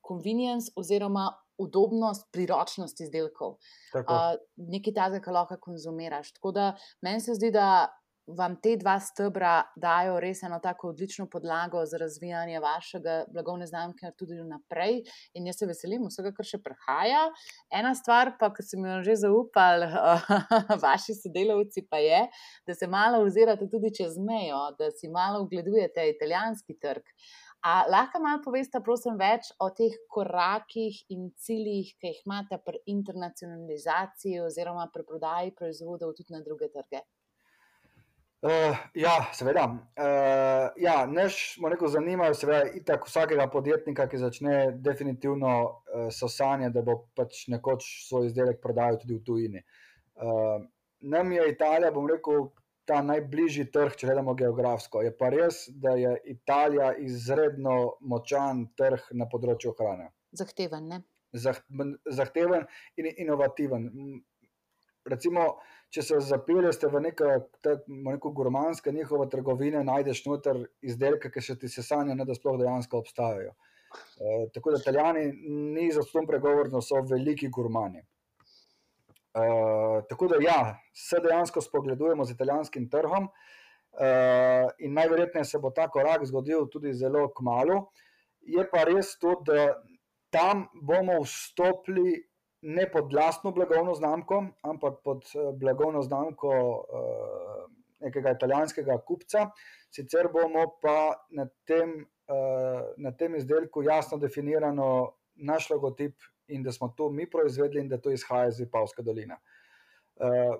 convenience 0.07 0.71
oziroma 0.75 1.29
udobnost, 1.57 2.27
priročnost 2.31 3.01
izdelkov. 3.01 3.57
Tako. 3.93 4.13
Uh, 4.13 4.69
nekaj 4.73 4.93
takega, 4.93 5.21
kar 5.25 5.33
lahko 5.33 5.57
konzumiraš. 5.61 6.33
Tako 6.33 6.51
da 6.51 6.71
meni 7.01 7.21
se 7.21 7.35
zdi, 7.37 7.51
da 7.53 7.67
vam 8.27 8.55
te 8.63 8.75
dva 8.79 8.95
stebra 9.03 9.53
dajo 9.75 10.15
res 10.23 10.43
eno 10.47 10.59
tako 10.63 10.89
odlično 10.93 11.25
podlago 11.31 11.83
za 11.85 11.97
razvijanje 11.97 12.59
vašega 12.59 13.15
blagovne 13.33 13.67
znamke 13.67 14.11
tudi 14.17 14.37
naprej. 14.47 15.01
In 15.33 15.47
jaz 15.47 15.59
se 15.59 15.67
veselim 15.67 16.07
vsega, 16.07 16.31
kar 16.35 16.47
še 16.47 16.61
prihaja. 16.63 17.23
Ena 17.71 17.93
stvar, 17.99 18.35
pa, 18.39 18.53
ki 18.55 18.63
sem 18.63 18.85
jo 18.87 18.99
že 19.03 19.17
zaupal, 19.25 19.87
vaši 20.85 21.17
sodelavci, 21.19 21.85
pa 21.89 21.99
je, 22.03 22.25
da 22.67 22.75
se 22.75 22.87
malo 22.87 23.23
ozirate 23.25 23.67
tudi 23.71 23.91
čez 23.95 24.17
mejo, 24.19 24.69
da 24.79 24.91
si 24.91 25.11
malo 25.11 25.43
ogledujete 25.43 26.07
italijanski 26.15 26.77
trg. 26.79 27.03
A 27.63 27.85
lahko 27.87 28.19
malo 28.19 28.41
poveste, 28.43 28.81
prosim, 28.83 29.15
več 29.19 29.47
o 29.63 29.69
teh 29.71 29.93
korakih 30.11 30.97
in 31.15 31.29
ciljih, 31.39 31.93
ki 31.95 32.11
jih 32.11 32.23
imate 32.27 32.59
pri 32.59 32.81
internacionalizaciji 32.91 34.43
oziroma 34.43 34.89
pri 34.91 35.07
prodaji 35.07 35.55
proizvodov 35.55 36.11
tudi 36.17 36.35
na 36.35 36.43
druge 36.43 36.67
trge? 36.75 37.05
Uh, 38.43 38.75
ja, 38.93 39.11
seveda. 39.31 39.63
Uh, 39.71 40.83
ja, 40.83 41.05
naš, 41.07 41.55
rekel, 41.63 41.87
zanimajo 41.87 42.35
seveda 42.35 42.73
itak 42.75 43.05
vsakega 43.07 43.45
podjetnika, 43.47 44.03
ki 44.11 44.19
začne 44.19 44.55
definitivno 44.83 45.51
uh, 45.63 46.09
so 46.11 46.27
sanje, 46.27 46.67
da 46.75 46.83
bo 46.83 46.97
pač 47.15 47.45
nekoč 47.53 47.87
svoj 48.09 48.27
izdelek 48.27 48.59
prodajal 48.59 48.99
tudi 48.99 49.15
v 49.15 49.23
tujini. 49.23 49.63
Uh, 50.19 50.65
nam 51.07 51.31
je 51.31 51.45
Italija, 51.53 51.93
bom 51.95 52.09
rekel, 52.11 52.49
ta 52.83 52.99
najbližji 53.05 53.69
trg, 53.71 53.95
če 53.95 54.09
gledamo 54.09 54.35
geografsko. 54.35 55.05
Je 55.07 55.13
pa 55.15 55.29
res, 55.31 55.63
da 55.79 55.95
je 55.95 56.11
Italija 56.35 56.91
izredno 56.99 57.77
močan 58.03 58.65
trg 58.75 59.07
na 59.15 59.29
področju 59.31 59.71
hrane. 59.79 60.09
Zahteven, 60.35 60.91
ne? 60.91 60.99
Zah, 61.31 61.63
zahteven 62.11 62.67
in 62.99 63.07
inovativen. 63.15 63.87
Recimo, 65.07 65.47
če 65.93 66.01
se 66.01 66.19
zapeljete 66.25 66.89
v 66.89 67.01
neko, 67.05 67.27
te- 67.61 67.77
neko 67.87 68.31
gurmansko 68.33 68.91
njihovo 68.91 69.27
trgovino, 69.29 69.83
najdeš 69.85 70.23
noter 70.25 70.63
izdelke, 70.81 71.29
ki 71.29 71.41
še 71.41 71.55
ti 71.61 71.69
se 71.69 71.83
sanja, 71.85 72.15
ne 72.17 72.25
da 72.25 72.33
sploh 72.33 72.57
dejansko 72.61 73.03
obstajajo. 73.03 73.53
E, 73.53 74.49
tako 74.55 74.73
da 74.73 74.81
Italijani 74.81 75.27
ni 75.75 75.91
za 75.93 76.01
to 76.01 76.25
pregovorno, 76.27 76.81
so 76.81 77.03
veliki 77.09 77.49
gurmani. 77.53 78.01
E, 78.01 79.45
tako 80.09 80.31
da 80.33 80.41
ja, 80.41 80.59
se 80.97 81.21
dejansko 81.21 81.61
spogledujemo 81.61 82.25
z 82.25 82.33
italijanskim 82.33 82.89
trgom 82.89 83.29
e, 83.29 84.09
in 84.79 84.97
najverjetneje 84.97 85.45
se 85.45 85.61
bo 85.61 85.69
ta 85.69 85.87
korak 85.93 86.25
zgodil 86.25 86.65
tudi 86.73 86.93
zelo 86.97 87.27
kmalo. 87.37 87.83
Je 88.41 88.65
pa 88.71 88.87
res 88.89 89.13
to, 89.21 89.37
da 89.45 89.75
tam 90.33 90.65
bomo 90.73 91.21
vstopili 91.21 92.17
ne 92.63 92.91
pod 92.91 93.13
lastno 93.13 93.51
blagovno 93.51 93.93
znamko, 93.95 94.45
ampak 94.61 95.01
pod 95.03 95.23
eh, 95.35 95.51
blagovno 95.53 96.01
znamko 96.01 96.49
uh, 96.49 97.71
nekega 97.99 98.31
italijanskega 98.31 98.97
kupca. 99.07 99.49
Sicer 99.91 100.29
bomo 100.31 100.65
pa 100.81 101.13
na 101.29 101.47
tem, 101.67 102.05
uh, 102.27 102.87
na 102.97 103.11
tem 103.11 103.35
izdelku 103.35 103.83
jasno 103.83 104.17
definirano 104.17 105.13
naš 105.35 105.69
logotip 105.69 106.15
in 106.47 106.63
da 106.63 106.71
smo 106.71 106.93
to 106.97 107.09
mi 107.11 107.29
proizvedli 107.29 107.81
in 107.81 107.89
da 107.89 107.97
to 107.97 108.11
izhaja 108.11 108.47
iz 108.47 108.59
Vipavske 108.59 109.03
doline. 109.03 109.37
Uh, 110.15 110.55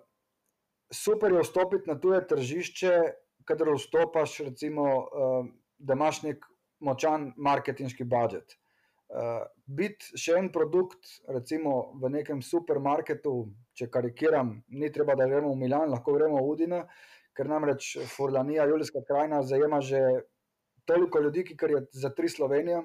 super 0.92 1.32
je 1.32 1.44
vstopiti 1.44 1.90
na 1.90 2.00
tuje 2.00 2.20
tržišče, 2.28 2.98
kadar 3.46 3.72
vstopaš, 3.78 4.40
recimo, 4.40 4.84
uh, 4.84 5.48
da 5.78 5.96
imaš 5.96 6.22
nek 6.28 6.46
močan 6.80 7.32
marketinški 7.38 8.04
budžet. 8.04 8.58
Uh, 9.08 9.48
biti 9.66 10.18
še 10.20 10.38
en 10.40 10.50
produkt, 10.52 11.08
recimo 11.32 11.94
v 12.02 12.12
nekem 12.18 12.42
supermarketu, 12.44 13.34
če 13.78 13.88
karikiram, 13.92 14.58
ni 14.76 14.92
treba, 14.92 15.16
da 15.16 15.28
gremo 15.28 15.54
v 15.54 15.62
Milan, 15.64 15.92
lahko 15.92 16.16
gremo 16.18 16.42
v 16.42 16.50
Udine, 16.52 16.82
ker 17.34 17.50
namreč 17.50 17.96
Furlanija, 18.14 18.68
Julijska 18.70 19.02
krajina 19.08 19.42
zajema 19.44 19.82
že 19.82 20.02
toliko 20.86 21.20
ljudi, 21.24 21.46
ki 21.48 21.58
kar 21.58 21.72
je 21.72 21.86
za 21.92 22.12
tri 22.14 22.30
Slovenije 22.30 22.84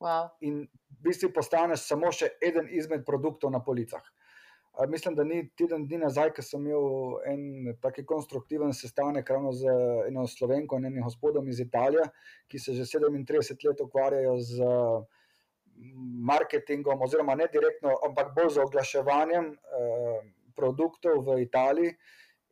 Wow. 0.00 0.30
in 0.40 0.64
v 0.64 1.02
bistvu 1.04 1.28
postaneš 1.28 1.82
samo 1.84 2.08
še 2.08 2.30
eden 2.40 2.70
izmed 2.72 3.04
produktov 3.04 3.52
na 3.52 3.60
policah. 3.60 4.00
Mislim, 4.88 5.12
da 5.14 5.26
ni 5.28 5.42
teden 5.58 5.84
dni 5.84 5.98
nazaj, 6.00 6.30
ko 6.32 6.42
sem 6.46 6.62
imel 6.64 7.18
en 7.28 7.42
taki 7.82 8.06
konstruktiven 8.08 8.72
sestanek 8.72 9.28
ravno 9.28 9.52
z 9.52 9.68
eno 10.08 10.24
slovenko 10.24 10.78
in 10.78 10.86
enim 10.88 11.04
gospodom 11.04 11.48
iz 11.52 11.60
Italije, 11.60 12.06
ki 12.48 12.58
se 12.58 12.72
že 12.78 12.86
37 12.88 13.66
let 13.68 13.82
ukvarjajo 13.84 14.38
z 14.40 14.64
uh, 14.64 15.19
marketingom, 16.30 17.02
oziroma 17.02 17.34
ne 17.34 17.48
direktno, 17.52 17.94
ampak 18.08 18.34
bolj 18.36 18.54
z 18.56 18.64
oglaševanjem 18.64 19.52
eh, 19.52 20.32
produktov 20.56 21.24
v 21.26 21.42
Italiji. 21.42 21.94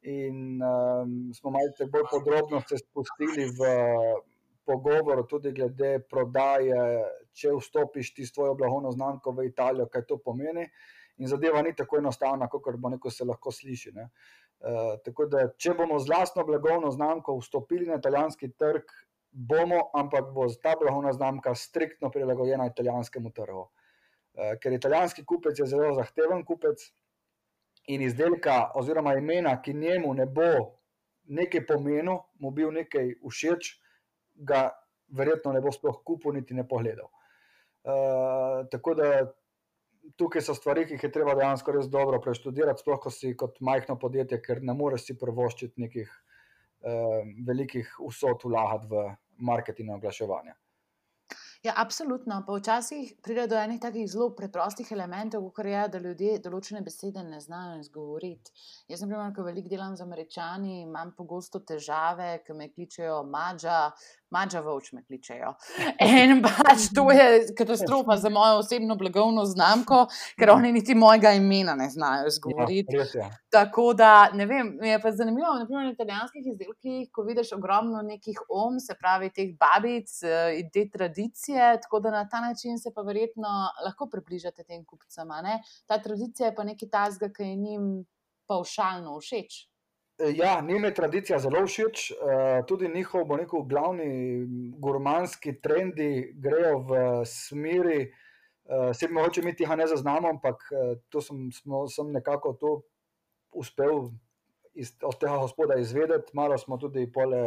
In 0.09 0.63
um, 0.63 1.33
smo 1.35 1.51
malce 1.51 1.89
bolj 1.91 2.05
podrobno 2.11 2.61
se 2.69 2.79
spustili 2.79 3.49
v 3.51 3.71
pogovor, 4.65 5.25
tudi 5.27 5.51
glede 5.53 5.99
prodaje, 6.11 6.79
če 7.35 7.55
vstopiš 7.57 8.13
ti 8.15 8.27
s 8.27 8.35
svojo 8.35 8.55
blagovno 8.55 8.93
znamko 8.95 9.33
v 9.35 9.49
Italijo, 9.49 9.89
kaj 9.91 10.07
to 10.07 10.21
pomeni. 10.23 10.69
In 11.19 11.27
zadeva 11.27 11.65
ni 11.67 11.75
tako 11.75 11.99
enostavna, 11.99 12.47
kot 12.49 12.77
bo 12.79 12.93
neko 12.95 13.11
se 13.11 13.27
lahko 13.27 13.51
sliši. 13.51 13.93
Ne. 13.97 14.07
Uh, 14.59 14.95
tako 15.05 15.27
da, 15.31 15.49
če 15.59 15.75
bomo 15.79 15.99
z 15.99 16.13
lastno 16.13 16.45
blagovno 16.47 16.93
znamko 16.95 17.35
vstopili 17.41 17.91
na 17.91 17.99
italijanski 17.99 18.53
trg, 18.55 18.95
bomo, 19.39 19.91
ampak 19.95 20.33
bo 20.35 20.49
ta 20.63 20.75
blagovna 20.81 21.13
znamka 21.13 21.55
striktno 21.55 22.11
prilagojena 22.11 22.67
italijanskemu 22.67 23.31
trgu. 23.31 23.69
Uh, 24.39 24.55
ker 24.63 24.73
italijanski 24.73 25.25
kupec 25.25 25.59
je 25.59 25.67
zelo 25.67 25.95
zahteven 25.95 26.45
kupec 26.45 26.83
in 27.89 28.03
izdelka 28.03 28.71
oziroma 28.75 29.15
imena, 29.15 29.55
ki 29.63 29.75
njemu 29.75 30.15
ne 30.15 30.27
bo 30.27 30.51
nekaj 31.29 31.67
pomenil, 31.67 32.19
mu 32.41 32.51
bil 32.51 32.73
nekaj 32.75 33.15
všeč, 33.23 33.71
ga 34.35 34.69
verjetno 35.09 35.53
ne 35.53 35.61
bo 35.61 35.73
sploh 35.73 36.01
kupil, 36.05 36.35
niti 36.37 36.55
ne 36.55 36.67
pogledal. 36.69 37.09
Uh, 37.87 38.67
tako 38.73 38.95
da 38.99 39.11
tukaj 40.19 40.43
so 40.43 40.55
stvari, 40.57 40.87
ki 40.87 40.97
jih 40.97 41.07
je 41.07 41.13
treba 41.15 41.37
dejansko 41.39 41.73
res 41.77 41.89
dobro 41.93 42.21
preštudirati, 42.25 42.83
sploh 42.83 42.99
ko 43.03 43.13
si 43.15 43.37
kot 43.39 43.61
majhno 43.65 43.99
podjetje, 44.01 44.41
ker 44.43 44.63
ne 44.67 44.75
moreš 44.75 45.07
si 45.07 45.19
privoščiti 45.21 45.87
nekih 45.87 46.11
uh, 46.11 47.23
velikih 47.47 47.95
vsot 48.03 48.45
vlagati 48.49 48.91
v 48.91 49.07
marketing 49.39 49.89
in 49.89 49.95
oglaševanje. 49.95 50.55
Ja, 51.63 51.73
absolutno. 51.77 52.37
Pa 52.47 52.55
včasih 52.55 53.15
pride 53.23 53.49
do 53.51 53.57
enih 53.59 53.81
takih 53.83 54.07
zelo 54.07 54.29
preprostih 54.39 54.93
elementov, 54.95 55.49
kot 55.57 55.67
je, 55.67 55.81
da 55.91 55.99
ljudje 55.99 56.37
določene 56.45 56.85
besede 56.87 57.25
ne 57.27 57.41
znajo 57.43 57.81
izgovoriti. 57.81 58.53
Jaz, 58.87 59.03
na 59.03 59.09
primer, 59.11 59.33
ko 59.35 59.43
veliko 59.43 59.73
delam 59.73 59.97
z 59.99 60.07
američani, 60.07 60.77
imam 60.85 61.11
pogosto 61.19 61.59
težave, 61.59 62.45
ki 62.47 62.55
me 62.55 62.71
kličejo 62.71 63.25
mača, 63.27 63.81
Mača 64.31 64.61
vauč 64.61 64.91
me 64.93 65.03
kličejo. 65.05 65.55
In 66.05 66.43
pač 66.45 66.91
to 66.95 67.07
je 67.13 67.55
katastrofa 67.57 68.19
za 68.21 68.29
mojo 68.29 68.59
osebno 68.61 68.97
blagovno 69.01 69.45
znamko, 69.49 70.03
ker 70.39 70.53
oni 70.53 70.73
niti 70.73 70.95
mojega 70.95 71.33
imena 71.33 71.75
ne 71.79 71.89
znajo 71.91 72.27
izgovoriti. 72.29 72.97
Ja, 72.97 73.31
Tako 73.51 73.93
da, 73.97 74.29
ne 74.37 74.47
vem, 74.47 74.75
je 74.85 74.99
pa 75.01 75.13
zanimivo, 75.13 75.55
naprimer 75.59 75.87
na 75.87 75.95
italijanskih 75.95 76.51
izdelkih, 76.53 77.09
ko 77.13 77.25
vidiš 77.25 77.55
ogromno 77.57 78.03
nekih 78.03 78.43
om, 78.49 78.77
se 78.81 78.97
pravi 79.01 79.31
teh 79.33 79.55
babic 79.57 80.13
eh, 80.23 80.59
in 80.61 80.69
te 80.75 80.85
tradicije, 80.93 81.73
tako 81.83 82.01
da 82.05 82.11
na 82.11 82.27
ta 82.29 82.41
način 82.45 82.79
se 82.79 82.93
pa 82.95 83.03
verjetno 83.03 83.49
lahko 83.85 84.11
približate 84.13 84.65
tem 84.65 84.85
kupcem. 84.85 85.29
Ta 85.87 85.99
tradicija 86.03 86.49
je 86.49 86.55
pa 86.55 86.65
nekaj 86.65 86.89
tazga, 86.89 87.33
ki 87.33 87.43
je 87.43 87.57
njim 87.57 87.91
pavšalno 88.47 89.19
všeč. 89.21 89.69
Ja, 90.19 90.61
njim 90.61 90.85
je 90.85 90.95
tradicija 90.95 91.39
zelo 91.39 91.67
všeč, 91.67 92.11
eh, 92.11 92.15
tudi 92.67 92.89
njihov, 92.89 93.25
bo 93.25 93.37
rekel, 93.37 93.63
glavni 93.63 94.47
gurmanski 94.79 95.61
trendi 95.63 96.33
grejo 96.35 96.79
v 96.79 97.23
smeri, 97.27 98.01
eh, 98.03 98.95
se 98.95 99.09
mogoče 99.09 99.43
mi 99.43 99.57
tega 99.57 99.77
ne 99.77 99.87
zaznamo, 99.87 100.29
ampak 100.29 100.65
eh, 100.73 100.97
to 101.09 101.21
sem, 101.21 101.53
smo, 101.53 101.87
sem 101.89 102.11
nekako 102.13 102.53
to 102.53 102.81
uspel 103.53 104.09
iz, 104.75 104.91
od 105.03 105.21
tega 105.21 105.37
gospoda 105.39 105.79
izvedeti, 105.79 106.35
malo 106.35 106.59
smo 106.59 106.79
tudi 106.79 107.07
pole 107.13 107.39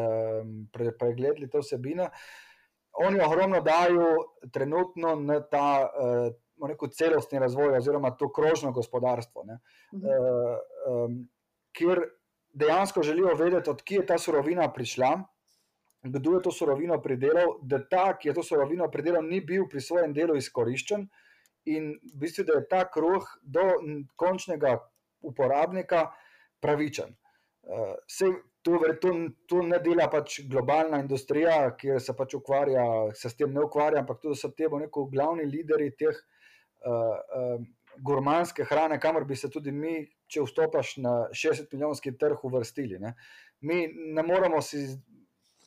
pre, 0.71 0.95
pregledali 0.97 1.49
te 1.49 1.59
vsebine. 1.59 2.07
Oni 3.03 3.19
ogromno 3.21 3.61
dajo 3.61 4.15
trenutno 4.51 5.15
na 5.15 5.39
ta 5.39 5.89
rekel, 6.67 6.89
celostni 6.91 7.39
razvoj 7.39 7.77
oziroma 7.77 8.11
to 8.11 8.31
krožno 8.31 8.71
gospodarstvo, 8.71 9.43
ne, 9.43 9.59
Mhm. 9.93 11.21
kjer 11.71 12.01
dejansko 12.53 13.03
želijo 13.03 13.35
vedeti, 13.35 13.69
odkje 13.69 14.01
je 14.01 14.05
ta 14.05 14.17
surovina 14.17 14.67
prišla, 14.73 15.23
kdo 16.03 16.33
je 16.35 16.41
to 16.41 16.51
surovino 16.51 17.01
pridelal, 17.01 17.57
da 17.61 17.79
ta, 17.89 18.17
ki 18.17 18.29
je 18.29 18.33
to 18.33 18.43
surovino 18.43 18.89
pridelal, 18.91 19.23
ni 19.23 19.41
bil 19.41 19.67
pri 19.69 19.81
svojem 19.81 20.13
delu 20.13 20.35
izkoriščen 20.35 21.07
in 21.69 21.91
v 22.13 22.21
bistvu, 22.23 22.45
da 22.47 22.57
je 22.57 22.67
ta 22.69 22.85
kruh 22.89 23.27
do 23.43 23.65
končnega 24.17 24.79
uporabnika 25.21 26.07
pravičen. 26.61 27.13
Uh, 27.61 27.93
sej, 28.09 28.33
to, 28.65 28.79
to, 29.01 29.11
to 29.49 29.61
ne 29.61 29.77
dela 29.81 30.07
pač 30.09 30.39
globalna 30.49 30.97
industrija, 31.01 31.75
ki 31.77 31.99
se 32.01 32.15
pač 32.17 32.33
ukvarja, 32.37 32.83
se 33.13 33.29
s 33.29 33.37
tem 33.37 33.53
ne 33.53 33.61
ukvarja, 33.67 34.01
ampak 34.01 34.21
to 34.21 34.33
so 34.35 34.49
te 34.49 34.65
neko 34.65 35.05
glavni 35.13 35.45
lideri 35.45 35.91
teh 35.97 36.17
uh, 36.17 36.89
uh, 36.89 37.61
gurmanske 38.01 38.65
hrane, 38.65 38.97
kamor 38.99 39.25
bi 39.25 39.35
se 39.35 39.49
tudi 39.49 39.71
mi, 39.71 40.01
če 40.31 40.45
vstopaš 40.45 40.97
na 41.03 41.15
60 41.35 41.73
milijonski 41.73 42.15
trg, 42.17 42.45
uvrstili. 42.47 42.99
Ne. 42.99 43.15
Mi 43.61 43.87
ne 43.93 44.23
moramo 44.23 44.61
si 44.61 44.85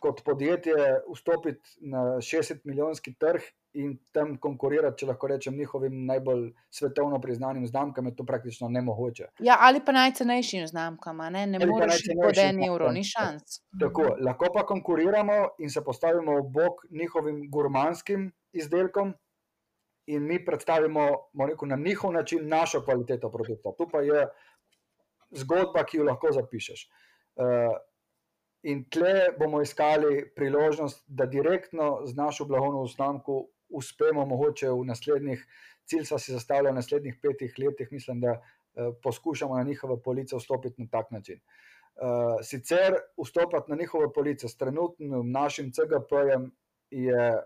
kot 0.04 0.20
podjetje 0.24 0.74
vstopiti 1.12 1.88
na 1.88 1.98
60 2.20 2.64
milijonski 2.64 3.14
trg 3.18 3.46
in 3.74 3.96
tam 4.12 4.36
konkurirati, 4.38 5.00
če 5.00 5.06
lahko 5.08 5.28
rečem, 5.32 5.56
njihovim 5.58 6.04
najbolj 6.06 6.44
svetovno 6.70 7.18
priznanim 7.20 7.64
znamkam, 7.66 8.06
je 8.06 8.16
to 8.16 8.26
praktično 8.28 8.68
nemogoče. 8.68 9.30
Ja, 9.42 9.56
ali 9.66 9.80
pa 9.84 9.92
najcenejšim 9.96 10.66
znamkam, 10.70 11.24
ne, 11.32 11.46
ne 11.46 11.58
Ali 11.62 11.70
moreš 11.70 12.04
iti 12.04 12.18
pod 12.20 12.38
en 12.38 12.62
evro, 12.68 12.92
ni 12.92 13.02
šans. 13.08 13.58
Tako, 13.80 14.12
lahko 14.20 14.52
pa 14.54 14.66
konkuriramo 14.68 15.40
in 15.58 15.72
se 15.72 15.82
postavimo 15.84 16.36
v 16.38 16.46
bok 16.54 16.86
njihovim 16.90 17.42
gurmanskim 17.50 18.30
izdelkom, 18.52 19.14
in 20.06 20.26
mi 20.26 20.44
predstavimo 20.44 21.08
rekel, 21.48 21.68
na 21.68 21.76
njihov 21.76 22.12
način 22.12 22.48
našo 22.48 22.82
kvaliteto 22.84 23.30
produkta. 23.30 23.72
Tu 23.78 23.88
pa 23.92 24.00
je 24.00 24.26
zgodba, 25.34 25.84
ki 25.84 26.00
jo 26.00 26.06
lahko 26.08 26.32
zapišeš. 26.32 26.86
Uh, 27.34 27.74
in 28.62 28.84
tle 28.90 29.34
bomo 29.38 29.60
iskali 29.62 30.22
priložnost, 30.36 31.04
da 31.06 31.26
direktno 31.26 32.06
z 32.06 32.16
našo 32.16 32.44
blagovno 32.48 32.86
znamko 32.86 33.46
uspemo, 33.68 34.26
mogoče 34.26 34.70
v 34.70 34.84
naslednjih, 34.88 35.46
cilj 35.84 36.04
smo 36.08 36.18
si 36.18 36.32
zastavili 36.32 36.70
v 36.72 36.78
naslednjih 36.80 37.18
petih 37.22 37.54
letih, 37.58 37.92
mislim, 37.92 38.20
da 38.20 38.38
uh, 38.38 38.94
poskušamo 39.02 39.56
na 39.56 39.62
njihove 39.62 40.00
police 40.02 40.36
vstopiti 40.36 40.82
na 40.82 40.88
tak 40.90 41.10
način. 41.10 41.40
Uh, 41.94 42.40
sicer 42.42 42.96
vstopati 43.24 43.70
na 43.70 43.76
njihove 43.76 44.12
police 44.12 44.48
s 44.48 44.56
trenutnim 44.56 45.30
našim 45.30 45.72
CGP-jem 45.72 46.50
je 46.90 47.42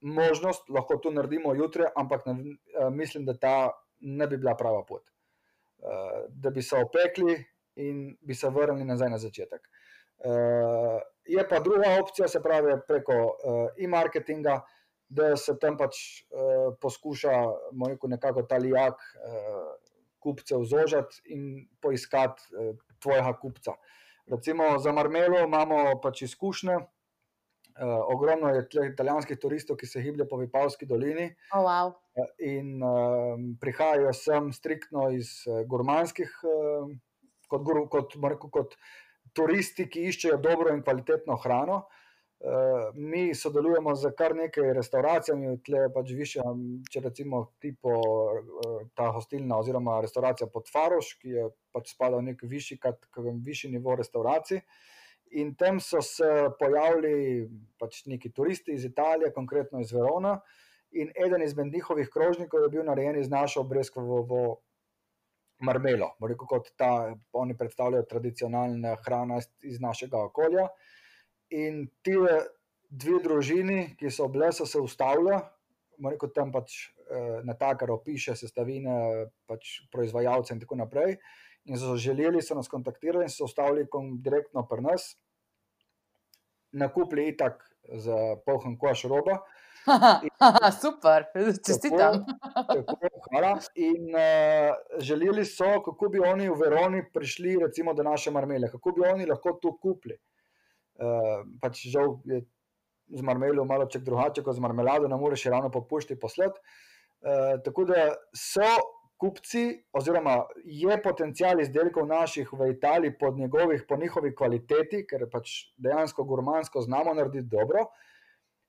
možnost, 0.00 0.68
lahko 0.68 0.96
to 0.96 1.10
naredimo 1.10 1.54
jutri, 1.54 1.84
ampak 1.96 2.26
ne, 2.26 2.32
uh, 2.32 2.92
mislim, 2.92 3.24
da 3.24 3.38
ta 3.38 3.70
ne 4.00 4.26
bi 4.26 4.36
bila 4.36 4.54
prava 4.56 4.84
pot. 4.84 5.15
Uh, 5.76 6.24
da 6.28 6.50
bi 6.50 6.62
se 6.62 6.76
opekli 6.76 7.36
in 7.76 8.16
bi 8.20 8.34
se 8.34 8.48
vrnili 8.50 8.84
nazaj 8.84 9.10
na 9.10 9.18
začetek. 9.18 9.68
Uh, 10.18 10.96
je 11.24 11.48
pa 11.48 11.60
druga 11.60 11.98
opcija, 12.00 12.28
se 12.28 12.42
pravi 12.42 12.78
preko 12.88 13.12
uh, 13.12 13.68
e-marketinga, 13.84 14.60
da 15.08 15.36
se 15.36 15.54
tam 15.60 15.76
pač 15.78 15.98
uh, 16.30 16.74
poskuša 16.80 17.34
rekel, 17.88 18.10
nekako 18.10 18.42
ta 18.42 18.56
lijak 18.56 18.96
uh, 18.96 19.76
kupcev 20.18 20.64
zožati 20.64 21.20
in 21.36 21.68
poiskati 21.80 22.42
uh, 22.56 22.74
tvojega 22.98 23.36
kupca. 23.40 23.76
Recimo 24.26 24.78
za 24.78 24.92
Marmelo 24.92 25.44
imamo 25.44 26.00
pač 26.02 26.22
izkušnje. 26.22 26.78
Uh, 27.76 28.00
ogromno 28.08 28.48
je 28.48 28.62
italijanskih 28.88 29.36
turistov, 29.36 29.76
ki 29.76 29.86
se 29.86 30.00
gibljejo 30.00 30.28
po 30.30 30.38
Vipavski 30.40 30.86
dolini 30.88 31.26
Oh, 31.52 31.60
wow. 31.60 31.90
uh, 31.92 32.30
in 32.40 32.80
uh, 32.80 33.36
prihajajo 33.60 34.14
sem 34.16 34.48
striktno 34.52 35.10
iz 35.12 35.42
uh, 35.44 35.60
gurmanskih, 35.68 36.30
uh, 36.48 36.88
kot, 37.52 37.66
gur, 37.66 37.82
kot, 37.92 38.16
rekel, 38.16 38.50
kot 38.54 38.78
turisti, 39.36 39.90
ki 39.92 40.06
iščejo 40.08 40.40
dobro 40.40 40.72
in 40.72 40.80
kvalitetno 40.86 41.36
hrano. 41.44 41.82
Uh, 42.36 42.96
mi 42.96 43.34
sodelujemo 43.34 43.94
z 43.96 44.14
kar 44.16 44.32
nekaj 44.36 44.72
restauracijami, 44.76 45.54
tle 45.64 45.86
pač 45.92 46.16
više, 46.16 46.48
če 46.92 47.04
recimo 47.04 47.46
tipo 47.60 47.92
uh, 47.92 48.82
ta 48.96 49.12
hostilna 49.12 49.60
oziroma 49.60 50.00
restauracija 50.04 50.48
pod 50.52 50.72
Faroš, 50.72 51.14
ki 51.20 51.36
je 51.36 51.46
pač 51.76 51.92
spada 51.92 52.20
v 52.20 52.30
nek 52.32 52.44
višji, 52.44 52.80
kat, 52.80 53.04
višji 53.44 53.72
nivo 53.76 53.96
restauracij. 54.00 54.64
In 55.30 55.54
tam 55.58 55.80
so 55.80 56.00
se 56.02 56.28
pojavili 56.58 57.48
pač 57.78 58.04
neki 58.06 58.30
turisti 58.32 58.72
iz 58.72 58.84
Italije, 58.84 59.32
konkretno 59.32 59.80
iz 59.80 59.92
Verona, 59.92 60.40
in 60.90 61.10
eden 61.24 61.42
izmed 61.42 61.72
njihovih 61.72 62.08
krožnikov 62.12 62.62
je 62.62 62.68
bil 62.68 62.84
narejen 62.84 63.18
iz 63.20 63.28
naše 63.28 63.60
obreskovo 63.60 64.60
marmelo. 65.58 66.12
Rekel, 66.22 66.46
kot 66.46 66.70
ta, 66.76 67.14
oni 67.32 67.56
predstavljajo 67.56 68.06
tradicionalna 68.10 68.96
hrana 69.04 69.40
iz 69.62 69.80
našega 69.80 70.22
okolja. 70.28 70.68
In 71.50 71.86
ti 72.02 72.16
dve 72.90 73.20
družini, 73.22 73.96
ki 73.98 74.10
so 74.10 74.28
bile, 74.28 74.52
so 74.52 74.66
se 74.66 74.80
ustavile, 74.80 75.40
rekel, 76.04 76.30
tam 76.34 76.52
pač 76.52 76.76
eh, 77.10 77.42
na 77.44 77.56
takar 77.58 77.90
opiše 77.90 78.36
sestavine, 78.36 79.26
pač 79.46 79.80
proizvajalce 79.92 80.54
in 80.54 80.62
tako 80.62 80.78
naprej. 80.82 81.16
In 81.66 81.78
so 81.78 81.96
želeli, 81.98 82.42
so 82.42 82.54
nas 82.54 82.68
kontaktirali 82.68 83.26
in 83.26 83.30
so 83.30 83.44
ustavili 83.44 83.86
direktno 84.22 84.66
pri 84.70 84.82
nas, 84.82 85.16
nakupili 86.72 87.28
itak 87.28 87.62
za 87.92 88.36
polhen 88.46 88.78
koš 88.78 89.02
roba. 89.10 89.38
Super, 90.82 91.24
čestitam. 91.66 92.24
Tako, 92.54 92.82
tako, 92.84 93.58
in 93.74 94.14
uh, 94.14 94.74
želeli 94.98 95.44
so, 95.44 95.82
kako 95.84 96.08
bi 96.08 96.18
oni 96.18 96.48
v 96.48 96.54
Veroni 96.60 97.02
prišli 97.12 97.56
recimo, 97.62 97.94
do 97.94 98.02
naše 98.02 98.30
marmele, 98.30 98.70
kako 98.70 98.92
bi 98.92 99.08
oni 99.08 99.26
lahko 99.26 99.58
to 99.62 99.76
kupili. 99.82 100.18
Uh, 100.96 101.44
pač 101.60 101.86
žal 101.92 102.18
je 102.24 102.42
z 103.08 103.22
marmelo 103.22 103.64
malo 103.64 103.86
drugače 103.94 104.42
kot 104.42 104.56
z 104.56 104.60
marmelado, 104.60 105.08
ne 105.08 105.16
moreš 105.16 105.44
ravno 105.44 105.70
po 105.70 105.84
pošti 105.86 106.18
poslati. 106.20 106.60
Uh, 107.20 107.62
tako 107.64 107.84
da 107.84 108.14
so 108.34 108.66
kupci, 109.16 109.84
oziroma 109.92 110.44
je 110.64 110.96
potencial 111.02 111.60
izdelkov 111.60 112.06
naših 112.06 112.50
v 112.52 112.70
Italiji 112.72 113.18
pod 113.18 113.38
njegovih, 113.38 113.84
po 113.88 113.96
njihovi 113.96 114.34
kvaliteti, 114.34 115.06
ker 115.06 115.24
pač 115.32 115.72
dejansko 115.76 116.24
gurmansko 116.24 116.80
znamo 116.80 117.14
narediti 117.14 117.48
dobro. 117.48 117.86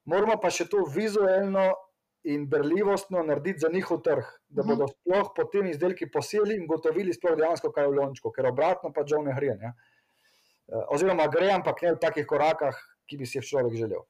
Moramo 0.06 0.38
pa 0.42 0.50
še 0.50 0.70
to 0.72 0.86
vizualno 0.88 1.74
in 2.24 2.48
berljivostno 2.50 3.24
narediti 3.24 3.60
za 3.60 3.70
njihov 3.74 4.02
trg, 4.02 4.24
da 4.50 4.64
Mhm. 4.64 4.70
bodo 4.70 4.88
sploh 4.88 5.30
po 5.36 5.44
tem 5.44 5.68
izdelki 5.68 6.10
poseli 6.12 6.56
in 6.56 6.68
gotovili 6.68 7.14
sploh 7.14 7.36
dejansko, 7.38 7.72
kaj 7.72 7.84
je 7.84 7.90
v 7.90 7.96
lončku, 7.96 8.32
ker 8.32 8.46
obratno 8.48 8.92
pa 8.94 9.04
žal 9.06 9.24
ne 9.24 9.34
gre. 9.36 9.56
Ne? 9.56 9.74
Eh, 10.68 10.84
Oziroma 10.92 11.28
gre, 11.28 11.52
ampak 11.52 11.82
ne 11.82 11.94
v 11.94 12.00
takih 12.00 12.26
korakah, 12.28 12.76
ki 13.08 13.18
bi 13.18 13.26
si 13.26 13.38
jih 13.38 13.46
človek 13.46 13.74
želel. 13.76 14.04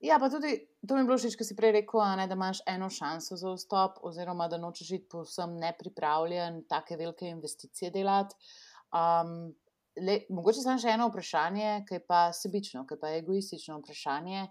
Ja, 0.00 0.18
pa 0.18 0.28
tudi 0.30 0.52
to 0.86 0.94
mi 0.94 1.00
je 1.00 1.04
bilo 1.04 1.18
všeč, 1.18 1.34
ko 1.34 1.44
si 1.44 1.56
prej 1.58 1.72
rekel, 1.74 2.00
ne, 2.20 2.28
da 2.30 2.36
imaš 2.38 2.60
eno 2.70 2.86
šanso 2.90 3.36
za 3.36 3.54
vstop, 3.56 3.98
oziroma 4.06 4.46
da 4.48 4.58
nočeš 4.58 4.90
iti 4.94 5.08
povsem 5.10 5.56
nepripravljen, 5.58 6.62
take 6.70 6.96
velike 6.96 7.26
investicije 7.26 7.90
delati. 7.90 8.36
Um, 8.94 9.50
le, 9.98 10.20
mogoče 10.30 10.62
samo 10.62 10.78
še 10.78 10.94
eno 10.94 11.08
vprašanje, 11.10 11.72
ki 11.88 11.98
je 11.98 12.04
pa 12.06 12.28
sebično, 12.32 12.84
ki 12.86 12.94
je 12.94 13.00
pa 13.02 13.10
egoistično 13.16 13.80
vprašanje. 13.80 14.46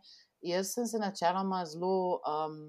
Jaz 0.51 0.73
sem 0.75 0.89
se 0.89 0.99
načeloma 0.99 1.63
zelo, 1.65 2.19
um, 2.27 2.59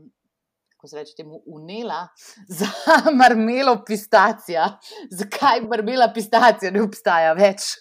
kako 0.77 0.93
se 0.93 1.01
reče, 1.01 1.17
temu 1.19 1.43
unela 1.51 2.05
za 2.61 2.71
marmelo 3.11 3.75
pistacija. 3.87 4.71
Zakaj 5.11 5.67
marmela 5.67 6.13
pistacija 6.15 6.71
ne 6.71 6.87
obstaja 6.87 7.35
več? 7.35 7.75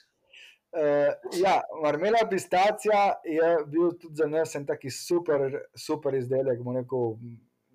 Uh, 0.67 1.39
ja, 1.39 1.61
marmela 1.81 2.27
pistacija 2.29 3.21
je 3.23 3.57
bil 3.65 3.93
tudi 4.01 4.15
za 4.15 4.27
nas 4.27 4.55
en 4.55 4.65
taki 4.67 4.89
super, 4.91 5.61
super 5.75 6.15
izdelek, 6.15 6.59
bomo 6.59 6.75
rekel, 6.79 7.15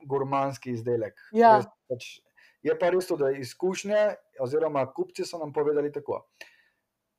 gurmanski 0.07 0.74
izdelek. 0.76 1.16
Ja. 1.32 1.57
Res, 1.57 1.70
pač, 1.88 2.09
je 2.62 2.74
pa 2.78 2.90
res 2.93 3.09
to, 3.09 3.16
da 3.16 3.30
izkušnje, 3.32 4.03
oziroma 4.45 4.84
kupci 4.93 5.24
so 5.24 5.40
nam 5.40 5.55
povedali 5.57 5.93
tako. 5.93 6.20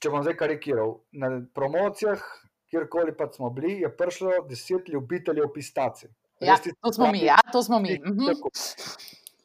Če 0.03 0.11
bom 0.13 0.24
zdaj 0.24 0.38
karikiral, 0.39 0.97
na 1.11 1.32
promocijah, 1.55 2.21
kjerkoli 2.69 3.15
pa 3.17 3.32
smo 3.34 3.49
bili, 3.49 3.80
je 3.82 3.89
prišlo 3.97 4.43
deset 4.49 4.89
ljubiteljev 4.93 5.51
pistacije. 5.55 6.11
Ja, 6.39 6.53
Res 6.53 6.67
tisti 6.67 6.80
to 6.82 6.93
smo 6.93 7.11
mi, 7.11 7.26
ja, 7.26 7.38
to 7.51 7.63
smo 7.63 7.80
mi. 7.80 7.97
Mhm. 7.97 8.45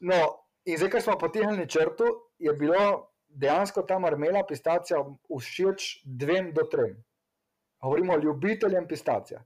No, 0.01 0.19
in 0.65 0.77
zdaj, 0.79 0.91
ker 0.93 1.03
smo 1.03 1.19
potegnili 1.19 1.69
črto, 1.69 2.13
je 2.39 2.53
bilo 2.53 3.09
dejansko 3.39 3.83
ta 3.87 3.99
marmela 3.99 4.43
pistacija 4.49 5.03
všeč 5.31 6.03
dvem 6.05 6.53
do 6.55 6.65
trem. 6.71 6.97
Govorimo 7.83 8.13
o 8.13 8.19
ljubiteljem 8.19 8.89
pistacija. 8.89 9.45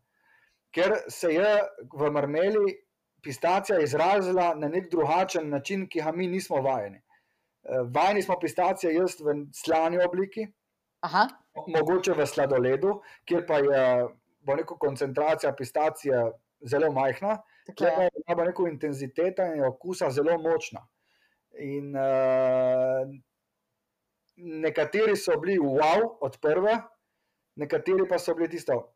Ker 0.72 0.94
se 1.08 1.34
je 1.34 1.50
v 1.92 2.10
marmeli 2.10 2.78
pistacija 3.22 3.80
izrazila 3.80 4.54
na 4.54 4.68
nek 4.68 4.88
drugačen 4.90 5.50
način, 5.50 5.84
ki 5.88 6.00
ga 6.02 6.12
mi 6.12 6.26
nismo 6.26 6.62
vajeni. 6.62 7.02
Eh, 7.62 7.84
Vajeni 7.94 8.22
smo 8.22 8.38
pistacije 8.40 8.94
jesti 8.94 9.24
v 9.24 9.34
slani 9.54 10.00
obliki, 10.04 10.46
Aha, 11.00 11.26
mogoče 11.66 12.14
v 12.18 12.26
sladoledu, 12.26 13.00
kjer 13.24 13.44
pa 13.46 13.58
je 13.58 13.84
neko 14.46 14.78
koncentracija 14.78 15.52
pistacije 15.54 16.22
zelo 16.60 16.92
majhna, 16.92 17.36
tako 17.66 17.76
Tle 17.76 17.90
pa 17.96 18.02
je. 18.42 18.46
neko 18.46 18.66
intenziteta 18.68 19.46
in 19.54 19.64
okusa 19.64 20.10
zelo 20.10 20.38
močna. 20.38 20.86
In 21.58 21.94
uh, 21.96 23.12
nekateri 24.36 25.16
so 25.16 25.36
bili 25.40 25.58
wow 25.58 26.16
od 26.20 26.38
prve, 26.40 26.76
nekateri 27.56 28.08
pa 28.08 28.18
so 28.18 28.34
bili 28.34 28.48
tisto, 28.48 28.94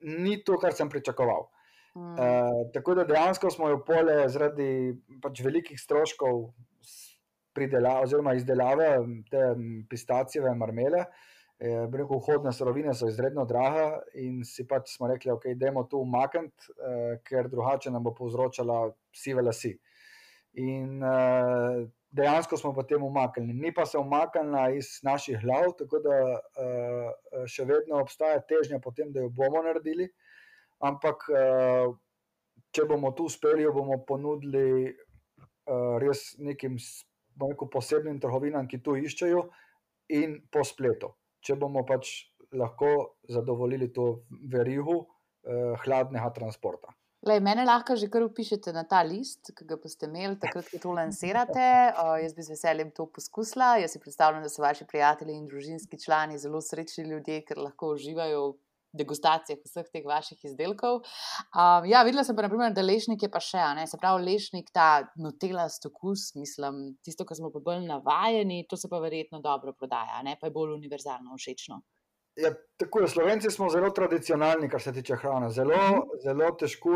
ni 0.00 0.44
to, 0.44 0.58
kar 0.58 0.74
sem 0.74 0.88
pričakoval. 0.88 1.48
Mm. 1.96 2.12
Uh, 2.12 2.66
tako 2.74 2.94
da 2.94 3.04
dejansko 3.08 3.50
smo 3.50 3.68
jo 3.68 3.78
pole 3.84 4.28
zaradi 4.28 4.92
pač 5.22 5.40
velikih 5.40 5.80
stroškov 5.80 6.42
s- 6.84 7.16
pridela, 7.56 7.94
oziroma 8.04 8.34
izdelave 8.36 8.90
m, 9.00 9.22
te 9.30 9.40
m, 9.56 9.86
pistacijeve 9.88 10.52
marmele. 10.54 11.06
Eh, 11.58 11.86
rekel, 11.88 12.18
Vhodne 12.20 12.52
surovine 12.52 12.92
so 12.94 13.08
izredno 13.08 13.46
drage, 13.48 13.86
in 14.20 14.42
si 14.44 14.66
pač 14.68 14.90
smo 14.92 15.08
rekli, 15.08 15.30
da 15.30 15.36
okay, 15.38 15.54
idemo 15.56 15.86
tu 15.88 16.02
umakniti, 16.04 16.68
eh, 16.76 17.14
ker 17.24 17.48
drugače 17.48 17.90
nam 17.90 18.04
bo 18.04 18.12
povzročala 18.12 18.90
sive 19.16 19.40
lasi. 19.42 19.72
In 20.60 21.00
eh, 21.00 21.86
dejansko 22.16 22.56
smo 22.56 22.72
potem 22.74 23.02
umaknili. 23.04 23.52
Ni 23.52 23.72
pa 23.74 23.86
se 23.86 23.98
umaknila 23.98 24.70
iz 24.76 24.98
naših 25.02 25.40
glav, 25.42 25.72
tako 25.78 26.00
da 26.04 26.16
eh, 26.36 27.44
še 27.50 27.66
vedno 27.68 28.00
obstaja 28.02 28.40
težnja 28.48 28.80
po 28.82 28.92
tem, 28.96 29.12
da 29.12 29.24
jo 29.24 29.32
bomo 29.32 29.62
naredili. 29.66 30.08
Ampak, 30.84 31.28
eh, 31.32 31.90
če 32.72 32.86
bomo 32.88 33.12
tu 33.16 33.28
uspeli, 33.30 33.64
jo 33.64 33.74
bomo 33.76 34.00
ponudili 34.08 34.66
eh, 34.88 35.98
res 36.02 36.32
nekim 36.38 36.78
rekel, 37.40 37.68
posebnim 37.72 38.20
trgovinam, 38.20 38.68
ki 38.68 38.80
tu 38.84 38.96
iščejo, 38.96 39.46
in 40.16 40.40
po 40.52 40.64
spletu. 40.64 41.12
Če 41.44 41.56
bomo 41.58 41.84
pač 41.86 42.12
lahko 42.56 43.18
zadovoljili 43.28 43.92
to 43.92 44.06
verigo 44.52 45.00
eh, 45.02 45.74
hladnega 45.84 46.30
transporta. 46.34 46.94
Lej, 47.26 47.40
mene 47.42 47.64
lahko 47.66 47.96
že 47.98 48.06
kar 48.06 48.22
upišete 48.22 48.70
na 48.70 48.84
ta 48.86 49.00
list, 49.02 49.50
ki 49.50 49.64
ga 49.66 49.76
boste 49.82 50.06
imeli 50.06 50.36
takrat, 50.38 50.68
ko 50.70 50.78
to 50.78 50.92
lansirate. 50.94 51.64
Uh, 51.96 52.18
jaz 52.22 52.34
bi 52.36 52.44
z 52.44 52.52
veseljem 52.52 52.90
to 52.94 53.06
poskusila. 53.10 53.76
Jaz 53.80 53.96
si 53.96 54.00
predstavljam, 54.02 54.44
da 54.44 54.50
so 54.52 54.62
vaši 54.62 54.86
prijatelji 54.86 55.34
in 55.34 55.48
družinski 55.50 55.98
člani 55.98 56.38
zelo 56.38 56.60
srečni 56.62 57.06
ljudje, 57.08 57.40
ker 57.48 57.58
lahko 57.58 57.90
uživajo 57.96 58.42
v 58.52 59.00
degustacijah 59.00 59.58
vseh 59.64 59.88
teh 59.92 60.06
vaših 60.06 60.44
izdelkov. 60.50 61.00
Um, 61.02 61.88
ja, 61.90 62.04
videla 62.06 62.22
sem 62.26 62.36
pa, 62.36 62.46
naprimer, 62.46 62.74
da 62.76 62.84
lešnik 62.84 63.26
je 63.26 63.32
pa 63.32 63.42
še, 63.42 63.64
ne? 63.78 63.88
se 63.90 63.98
pravi, 63.98 64.22
lešnik, 64.28 64.70
ta 64.74 65.08
nutelast 65.18 65.88
okus, 65.90 66.28
mislim, 66.38 66.96
tisto, 67.02 67.26
kar 67.26 67.40
smo 67.40 67.50
pa 67.54 67.64
bolj 67.64 67.82
navajeni, 67.88 68.62
to 68.70 68.78
se 68.78 68.92
pa 68.92 69.02
verjetno 69.02 69.42
dobro 69.42 69.74
prodaja, 69.74 70.22
ne 70.26 70.38
pa 70.38 70.46
je 70.46 70.54
bolj 70.54 70.76
univerzalno 70.78 71.34
všečno. 71.40 71.82
Ja, 72.36 72.50
tako 72.76 73.00
je, 73.00 73.08
Slovenci 73.08 73.50
smo 73.50 73.70
zelo 73.70 73.90
tradicionalni, 73.90 74.68
kar 74.68 74.82
se 74.82 74.92
tiče 74.92 75.16
hrane. 75.16 75.50
Zelo, 75.50 75.72
Mhm. 75.74 76.00
zelo 76.22 76.50
težko 76.50 76.90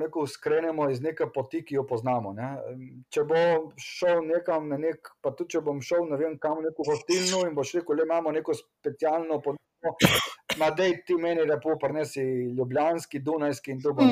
rekel, 0.00 0.26
skrenemo 0.26 0.90
iz 0.90 1.00
neke 1.00 1.26
poti, 1.34 1.64
ki 1.64 1.74
jo 1.74 1.82
poznamo. 1.86 2.32
Ne. 2.32 2.46
Če 3.10 3.24
bom 3.24 3.72
šel 3.76 4.22
nekam, 4.24 4.68
na 4.68 4.78
nek, 4.78 5.10
pa 5.20 5.30
tudi 5.30 5.50
če 5.50 5.60
bom 5.60 5.80
šel 5.80 6.06
ne 6.08 6.16
vem, 6.16 6.38
kam 6.38 6.62
neko 6.62 6.82
gostilno 6.82 7.46
in 7.46 7.54
boš 7.54 7.74
rekel, 7.74 7.96
da 7.96 8.02
imamo 8.02 8.32
neko 8.32 8.54
specialno 8.54 9.42
ponudbo, 9.42 9.92
ma 10.58 10.70
dej 10.70 11.04
ti 11.06 11.14
meni 11.14 11.44
lepo, 11.44 11.76
prinesi 11.78 12.22
ljubljanski, 12.56 13.18
dunajski 13.20 13.70
in 13.70 13.82
to 13.82 13.92
bo 13.92 14.02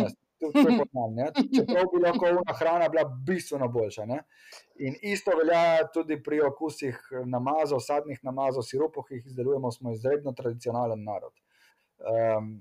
nas. 0.42 0.52
To, 0.52 0.62
to 0.62 0.68
je 0.68 0.78
poznam, 0.78 1.14
ne. 1.14 1.28
Čeprav 1.56 1.88
bi 1.92 2.00
lahko 2.02 2.28
ona 2.30 2.54
hrana 2.58 2.88
bila 2.88 3.04
bistveno 3.26 3.68
boljša. 3.68 4.06
Ne. 4.10 4.18
In 4.86 4.96
isto 5.02 5.34
velja 5.38 5.86
tudi 5.94 6.18
pri 6.22 6.40
okusih 6.48 6.98
namazov, 7.26 7.80
sadnih 7.80 8.20
namazov, 8.26 8.66
sirupov, 8.68 9.06
ki 9.08 9.20
jih 9.20 9.30
izdelujemo, 9.32 9.72
smo 9.72 9.94
izredno 9.94 10.34
tradicionalen 10.36 11.04
narod. 11.04 11.34
Um, 12.02 12.54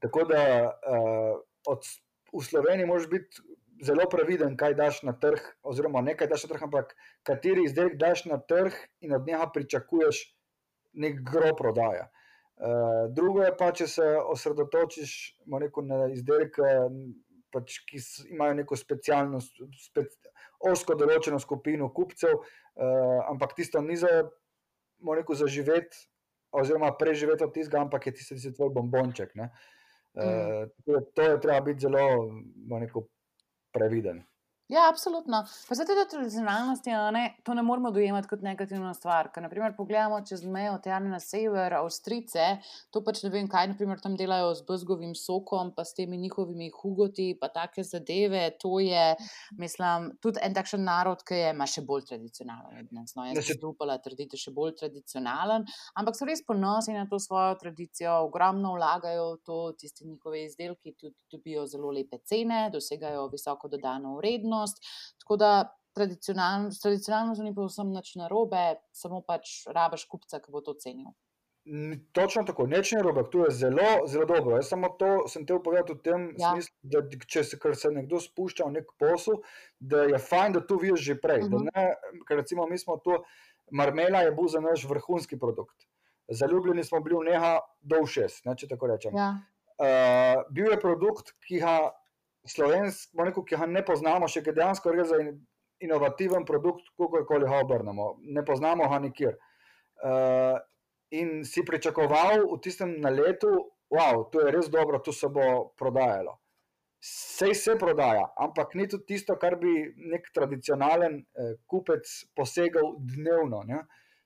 tako 0.00 0.24
da 0.30 0.40
uh, 0.64 1.36
od, 1.68 1.90
v 2.32 2.44
Sloveniji 2.44 2.88
moraš 2.88 3.08
biti 3.12 3.44
zelo 3.84 4.08
previden, 4.10 4.56
kaj 4.56 4.74
daš 4.78 5.02
na 5.02 5.12
trg, 5.20 5.40
oziroma 5.62 6.00
ne 6.00 6.16
kaj 6.16 6.30
daš 6.32 6.46
na 6.46 6.54
trg, 6.54 6.66
ampak 6.68 6.96
kateri 7.22 7.68
izdelek 7.68 7.98
daš 8.00 8.24
na 8.30 8.38
trg 8.40 8.76
in 9.04 9.12
od 9.12 9.26
njega 9.26 9.50
pričakuješ 9.52 10.26
nek 10.94 11.20
gro 11.26 11.52
prodaja. 11.58 12.08
Uh, 12.08 12.20
drugo 13.14 13.42
je 13.42 13.52
pa, 13.58 13.72
če 13.74 13.86
se 13.90 14.08
osredotočiš 14.30 15.12
rekel, 15.60 15.86
na 15.88 16.06
izdelke, 16.14 16.74
pač, 17.54 17.78
ki 17.88 18.00
imajo 18.34 18.58
neko 18.60 18.78
specialno, 18.78 19.40
spe, 19.42 20.06
osko 20.70 20.96
določeno 20.98 21.38
skupino 21.42 21.90
kupcev, 21.94 22.34
uh, 22.40 23.20
ampak 23.30 23.54
tisto 23.58 23.82
ni 23.84 23.96
za, 24.00 24.10
rekel, 25.04 25.38
za 25.38 25.50
živeti, 25.50 26.06
oziroma 26.54 26.92
preživeti 26.98 27.46
od 27.46 27.54
tistega, 27.54 27.82
ampak 27.82 28.06
je 28.08 28.14
tisti, 28.18 28.38
tisti 28.38 28.54
tvoj 28.54 28.72
bombonček. 28.74 29.34
Ne? 29.38 29.50
Uh, 30.14 30.70
da 30.86 31.02
to 31.14 31.26
je 31.26 31.40
treba 31.42 31.60
biti 31.66 31.86
zelo, 31.86 32.30
rekel, 32.78 33.06
previden. 33.74 34.22
Ja, 34.68 34.88
absolutno. 34.88 35.42
Pa 35.68 35.74
zato 35.74 35.92
te 35.92 36.04
tradicionalnosti, 36.10 36.90
a 36.90 37.10
ne, 37.10 37.36
to 37.44 37.52
ne 37.54 37.62
moramo 37.62 37.90
dojemati 37.90 38.28
kot 38.28 38.40
negativno 38.40 38.94
stvar. 38.96 39.28
Ker, 39.32 39.42
naprimer, 39.44 39.74
pogledamo 39.76 40.22
čez 40.24 40.40
mejo, 40.48 40.78
tjane 40.82 41.10
na 41.12 41.18
sever, 41.20 41.74
Avstrice, 41.76 42.46
to 42.90 43.02
pač 43.04 43.20
ne 43.26 43.30
vem, 43.34 43.48
kaj 43.52 43.68
naprimer, 43.74 44.00
tam 44.00 44.14
delajo 44.16 44.54
z 44.56 44.64
bezgovim 44.64 45.12
sokom, 45.14 45.74
pa 45.76 45.84
s 45.84 45.92
temi 45.98 46.16
njihovimi 46.16 46.70
hugoti, 46.78 47.34
pa 47.40 47.50
take 47.52 47.84
zadeve. 47.84 48.46
To 48.64 48.80
je, 48.80 49.02
mislim, 49.60 50.08
tudi 50.24 50.40
en 50.42 50.56
takšen 50.56 50.80
narod, 50.88 51.26
ki 51.28 51.42
je 51.42 51.52
ima 51.52 51.68
še 51.68 51.84
bolj 51.84 52.08
tradicionalen 52.08 52.86
od 52.86 52.96
nas. 52.96 53.12
No, 53.20 53.28
jaz 53.28 53.42
se- 53.42 53.58
bi 53.58 53.58
si 53.60 53.68
upala 53.68 53.98
trditi, 54.00 54.40
še 54.40 54.54
bolj 54.56 54.78
tradicionalen, 54.80 55.68
ampak 56.00 56.16
so 56.16 56.24
res 56.24 56.40
ponosni 56.40 56.96
na 56.96 57.04
to 57.04 57.20
svojo 57.20 57.52
tradicijo, 57.60 58.16
ogromno 58.30 58.72
vlagajo 58.80 59.28
v 59.36 59.38
to, 59.44 59.60
tisti 59.76 60.08
njihovi 60.08 60.46
izdelki 60.48 60.96
tudi 60.96 61.14
dobijo 61.36 61.68
zelo 61.68 61.92
lepe 61.92 62.22
cene, 62.24 62.70
dosegajo 62.72 63.28
visoko 63.28 63.68
dodano 63.68 64.16
vrednost. 64.16 64.53
Tako 65.18 65.36
da 65.36 65.50
tradicionalno, 65.92 66.70
s 66.70 66.80
tradicionalno 66.80 67.34
ni 67.38 67.54
povsem 67.54 67.90
nič 67.90 68.14
narobe, 68.16 68.62
samo 68.92 69.20
pač 69.20 69.66
rabaš 69.68 70.04
kupca, 70.04 70.40
ki 70.40 70.50
bo 70.50 70.60
to 70.60 70.74
cenil. 70.74 71.12
Ni- 71.64 71.96
Točno 72.12 72.42
tako, 72.44 72.66
nič 72.66 72.92
ne 72.92 73.00
robe, 73.00 73.22
to 73.24 73.44
je 73.44 73.50
zelo, 73.52 74.04
zelo 74.06 74.26
dobro. 74.26 74.56
Jaz 74.56 74.68
samo 74.68 74.88
to 74.90 75.28
sem 75.28 75.46
te 75.46 75.54
povedal 75.56 75.96
v 75.96 76.02
tem 76.02 76.20
Ja. 76.36 76.50
smislu, 76.52 76.74
da 76.82 76.98
če 77.26 77.44
se, 77.44 77.56
se 77.74 77.88
nekdo 77.90 78.20
spušča 78.20 78.64
v 78.64 78.72
nek 78.72 78.86
posel, 78.98 79.40
da 79.80 80.02
je 80.02 80.18
fajn, 80.20 80.52
da 80.52 80.60
to 80.60 80.76
vidiš 80.76 81.00
že 81.00 81.14
prej. 81.16 81.40
Uh 81.40 81.46
Mhm. 81.46 81.54
-huh. 81.54 81.68
ne, 81.74 81.94
ker 82.28 82.36
recimo 82.36 82.66
mi 82.66 82.78
smo 82.78 82.96
to, 82.96 83.24
marmela 83.72 84.18
je 84.20 84.32
bil 84.32 84.48
za 84.48 84.60
naš 84.60 84.84
vrhunski 84.84 85.38
produkt. 85.38 85.86
Zaljubljeni 86.28 86.84
smo 86.84 87.00
bili 87.00 87.16
v 87.16 87.30
njega 87.30 87.60
do 87.80 87.96
všes, 87.96 88.44
ne, 88.44 88.56
če 88.56 88.68
tako 88.68 88.86
rečem. 88.86 89.16
Ja. 89.16 89.40
Uh, 89.76 90.44
bil 90.50 90.70
je 90.70 90.80
produkt, 90.80 91.32
ki 91.40 91.58
ga 91.58 91.90
slovensk, 92.48 93.10
bom 93.14 93.28
rekel, 93.28 93.44
ki 93.48 93.58
ga 93.60 93.66
ne 93.66 93.82
poznamo, 93.84 94.28
še 94.28 94.42
ki 94.44 94.54
dejansko 94.56 94.92
gre 94.92 95.06
za 95.08 95.18
in, 95.22 95.34
inovativen 95.84 96.44
produkt, 96.48 96.86
kakorkoli 96.98 97.48
ga 97.48 97.60
obrnemo. 97.64 98.14
Ne 98.36 98.44
poznamo 98.44 98.88
ga 98.88 99.00
nikjer. 99.02 99.36
Uh, 100.04 100.58
in 101.14 101.44
si 101.44 101.64
pričakoval 101.64 102.46
v 102.50 102.60
tistem 102.62 102.96
naletu, 103.00 103.52
wow, 103.92 104.24
to 104.32 104.42
je 104.44 104.52
res 104.52 104.70
dobro, 104.72 104.98
to 104.98 105.12
se 105.12 105.28
bo 105.28 105.74
prodajalo. 105.78 106.38
Sej 107.04 107.54
se 107.54 107.74
prodaja, 107.76 108.24
ampak 108.40 108.74
ni 108.74 108.88
to 108.88 108.98
tisto, 109.04 109.36
kar 109.36 109.58
bi 109.60 109.92
nek 110.08 110.30
tradicionalen 110.32 111.18
eh, 111.20 111.50
kupec 111.68 112.08
posegal 112.32 112.94
dnevno. 112.96 113.60
Ne? 113.68 113.82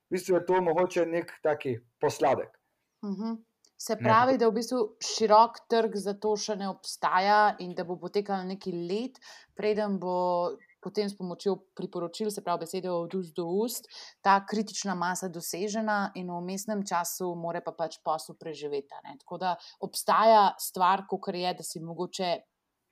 V 0.07 0.15
bistvu 0.15 0.37
je 0.39 0.45
to 0.47 0.61
mogoče 0.63 1.07
nek 1.11 1.33
taki 1.43 1.75
posladek. 1.99 2.55
Mhm. 3.03 3.35
Se 3.79 3.95
Ne. 3.95 4.03
pravi, 4.03 4.39
da 4.39 4.49
v 4.49 4.57
bistvu 4.59 4.79
širok 4.99 5.61
trg 5.71 5.95
za 5.97 6.15
to 6.19 6.35
še 6.37 6.57
ne 6.59 6.69
obstaja 6.69 7.57
in 7.63 7.75
da 7.79 7.85
bo 7.87 7.97
potekal 7.97 8.43
neki 8.47 8.73
let, 8.75 9.21
preden 9.55 10.01
bo 10.03 10.51
potem 10.83 11.09
s 11.09 11.17
pomočjo 11.19 11.57
priporočil, 11.79 12.31
se 12.31 12.43
pravi 12.43 12.65
besede 12.65 12.91
od 12.91 13.15
ust 13.15 13.35
do 13.37 13.47
ust, 13.63 13.89
ta 14.23 14.39
kritična 14.47 14.95
masa 14.95 15.29
dosežena 15.29 16.13
in 16.15 16.31
v 16.31 16.41
mestnem 16.47 16.85
času 16.87 17.35
more 17.35 17.63
pa 17.63 17.73
pač 17.73 17.99
posel 18.05 18.39
preživeti. 18.39 18.95
Ne. 19.05 19.17
Tako 19.23 19.39
da 19.39 19.57
obstaja 19.81 20.55
stvar, 20.59 21.07
kot 21.11 21.31
je, 21.35 21.55
da 21.55 21.63
si 21.63 21.81
mogoče. 21.81 22.39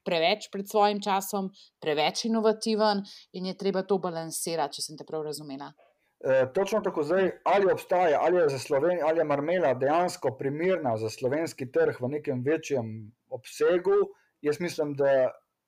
Preveč 0.07 0.45
pred 0.55 0.68
svojim 0.70 1.01
časom, 1.03 1.49
preveč 1.82 2.28
inovativen, 2.28 3.01
in 3.34 3.47
je 3.51 3.57
treba 3.59 3.82
to 3.82 3.99
balansirati, 3.99 4.78
če 4.78 4.82
sem 4.84 4.99
te 5.01 5.03
prav 5.03 5.24
razumela. 5.26 5.72
E, 6.21 6.47
točno 6.55 6.81
tako 6.81 7.03
zdaj, 7.03 7.31
ali 7.45 7.73
obstaja, 7.73 8.21
ali 8.23 8.37
je 8.37 8.49
za 8.49 8.59
Slovenijo, 8.59 9.07
ali 9.07 9.19
je 9.19 9.25
marmela 9.25 9.75
dejansko 9.75 10.37
primerna 10.39 10.97
za 10.97 11.11
slovenski 11.11 11.73
trg 11.73 12.01
v 12.01 12.09
nekem 12.09 12.43
večjem 12.43 13.12
obsegu. 13.29 13.93
Jaz 14.41 14.61
mislim, 14.61 14.95
da 14.95 15.11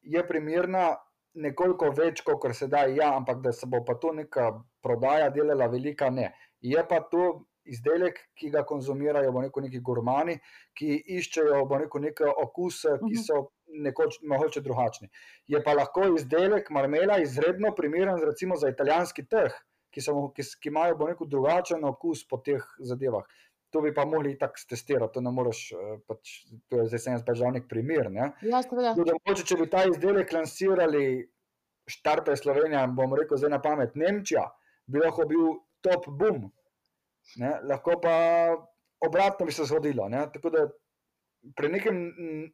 je 0.02 0.28
primerna 0.28 0.96
nekoliko 1.34 1.90
več, 1.90 2.22
kot 2.24 2.56
se 2.56 2.66
da, 2.66 2.86
ja, 2.86 3.12
ampak 3.16 3.42
da 3.42 3.52
se 3.52 3.66
bo 3.66 3.84
pa 3.84 3.94
to 3.94 4.12
neka 4.12 4.52
prodaja 4.82 5.30
delala, 5.30 5.66
velika 5.66 6.10
ne. 6.10 6.32
Je 6.60 6.84
pa 6.88 7.00
to 7.00 7.44
izdelek, 7.68 8.18
ki 8.34 8.50
ga 8.50 8.64
konzumirajo 8.64 9.32
neko 9.44 9.60
neki 9.60 9.80
gurmani, 9.84 10.38
ki 10.74 10.96
iščejo 11.18 11.66
neko 11.84 11.98
neke 11.98 12.24
okuse, 12.24 12.96
ki 13.04 13.12
mhm. 13.12 13.22
so 13.22 13.48
nekoč 13.84 14.22
mogoče 14.24 14.64
drugačni. 14.64 15.10
Je 15.46 15.60
pa 15.62 15.76
lahko 15.76 16.08
izdelek 16.16 16.70
marmela 16.70 17.18
izredno 17.20 17.74
primeren, 17.76 18.16
recimo 18.24 18.56
za 18.56 18.72
italijanski 18.72 19.26
trg 19.28 19.52
ki, 19.94 20.04
so, 20.04 20.14
ki, 20.36 20.44
ki 20.62 20.72
imajo 20.72 20.96
neko 21.08 21.28
drugačen 21.28 21.84
okus 21.88 22.24
po 22.28 22.40
teh 22.44 22.64
zadevah. 22.78 23.26
To 23.74 23.82
bi 23.84 23.92
pa 23.92 24.06
mogli 24.08 24.32
tako 24.40 24.62
testirati, 24.70 25.12
to 25.14 25.20
ne 25.20 25.30
moreš, 25.34 25.64
eh, 25.76 25.96
pač, 26.08 26.38
to 26.72 26.80
je 26.80 26.86
zdaj 26.88 27.02
sem 27.04 27.16
jaz 27.18 27.24
pač 27.26 27.42
nek 27.52 27.66
primer. 27.68 28.08
Ja, 28.16 28.30
mogoče, 29.18 29.44
če 29.44 29.58
bi 29.60 29.68
ta 29.68 29.84
izdelek 29.90 30.32
lansirali, 30.32 31.04
štarte 31.88 32.36
Slovenija, 32.36 32.86
bom 32.96 33.12
rekel 33.16 33.40
zdaj 33.40 33.52
na 33.52 33.60
pamet, 33.64 33.96
Nemčija, 33.96 34.46
bi 34.88 35.02
lahko 35.02 35.28
bil 35.28 35.58
top 35.84 36.08
boom. 36.08 36.48
Ne? 37.40 37.54
Lahko 37.68 37.98
pa 38.00 38.14
obratno 39.04 39.46
bi 39.46 39.52
se 39.52 39.64
zgodilo. 39.68 40.08
Ne? 40.08 40.24
Tako 40.32 40.52
da 40.54 40.64
pri 41.56 41.72
nekem 41.72 42.00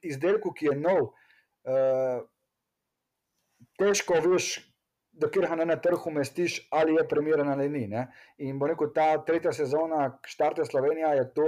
izdelku, 0.02 0.52
ki 0.54 0.70
je 0.70 0.76
nov, 0.78 1.10
uh, 1.66 2.22
težko 3.80 4.20
veš, 4.24 4.58
da 5.14 5.30
kjer 5.30 5.46
ga 5.46 5.64
na 5.64 5.76
trgu 5.80 6.10
umestiš, 6.10 6.58
ali 6.70 6.94
je 6.94 7.08
primeren 7.08 7.48
ali 7.48 7.68
ni. 7.68 7.86
Ne? 7.88 8.06
In 8.38 8.58
bo 8.58 8.66
rekel, 8.66 8.90
ta 8.94 9.12
tretja 9.24 9.52
sezona, 9.52 10.18
štarte 10.26 10.64
Slovenija, 10.64 11.14
je 11.14 11.28
to 11.34 11.46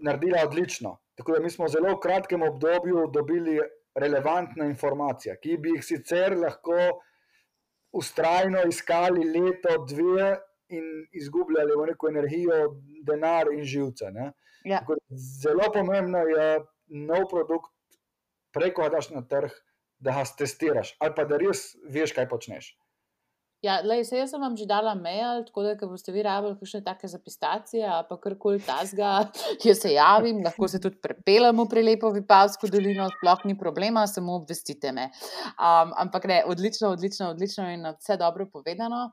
naredila 0.00 0.44
odlično. 0.46 0.98
Tako 1.18 1.32
da 1.32 1.42
mi 1.42 1.50
smo 1.50 1.66
v 1.66 1.74
zelo 1.74 1.96
kratkem 2.00 2.42
obdobju 2.42 3.08
dobili 3.12 3.58
relevantne 3.94 4.68
informacije, 4.70 5.38
ki 5.42 5.56
bi 5.58 5.74
jih 5.74 5.84
sicer 5.84 6.36
lahko 6.38 6.76
ustrajno 7.92 8.62
iskali 8.68 9.24
leto, 9.26 9.80
dve 9.88 10.36
in 10.68 10.84
izgubljali 11.12 11.74
v 11.80 11.86
neko 11.90 12.08
energijo, 12.08 12.58
denar 13.02 13.50
in 13.52 13.64
živce. 13.64 14.12
Ja. 14.64 14.84
Zelo 15.42 15.72
pomembno 15.74 16.22
je 16.28 16.60
nov 17.08 17.26
produkt, 17.30 17.72
preko 18.52 18.88
daš 18.88 19.10
na 19.10 19.24
trg 19.26 19.50
da 20.00 20.14
ga 20.18 20.26
testiraš, 20.38 20.96
ali 21.00 21.14
pa 21.16 21.24
da 21.28 21.40
res 21.40 21.72
veš, 21.90 22.14
kaj 22.16 22.28
počneš. 22.30 22.74
Ja, 23.58 23.80
lej, 23.82 24.04
se 24.06 24.14
jaz 24.14 24.30
sem 24.30 24.38
vam 24.38 24.52
že 24.54 24.68
dala 24.70 24.92
mail, 24.94 25.40
tako 25.48 25.64
da 25.66 25.86
boste 25.90 26.12
vi 26.14 26.22
rabili 26.22 26.54
kakšne 26.60 26.78
take 26.86 27.08
zapistacije, 27.10 27.88
pa 28.06 28.18
karkoli 28.22 28.60
tasga, 28.62 29.08
jaz 29.66 29.80
se 29.82 29.90
javim, 29.96 30.44
lahko 30.46 30.68
se 30.70 30.78
tudi 30.78 31.00
prepelemo 31.02 31.64
pri 31.66 31.82
lepo 31.82 32.12
Vipavsko 32.14 32.70
dolino, 32.70 33.08
sploh 33.16 33.42
ni 33.50 33.58
problema, 33.58 34.06
samo 34.06 34.36
obvestite 34.38 34.92
me. 34.94 35.08
Um, 35.58 35.90
ampak 36.04 36.30
ne, 36.30 36.38
odlično, 36.46 36.92
odlično, 36.94 37.32
odlično 37.34 37.66
in 37.74 37.90
vse 37.98 38.16
dobro 38.16 38.46
povedano. 38.46 39.08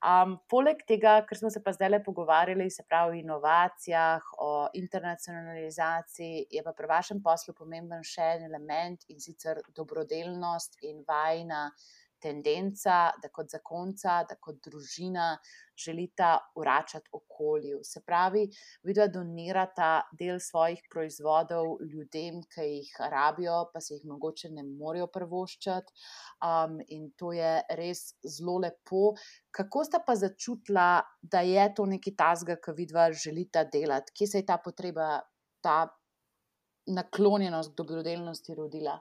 Um, 0.00 0.38
poleg 0.48 0.78
tega, 0.88 1.18
ker 1.28 1.36
smo 1.36 1.50
se 1.52 1.60
pa 1.60 1.74
zdaj 1.76 1.90
le 1.90 1.98
pogovarjali, 2.00 2.70
se 2.72 2.86
pravi 2.88 3.18
o 3.18 3.20
inovacijah, 3.20 4.30
o 4.40 4.52
internacionalizaciji, 4.80 6.46
je 6.56 6.62
pa 6.64 6.72
pri 6.72 6.88
vašem 6.88 7.20
poslu 7.20 7.52
pomemben 7.58 8.00
še 8.00 8.30
en 8.38 8.46
element 8.48 9.04
in 9.12 9.20
sicer 9.20 9.60
dobrodelnost 9.76 10.80
in 10.88 11.02
vajna 11.08 11.66
tendenca, 12.22 13.10
da 13.22 13.30
kot 13.32 13.50
zakonca, 13.52 14.20
da 14.28 14.36
kot 14.40 14.60
družina 14.64 15.32
želita 15.80 16.38
vračati 16.58 17.08
okolju. 17.12 17.80
Se 17.84 18.02
pravi, 18.06 18.44
vidva 18.82 19.06
donirata 19.08 19.90
del 20.18 20.38
svojih 20.40 20.82
proizvodov 20.92 21.78
ljudem, 21.92 22.42
ki 22.54 22.66
jih 22.66 22.92
rabijo, 23.12 23.62
pa 23.72 23.80
se 23.80 23.94
jih 23.94 24.04
mogoče 24.12 24.50
ne 24.56 24.64
morejo 24.68 25.08
prvoščati. 25.14 25.92
Um, 26.44 26.78
in 26.88 27.10
to 27.16 27.32
je 27.36 27.54
res 27.80 28.04
zelo 28.36 28.58
lepo. 28.64 29.14
Kako 29.56 29.84
sta 29.88 30.02
pa 30.06 30.16
začutila, 30.16 30.90
da 31.22 31.44
je 31.46 31.68
to 31.76 31.86
nekaj 31.88 32.16
tasga, 32.16 32.58
ki 32.60 32.76
vidva 32.76 33.10
želita 33.12 33.64
delati? 33.64 34.12
Kje 34.16 34.32
se 34.34 34.42
je 34.42 34.48
ta 34.52 34.60
potreba, 34.64 35.20
ta 35.64 35.86
naklonjenost 36.90 37.72
k 37.72 37.82
dobrodelnosti 37.82 38.54
rodila? 38.54 38.98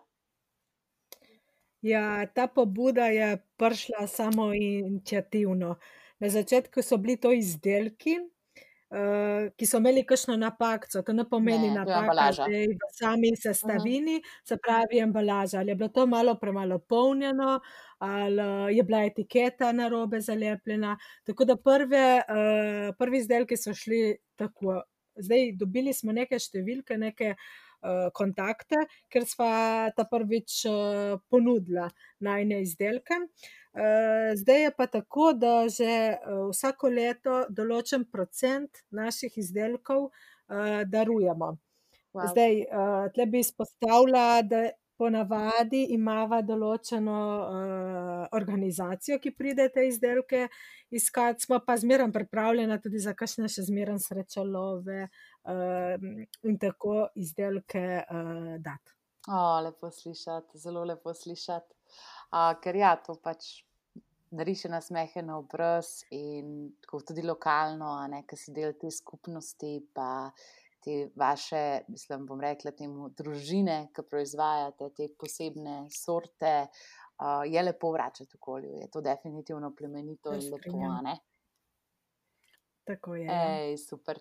Ja, 1.81 2.25
ta 2.25 2.47
pobuda 2.47 3.05
je 3.07 3.37
prišla 3.57 4.07
samo 4.07 4.53
iniciativno. 4.53 5.75
Na 6.19 6.29
začetku 6.29 6.81
so 6.81 6.97
bili 6.97 7.15
to 7.17 7.31
izdelki, 7.31 8.17
uh, 8.19 9.47
ki 9.55 9.65
so 9.65 9.79
imeli 9.79 10.03
kakšno 10.03 10.35
napako, 10.37 11.01
to 11.05 11.13
ne 11.13 11.23
pomeni 11.29 11.69
napaka 11.71 12.35
v 12.49 12.89
sami 12.91 13.31
sestavini, 13.35 14.17
uh 14.17 14.21
-huh. 14.21 14.47
se 14.47 14.57
pravi 14.57 14.99
embalaža. 14.99 15.59
Ali 15.59 15.71
je 15.71 15.75
bilo 15.75 15.89
to 15.89 16.07
malo 16.07 16.35
premalo 16.35 16.79
polnjeno, 16.79 17.59
ali 17.99 18.75
je 18.75 18.83
bila 18.83 19.03
etiketa 19.03 19.71
na 19.71 19.87
robe 19.87 20.21
zalepljena. 20.21 20.97
Tako 21.23 21.45
da 21.45 21.55
prve, 21.55 22.21
uh, 22.29 22.95
prvi 22.97 23.17
izdelki 23.17 23.57
so 23.57 23.73
šli 23.73 24.17
tako. 24.35 24.81
Zdaj 25.15 25.51
dobili 25.55 25.93
smo 25.93 26.11
neke 26.11 26.39
številke, 26.39 26.97
neke. 26.97 27.35
Eh, 27.79 28.09
kontakte, 28.11 28.75
ker 29.07 29.23
sva 29.23 29.87
ta 29.95 30.03
prvič 30.03 30.65
eh, 30.67 31.13
ponudila 31.31 31.85
najne 32.19 32.57
izdelke. 32.65 33.15
Eh, 33.71 34.35
zdaj 34.35 34.63
je 34.65 34.71
pa 34.75 34.87
tako, 34.91 35.31
da 35.31 35.53
že 35.71 36.17
vsako 36.51 36.91
leto 36.91 37.37
določen 37.49 38.03
procent 38.11 38.83
naših 38.91 39.37
izdelkov 39.39 40.09
darujemo. 40.89 41.53
Wow. 42.09 42.27
Zdaj, 42.31 42.55
tle 43.13 43.25
bi 43.29 43.43
izpostavila, 43.45 44.41
da 44.41 44.63
ponavadi 44.99 45.85
imava 45.95 46.41
določeno 46.45 47.19
uh, 47.39 48.25
organizacijo, 48.35 49.19
ki 49.23 49.31
pride 49.37 49.69
te 49.73 49.85
izdelke 49.87 50.47
iskati, 50.95 51.45
smo 51.47 51.61
pa 51.65 51.77
zmeraj 51.79 52.11
pripravljena 52.15 52.79
tudi 52.83 52.99
za 53.03 53.15
kakšne 53.17 53.47
še 53.51 53.65
zmeraj 53.69 54.01
srečalove 54.03 55.01
uh, 55.07 56.09
in 56.43 56.59
tako 56.61 57.07
izdelke 57.15 57.85
uh, 58.03 58.55
dati. 58.59 58.95
O, 59.29 59.39
lepo 59.63 59.91
slišati, 59.93 60.59
zelo 60.59 60.85
lepo 60.89 61.13
slišati. 61.13 61.75
Uh, 62.29 62.53
ker 62.63 62.77
ja, 62.79 62.95
to 63.03 63.15
pač 63.23 63.59
nariše 64.31 64.69
nas 64.69 64.89
mehe 64.93 65.21
na 65.25 65.37
obraz 65.37 66.03
in 66.11 66.71
tako 66.81 67.01
tudi 67.11 67.25
lokalno, 67.25 67.91
a 67.97 68.07
ne, 68.07 68.23
ki 68.29 68.37
si 68.37 68.53
del 68.53 68.75
te 68.81 68.91
skupnosti, 68.93 69.79
pa 69.93 70.29
te 70.89 71.09
vaše, 71.15 71.81
mislim, 71.87 72.25
bom 72.25 72.41
rekla, 72.41 72.73
temu 72.77 73.09
družine, 73.17 73.79
ki 73.93 74.05
proizvajate 74.09 74.89
te 74.97 75.09
posebne 75.21 75.83
sorte, 75.93 76.53
uh, 76.65 77.43
je 77.45 77.63
lepo 77.63 77.91
vračati 77.93 78.39
okolju. 78.39 78.79
Je 78.81 78.89
to 78.91 79.01
definitivno 79.05 79.73
plemenito 79.75 80.33
in 80.33 80.47
lepo. 80.49 80.95
Ne? 81.05 81.19
Tako 82.89 83.15
je. 83.15 83.25
Ja. 83.25 83.39
Ej, 83.59 83.77
super. 83.77 84.17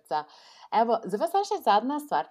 Evo, 0.80 0.98
za 1.04 1.16
vas 1.16 1.34
je 1.38 1.44
še 1.48 1.60
zadnja 1.64 1.96
stvar, 2.04 2.28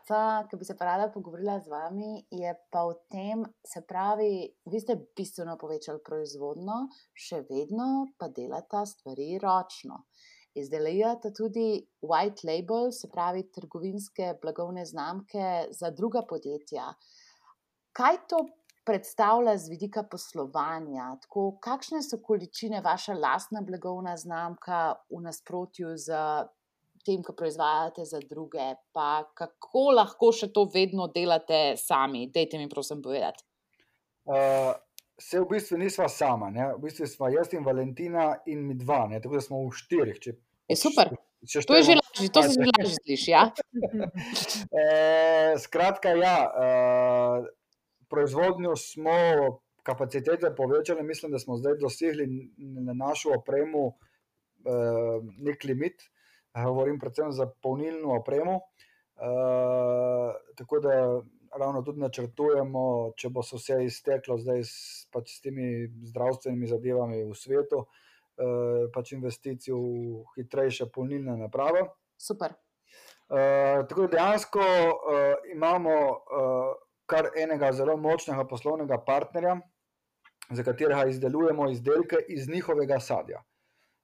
ki 0.49 0.59
bi 0.59 0.67
se 0.69 0.75
rada 0.79 1.09
pogovorila 1.09 1.57
z 1.65 1.73
vami, 1.73 2.11
je 2.29 2.53
pa 2.69 2.83
v 2.85 2.97
tem, 3.09 3.45
se 3.65 3.81
pravi, 3.89 4.45
vi 4.69 4.81
ste 4.83 4.99
bistveno 5.17 5.57
povečali 5.57 6.03
proizvodno, 6.05 6.83
še 7.17 7.41
vedno 7.49 8.11
pa 8.21 8.29
delate 8.29 8.85
stvari 8.85 9.31
ročno 9.41 10.03
izdelujete 10.59 11.31
tudi 11.37 11.87
white 12.01 12.45
label, 12.47 12.91
se 12.91 13.09
pravi 13.11 13.43
trgovinske 13.51 14.33
blagovne 14.41 14.85
znamke 14.85 15.67
za 15.71 15.91
druga 15.91 16.23
podjetja. 16.29 16.93
Kaj 17.97 18.17
to 18.29 18.43
predstavlja 18.85 19.57
z 19.57 19.69
vidika 19.69 20.03
poslovanja? 20.11 21.09
Tako, 21.21 21.57
kakšne 21.63 22.01
so 22.05 22.19
količine 22.23 22.81
vaša 22.81 23.13
lastna 23.17 23.61
blagovna 23.61 24.17
znamka 24.17 24.93
v 25.09 25.21
nasprotju 25.25 25.95
z 25.97 26.21
tem, 27.05 27.23
ko 27.23 27.35
proizvajate 27.35 28.05
za 28.05 28.19
druge? 28.29 28.73
Pa 28.93 29.23
kako 29.35 29.91
lahko 29.99 30.31
še 30.31 30.51
to 30.53 30.67
vedno 30.73 31.07
delate 31.11 31.77
sami? 31.77 32.27
Dajte 32.33 32.59
mi, 32.61 32.69
prosim, 32.69 33.01
povedati. 33.01 33.43
Uh... 34.25 34.75
Se 35.17 35.39
v 35.41 35.47
bistvu 35.49 35.79
nisva 35.81 36.05
sama, 36.13 36.51
ne? 36.53 36.67
v 36.75 36.83
bistvu 36.83 37.07
smo 37.09 37.29
jaz 37.33 37.49
in 37.57 37.63
Valentina 37.65 38.35
in 38.45 38.67
mi 38.67 38.75
dva, 38.77 39.07
ne? 39.09 39.17
tako 39.17 39.39
da 39.39 39.41
smo 39.41 39.63
v 39.63 39.71
štirih, 39.73 40.19
če 40.21 40.33
Je 40.67 40.75
super. 40.75 41.15
To 41.67 41.75
je 41.75 41.83
že 41.83 41.93
lažje, 41.95 42.29
to 42.33 42.43
se 42.43 42.49
že 42.49 42.71
lažje 42.73 42.95
sliši. 43.03 43.31
Ja? 43.31 43.43
e, 44.81 45.57
skratka, 45.59 46.09
ja, 46.09 46.37
e, 46.43 46.67
proizvodnjo 48.09 48.75
smo 48.75 49.15
kapacitete 49.87 50.55
povečali, 50.55 51.03
mislim, 51.03 51.31
da 51.31 51.39
smo 51.39 51.55
zdaj 51.57 51.77
dosegli 51.79 52.27
na 52.57 52.93
našo 52.93 53.29
opremo 53.37 53.85
uh, 53.87 55.23
nek 55.39 55.63
limit. 55.63 56.03
Govorim 56.65 56.99
predvsem 56.99 57.31
za 57.31 57.47
polnilno 57.63 58.17
opremo. 58.19 58.55
Uh, 58.55 60.35
tako 60.57 60.79
da 60.79 61.21
ravno 61.59 61.81
tudi 61.81 62.03
načrtujemo, 62.03 63.13
če 63.17 63.29
bo 63.29 63.43
se 63.43 63.55
vse 63.55 63.77
izteklo 63.85 64.37
zdaj 64.41 64.63
s, 64.63 65.07
pač 65.13 65.37
s 65.37 65.41
temi 65.45 65.87
zdravstvenimi 66.11 66.67
zadevami 66.67 67.23
v 67.23 67.37
svetu, 67.37 67.85
pač 68.93 69.11
investicijo 69.15 69.77
v 69.81 70.23
hitrejše 70.35 70.89
polnilne 70.93 71.37
naprave. 71.39 71.87
Super. 72.17 72.53
Uh, 73.27 73.83
tako 73.89 74.05
da 74.05 74.07
dejansko 74.07 74.59
uh, 74.63 75.49
imamo 75.51 75.95
uh, 76.11 76.75
kar 77.05 77.31
enega 77.35 77.71
zelo 77.75 77.97
močnega 77.97 78.45
poslovnega 78.47 78.97
partnerja, 79.03 79.57
za 80.51 80.63
katerega 80.63 81.09
izdelujemo 81.11 81.69
izdelke 81.69 82.21
iz 82.27 82.47
njihovega 82.49 82.99
sadja. 82.99 83.41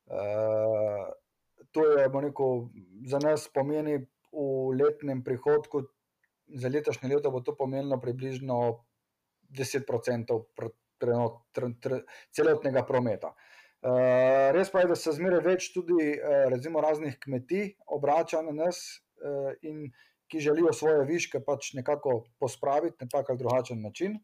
Uh, 0.05 1.07
to 1.71 1.85
je, 1.87 2.09
rekel, 2.21 2.67
za 3.07 3.19
nas 3.19 3.47
pomeni 3.53 3.97
v 4.31 4.75
letnem 4.81 5.23
prihodku, 5.23 5.83
za 6.47 6.69
letošnje 6.69 7.15
leto 7.15 7.31
bo 7.31 7.39
to 7.41 7.55
pomenilo 7.55 8.01
približno 8.01 8.83
10% 9.49 10.39
pr, 10.55 10.69
tr, 10.97 11.11
tr, 11.53 11.69
tr, 11.79 11.99
celotnega 12.31 12.83
prometa. 12.85 13.33
Uh, 13.83 14.53
res 14.55 14.69
pa 14.71 14.79
je, 14.79 14.87
da 14.93 14.95
se 14.95 15.11
zmeraj 15.11 15.41
več 15.43 15.65
tudi 15.75 16.13
uh, 16.15 16.79
raznih 16.79 17.17
kmetij 17.19 17.73
obrača 17.91 18.39
na 18.41 18.53
nas 18.55 18.77
uh, 19.19 19.51
in 19.59 19.89
ki 20.31 20.39
želijo 20.39 20.71
svoje 20.73 21.03
viške 21.05 21.41
pač 21.43 21.73
nekako 21.75 22.23
pospraviti 22.39 23.03
na 23.03 23.09
tak 23.11 23.29
ali 23.29 23.41
drugačen 23.41 23.81
način. 23.81 24.15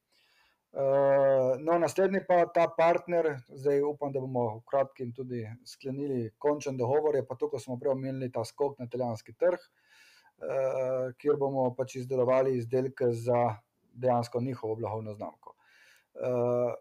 Uh, 0.72 1.58
no, 1.60 1.76
naslednji 1.82 2.22
pa 2.28 2.46
ta 2.54 2.70
partner, 2.78 3.28
zdaj 3.50 3.82
upam, 3.84 4.14
da 4.14 4.22
bomo 4.24 4.46
v 4.56 4.64
kratkem 4.70 5.12
tudi 5.18 5.44
sklenili 5.66 6.30
končen 6.38 6.78
dogovor, 6.78 7.18
je 7.20 7.26
pa 7.28 7.36
to, 7.36 7.50
ko 7.50 7.60
smo 7.60 7.76
prej 7.82 7.98
omenili 7.98 8.32
ta 8.32 8.46
skok 8.46 8.80
na 8.80 8.88
italijanski 8.88 9.34
trg, 9.34 9.60
uh, 9.60 11.10
kjer 11.20 11.40
bomo 11.42 11.68
pač 11.76 11.98
izdelovali 12.00 12.56
izdelke 12.58 13.12
za 13.12 13.58
dejansko 13.92 14.42
njihovo 14.46 14.80
blagovno 14.80 15.14
znamko. 15.20 15.56
Uh, 16.16 16.78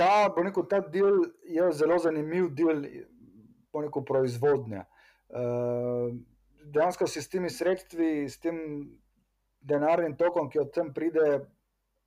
ta, 0.00 0.32
rekel, 0.36 0.64
ta 0.68 0.80
del 0.80 1.26
je 1.44 1.72
zelo 1.76 1.98
zanimiv 2.00 2.48
del 2.56 2.82
rekel, 3.74 4.04
proizvodnje. 4.06 4.84
Uh, 5.28 6.16
dejansko 6.72 7.06
si 7.06 7.22
s 7.22 7.28
temi 7.30 7.50
sredstvi, 7.52 8.24
s 8.28 8.40
tem 8.40 8.56
denarnim 9.60 10.16
tokom, 10.16 10.48
ki 10.50 10.62
od 10.64 10.72
tam 10.74 10.94
pride, 10.96 11.42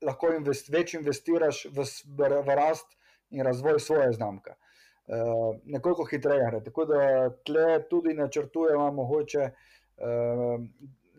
lahko 0.04 0.34
invest, 0.34 0.72
več 0.74 0.96
investiraš 0.98 1.68
v, 1.72 1.86
v 2.18 2.58
rast 2.58 2.98
in 3.32 3.46
razvoj 3.46 3.80
svoje 3.80 4.12
znamke. 4.18 4.58
Uh, 5.04 5.60
nekoliko 5.70 6.08
hitreje. 6.10 6.64
Tako 6.66 6.88
da 6.90 7.30
tle 7.46 7.84
tudi 7.92 8.16
načrtujemo, 8.18 8.90
mogoče 8.92 9.48
uh, 9.52 10.58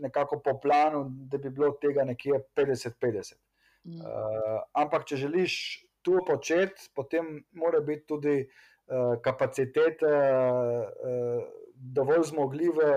nekako 0.02 0.40
po 0.42 0.58
planu, 0.60 1.06
da 1.30 1.38
bi 1.38 1.52
bilo 1.54 1.70
tega 1.80 2.04
nekje 2.04 2.42
50-50. 2.56 3.38
Uh, 3.84 4.62
ampak, 4.72 5.04
če 5.06 5.20
želiš 5.20 5.83
to 6.04 6.20
početi, 6.26 6.90
potem 6.94 7.38
mora 7.56 7.80
biti 7.80 8.06
tudi 8.06 8.36
uh, 8.44 9.16
kapacitete 9.24 10.12
uh, 10.12 11.40
dovolj 11.74 12.28
zmogljive, 12.30 12.90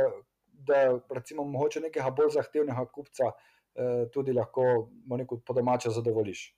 da 0.68 1.00
recimo 1.16 1.46
mogoče 1.48 1.88
nekega 1.88 2.12
bolj 2.12 2.36
zahtevnega 2.36 2.86
kupca 2.92 3.32
uh, 3.32 4.06
tudi 4.14 4.36
lahko 4.36 4.90
neko 5.08 5.40
po 5.46 5.56
domače 5.56 5.90
zadovoljiš. 5.96 6.52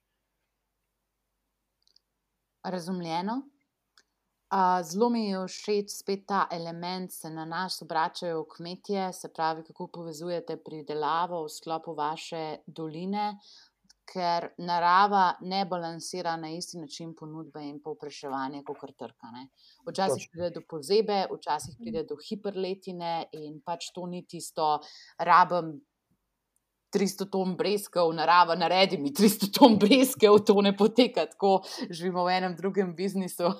Razumljeno. 2.64 3.41
Zelo 4.84 5.10
mi 5.10 5.28
je 5.30 5.39
všeč 5.47 5.91
spet 5.93 6.24
ta 6.28 6.47
element, 6.52 7.12
se 7.12 7.30
na 7.30 7.45
nas 7.45 7.82
obračajo 7.82 8.47
kmetje, 8.50 9.14
se 9.14 9.30
pravi, 9.34 9.64
kako 9.64 9.88
povezujete 9.88 10.58
pridelavo 10.58 11.43
v 11.43 11.50
sklopu 11.54 11.93
vaše 11.93 12.58
doline, 12.66 13.38
ker 14.10 14.49
narava 14.57 15.38
ne 15.41 15.64
balansira 15.70 16.36
na 16.38 16.49
isti 16.49 16.80
način 16.80 17.14
ponudbe 17.16 17.62
in 17.68 17.80
povpraševanja, 17.84 18.64
kot 18.68 18.80
kar 18.82 18.93
trka. 18.97 19.32
Ne. 19.36 19.45
Včasih 19.88 20.30
pride 20.32 20.49
do 20.57 20.64
pozebe, 20.70 21.22
včasih 21.32 21.78
pride 21.80 22.03
do 22.10 22.18
hiperletine 22.24 23.14
in 23.38 23.60
pač 23.66 23.91
to 23.95 24.07
ni 24.10 24.24
tisto, 24.26 24.80
rabim 25.20 25.78
300 26.93 27.27
ton 27.31 27.55
brezkev, 27.57 28.11
narava, 28.15 28.55
naredi 28.57 28.97
mi 28.97 29.11
300 29.13 29.49
ton 29.53 29.77
brezkev, 29.79 30.39
to 30.45 30.55
ne 30.65 30.73
poteka 30.77 31.25
tako, 31.29 31.59
živimo 31.89 32.23
v 32.25 32.37
enem 32.37 32.55
drugem 32.57 32.95
biznisu. 32.95 33.51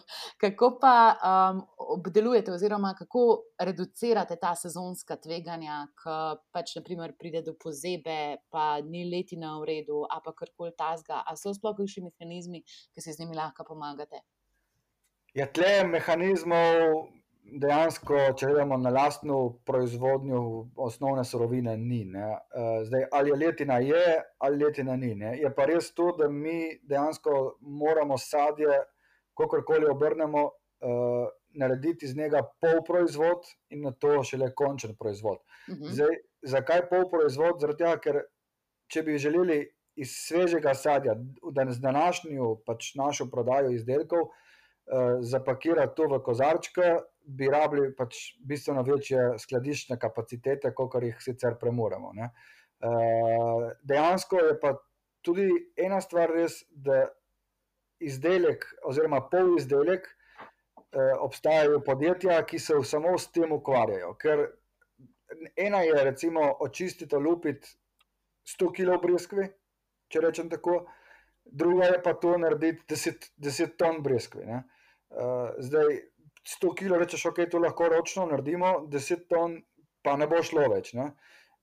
Kako 0.42 0.72
pa 0.82 0.96
um, 1.14 1.62
obdelujete, 1.98 2.54
oziroma 2.54 2.94
kako 2.98 3.26
reducirate 3.62 4.40
ta 4.42 4.56
sezonska 4.56 5.20
tveganja, 5.22 5.84
ki 6.02 6.18
pač 6.56 6.76
naprimer 6.80 7.14
pride 7.20 7.44
do 7.46 7.54
pozebe, 7.60 8.40
pa 8.50 8.80
ni 8.86 9.06
letina 9.12 9.56
v 9.60 9.70
redu, 9.74 10.04
a 10.10 10.20
pa 10.26 10.34
karkoli 10.34 10.74
tasga, 10.78 11.22
a 11.26 11.38
so 11.38 11.54
sploh 11.54 11.78
kakšni 11.78 12.10
mehanizmi, 12.10 12.64
ki 12.66 13.06
se 13.06 13.14
z 13.14 13.24
njimi 13.24 13.38
lahko 13.38 13.68
pomagate? 13.68 14.24
Ja, 15.38 15.46
tle 15.46 15.84
mehanizmov 15.86 17.10
dejansko, 17.54 18.18
če 18.38 18.52
gledamo 18.52 18.78
na 18.78 18.92
lastno 18.94 19.40
proizvodnjo, 19.66 20.42
osnovne 20.76 21.24
surovine 21.26 21.78
ni. 21.78 22.04
Ne. 22.06 22.30
Eh, 22.34 22.86
zdaj, 22.86 23.08
ali 23.12 23.34
je 23.34 23.40
letina 23.46 23.80
je, 23.84 24.06
ali 24.38 24.64
letina 24.64 24.96
ni. 24.96 25.16
Ne. 25.16 25.36
Je 25.40 25.52
pa 25.56 25.66
res 25.70 25.94
to, 25.94 26.12
da 26.18 26.30
mi 26.30 26.80
dejansko 26.84 27.58
moramo 27.62 28.18
sadje, 28.18 28.82
kakorkoli 29.40 29.88
obrnemo, 29.88 30.44
uh, 30.46 31.28
narediti 31.56 32.06
iz 32.06 32.16
njega 32.16 32.42
pol 32.62 32.84
proizvod 32.88 33.48
in 33.70 33.82
na 33.88 33.92
to 33.92 34.24
šele 34.24 34.52
končen 34.56 34.96
proizvod. 35.00 35.40
Mhm. 35.70 35.92
Zdaj, 35.96 36.16
zakaj 36.42 36.88
pol 36.90 37.08
proizvod? 37.12 37.64
Tega, 37.78 37.96
ker 38.04 38.24
če 38.92 39.04
bi 39.04 39.18
želeli 39.18 39.62
iz 40.00 40.12
svežega 40.16 40.74
sadja, 40.74 41.16
da 41.52 41.66
z 41.70 41.80
današnjo 41.84 42.56
pač 42.66 42.94
našo 42.96 43.30
prodajo 43.32 43.72
izdelkov, 43.76 44.28
uh, 44.28 45.20
zapakirati 45.22 45.96
to 45.96 46.08
v 46.12 46.22
kozarčke, 46.24 46.92
bi 47.30 47.50
rabili 47.52 47.92
pač 47.96 48.20
bistveno 48.46 48.82
večje 48.88 49.26
skladiščne 49.42 50.00
kapacitete, 50.02 50.72
kot 50.74 50.96
jih 51.04 51.18
sicer 51.22 51.58
premoremo. 51.62 52.14
Ne. 52.18 52.32
Eh, 52.80 53.66
dejansko 53.84 54.40
je 54.46 54.60
pa 54.60 54.74
tudi 55.22 55.50
ena 55.78 56.00
stvar 56.02 56.32
res, 56.34 56.64
da 56.72 57.04
izdelek, 58.00 58.66
oziroma 58.88 59.20
pol 59.32 59.58
izdelek, 59.60 60.08
eh, 60.08 61.14
obstajajo 61.20 61.82
podjetja, 61.86 62.40
ki 62.48 62.60
se 62.60 62.80
samo 62.84 63.18
s 63.18 63.32
tem 63.36 63.52
ukvarjajo. 63.52 64.14
Ker 64.22 64.48
ena 65.56 65.84
je, 65.84 66.04
recimo, 66.04 66.46
očistiti, 66.60 67.16
lupiti 67.16 67.76
100 68.48 68.72
kg 68.74 69.02
breskve, 69.04 69.50
če 70.10 70.24
rečem 70.24 70.50
tako, 70.50 70.86
druga 71.46 71.92
je 71.92 72.02
pa 72.04 72.14
to 72.14 72.38
narediti 72.38 72.88
10, 72.90 73.30
10 73.38 73.76
ton 73.78 74.02
breskve. 74.04 74.64
Uh, 75.10 75.52
zdaj, 75.58 76.00
100 76.50 76.72
kg, 76.76 76.98
rečeš, 77.04 77.28
ok, 77.30 77.44
to 77.52 77.62
lahko 77.62 77.90
ročno 77.92 78.26
naredimo, 78.30 78.80
10 78.90 79.28
ton, 79.30 79.60
pa 80.02 80.16
ne 80.18 80.28
bo 80.28 80.42
šlo 80.44 80.66
več. 80.72 80.94
Ne? 80.98 81.12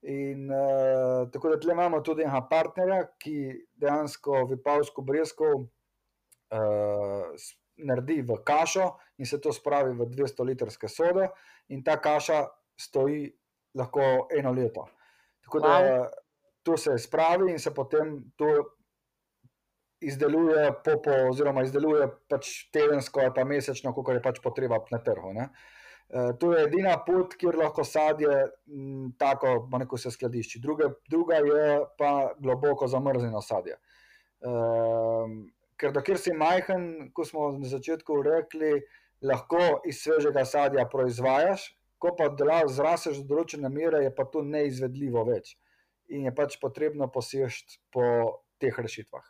In 0.06 0.46
uh, 0.52 1.26
tako 1.32 1.54
da 1.54 1.60
tle 1.60 1.74
imamo 1.74 2.02
tudi 2.06 2.22
enega 2.22 2.44
partnerja, 2.50 3.00
ki 3.18 3.38
dejansko 3.82 4.44
vipavsko 4.52 5.02
brezko 5.02 5.48
uh, 5.56 7.48
naredi 7.76 8.20
v 8.22 8.36
kašo 8.46 8.92
in 9.18 9.26
se 9.26 9.40
to 9.42 9.52
spravi 9.52 9.96
v 9.96 10.06
200 10.12 10.46
litrske 10.52 10.88
sode, 10.92 11.26
in 11.74 11.82
ta 11.84 11.96
kaša 12.00 12.44
stoji 12.78 13.26
lahko 13.76 14.28
eno 14.38 14.52
leto. 14.52 14.86
Tako 15.44 15.60
da 15.60 15.74
to 16.62 16.76
se 16.76 16.98
spravi 16.98 17.52
in 17.52 17.58
se 17.58 17.74
potem 17.74 18.18
to 18.36 18.75
izdeluje 20.00 20.70
popo, 20.84 21.14
oziroma 21.30 21.62
izdeluje 21.64 22.08
pač 22.28 22.68
tedensko 22.72 23.20
ali 23.20 23.32
pa 23.34 23.44
mesečno, 23.44 23.94
kako 23.94 24.16
je 24.16 24.22
pač 24.22 24.40
potreba 24.44 24.78
na 24.90 24.98
trgu. 25.02 25.32
E, 25.36 25.48
to 26.40 26.52
je 26.52 26.64
edina 26.68 26.96
pot, 27.06 27.34
kjer 27.38 27.56
lahko 27.58 27.84
sadje 27.84 28.30
m, 28.68 29.12
tako, 29.18 29.68
neko 29.78 29.98
se 29.98 30.10
skladišči. 30.10 30.60
Druge, 30.62 30.90
druga 31.10 31.40
je 31.42 31.80
pa 31.98 32.32
globoko 32.38 32.88
zamrznjeno 32.88 33.42
sadje. 33.42 33.78
Um, 34.46 35.46
ker 35.80 35.92
dokler 35.96 36.20
si 36.20 36.34
majhen, 36.36 37.10
ko 37.16 37.24
smo 37.24 37.50
na 37.56 37.68
začetku 37.68 38.20
rekli, 38.22 38.82
lahko 39.24 39.80
iz 39.88 40.02
svežega 40.04 40.44
sadja 40.44 40.84
proizvajaš, 40.92 41.70
ko 41.98 42.12
pa 42.16 42.28
zraseš 42.68 43.22
do 43.22 43.34
določene 43.34 43.70
mere, 43.72 44.04
je 44.04 44.12
pa 44.14 44.28
to 44.28 44.44
neizvedljivo 44.44 45.24
več. 45.24 45.56
In 46.12 46.28
je 46.28 46.34
pač 46.36 46.60
potrebno 46.60 47.08
posežti 47.10 47.80
po 47.90 48.44
teh 48.60 48.76
rešitvah. 48.76 49.24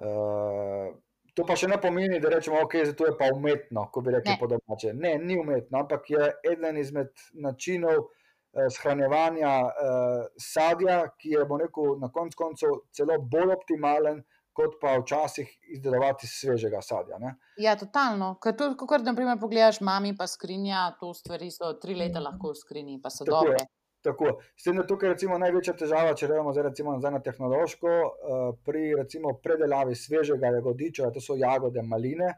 Uh, 0.00 0.94
to 1.34 1.44
pa 1.48 1.56
še 1.56 1.68
ne 1.68 1.78
pomeni, 1.80 2.20
da 2.20 2.32
rečemo, 2.32 2.58
da 2.60 2.66
okay, 2.66 2.88
je 2.88 3.14
pa 3.18 3.30
umetno, 3.34 3.86
ko 3.92 4.00
bi 4.00 4.14
rekli 4.16 4.36
po 4.40 4.48
domače. 4.50 4.92
Ne, 4.94 5.16
ni 5.18 5.38
umetno, 5.40 5.84
ampak 5.84 6.10
je 6.10 6.28
eden 6.52 6.78
izmed 6.80 7.12
načinov 7.32 8.04
uh, 8.04 8.68
shranjevanja 8.72 9.54
uh, 9.62 10.26
sadja, 10.40 11.02
ki 11.18 11.36
je 11.36 11.48
rekel, 11.64 11.96
na 12.02 12.12
koncu 12.12 12.44
koncev 12.44 12.78
celo 12.92 13.18
bolj 13.18 13.56
optimalen 13.56 14.22
kot 14.52 14.74
pa 14.80 14.98
včasih 15.00 15.48
izdelovati 15.72 16.26
svežega 16.28 16.82
sadja. 16.84 17.18
Ne? 17.18 17.34
Ja, 17.56 17.72
totalno. 17.80 18.34
Ker 18.42 18.56
to, 18.56 18.72
kot 18.76 19.04
naprimer, 19.06 19.38
pogledaš, 19.40 19.80
mami 19.80 20.12
pa 20.16 20.26
skrinja, 20.28 20.90
to 21.00 21.14
stvari 21.16 21.48
so 21.50 21.72
tri 21.80 21.96
leta 21.96 22.20
lahko 22.20 22.52
v 22.52 22.60
skrinji, 22.60 22.98
pa 23.02 23.10
so 23.10 23.24
Tako 23.24 23.54
je. 23.54 23.62
Tako. 24.02 24.40
S 24.56 24.64
tem, 24.66 24.76
da 24.76 24.82
tukaj 24.86 25.12
recimo 25.12 25.38
največja 25.38 25.76
težava, 25.78 26.14
če 26.18 26.26
gremo 26.26 26.52
zdaj 26.52 26.64
recimo 26.70 26.92
nazaj 26.96 27.12
na 27.14 27.20
tehnološko, 27.22 27.88
eh, 27.88 28.40
pri 28.66 28.94
recimo 28.98 29.34
predelavi 29.44 29.94
svežega 29.94 30.50
jagodiča, 30.56 31.10
to 31.14 31.20
so 31.22 31.36
jagode, 31.38 31.82
maline, 31.82 32.32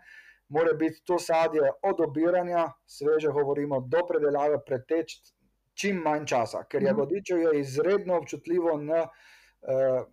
mora 0.49 0.75
biti 0.77 1.01
to 1.09 1.19
sadje 1.19 1.71
od 1.83 2.01
obiranja, 2.05 2.67
sveže 2.87 3.33
govorimo, 3.33 3.81
do 3.81 4.05
predelave 4.09 4.59
preteč 4.67 5.17
čim 5.75 6.03
manj 6.05 6.27
časa, 6.27 6.65
ker 6.69 6.83
Mhm. 6.83 6.87
jagodiče 6.87 7.35
je 7.35 7.61
izredno 7.61 8.19
občutljivo 8.21 8.77
na 8.79 9.07
eh, 9.65 10.05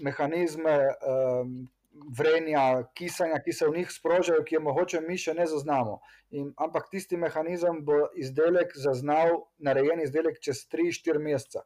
mehanizme 0.00 0.72
eh, 0.72 1.44
vrenja, 2.18 2.84
kisanja, 2.94 3.38
ki 3.42 3.52
se 3.52 3.68
v 3.68 3.78
njih 3.78 3.90
sprožajo, 3.90 4.44
ki 4.44 4.56
je 4.56 4.60
mogoče 4.60 5.00
mi 5.00 5.18
še 5.18 5.34
ne 5.34 5.46
zaznamo. 5.46 6.00
In, 6.34 6.50
ampak 6.58 6.88
tisti 6.90 7.16
mehanizem 7.20 7.82
bo 7.86 8.08
izdelek 8.18 8.74
zaznal, 8.74 9.44
narejen 9.58 10.02
izdelek 10.02 10.40
čez 10.42 10.64
3-4 10.72 11.22
mesece. 11.22 11.62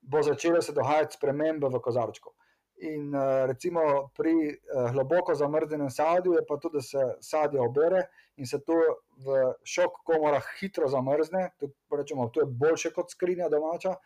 Bo 0.00 0.22
začela 0.24 0.62
se 0.64 0.72
dogajati 0.72 1.18
spremembe 1.18 1.68
v 1.68 1.80
kozarčku. 1.84 2.32
In 2.80 3.12
uh, 3.12 3.44
recimo 3.44 4.08
pri 4.16 4.32
uh, 4.48 4.88
globoko 4.94 5.34
zamrznenem 5.36 5.90
sadju 5.92 6.38
je 6.38 6.44
pa 6.48 6.56
tudi, 6.56 6.80
da 6.80 6.82
se 6.82 7.02
sadje 7.20 7.60
obere 7.60 8.06
in 8.40 8.48
se 8.48 8.62
to 8.64 8.78
v 9.20 9.42
šok 9.68 10.00
komorah 10.08 10.46
hitro 10.60 10.88
zamrzne. 10.88 11.50
To, 11.60 11.68
rečemo, 11.92 12.30
to 12.32 12.40
je 12.40 12.48
boljše 12.48 12.94
kot 12.96 13.12
skrinja 13.12 13.50
domača. 13.52 13.98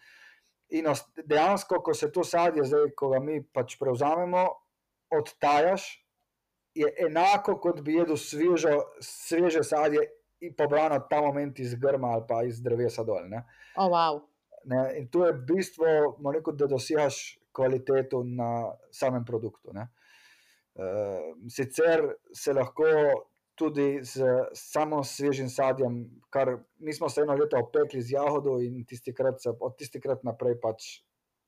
In 0.75 0.91
dejansko, 1.23 1.79
ko 1.87 1.95
se 1.95 2.11
to 2.11 2.25
sadje, 2.25 2.65
zdaj, 2.67 2.91
ko 2.99 3.13
ga 3.13 3.21
mi 3.23 3.39
pač 3.45 3.77
prevzamemo, 3.79 4.49
odtajaš, 5.11 6.05
je 6.75 6.89
enako, 7.07 7.59
kot 7.61 7.81
bi 7.81 7.95
jedel 7.95 8.17
svežo, 8.17 8.81
sveže 9.01 9.63
sadje 9.63 10.09
in 10.41 10.55
pobrano 10.57 10.99
ta 11.11 11.21
moment 11.23 11.59
iz 11.59 11.75
grma 11.75 12.17
ali 12.17 12.25
pa 12.29 12.43
iz 12.43 12.63
drevesa 12.63 13.05
dol. 13.05 13.29
Ne? 13.29 13.45
O, 13.77 13.89
wow. 13.89 14.21
Ne? 14.65 14.99
In 14.99 15.09
to 15.09 15.27
je 15.27 15.33
bistvo, 15.33 15.87
rekel, 16.35 16.57
da 16.57 16.67
dosegaš 16.67 17.39
kvaliteto 17.53 18.25
na 18.25 18.75
samem 18.91 19.25
produktu. 19.25 19.73
Ne? 19.73 19.89
Uh, 20.75 21.37
sicer 21.49 22.03
se 22.35 22.53
lahko 22.53 22.85
tudi 23.55 24.01
z 24.03 24.27
samo 24.55 25.05
svežim 25.05 25.49
sadjem, 25.49 26.01
kar 26.31 26.57
mi 26.79 26.93
smo 26.93 27.09
se 27.09 27.23
eno 27.23 27.37
leto 27.39 27.59
opekli 27.63 28.03
z 28.03 28.17
jagodo, 28.17 28.59
in 28.61 28.85
tistikrat 28.85 29.43
se, 29.43 29.53
od 29.61 29.77
tistikrat 29.79 30.25
naprej 30.27 30.59
pač 30.61 30.89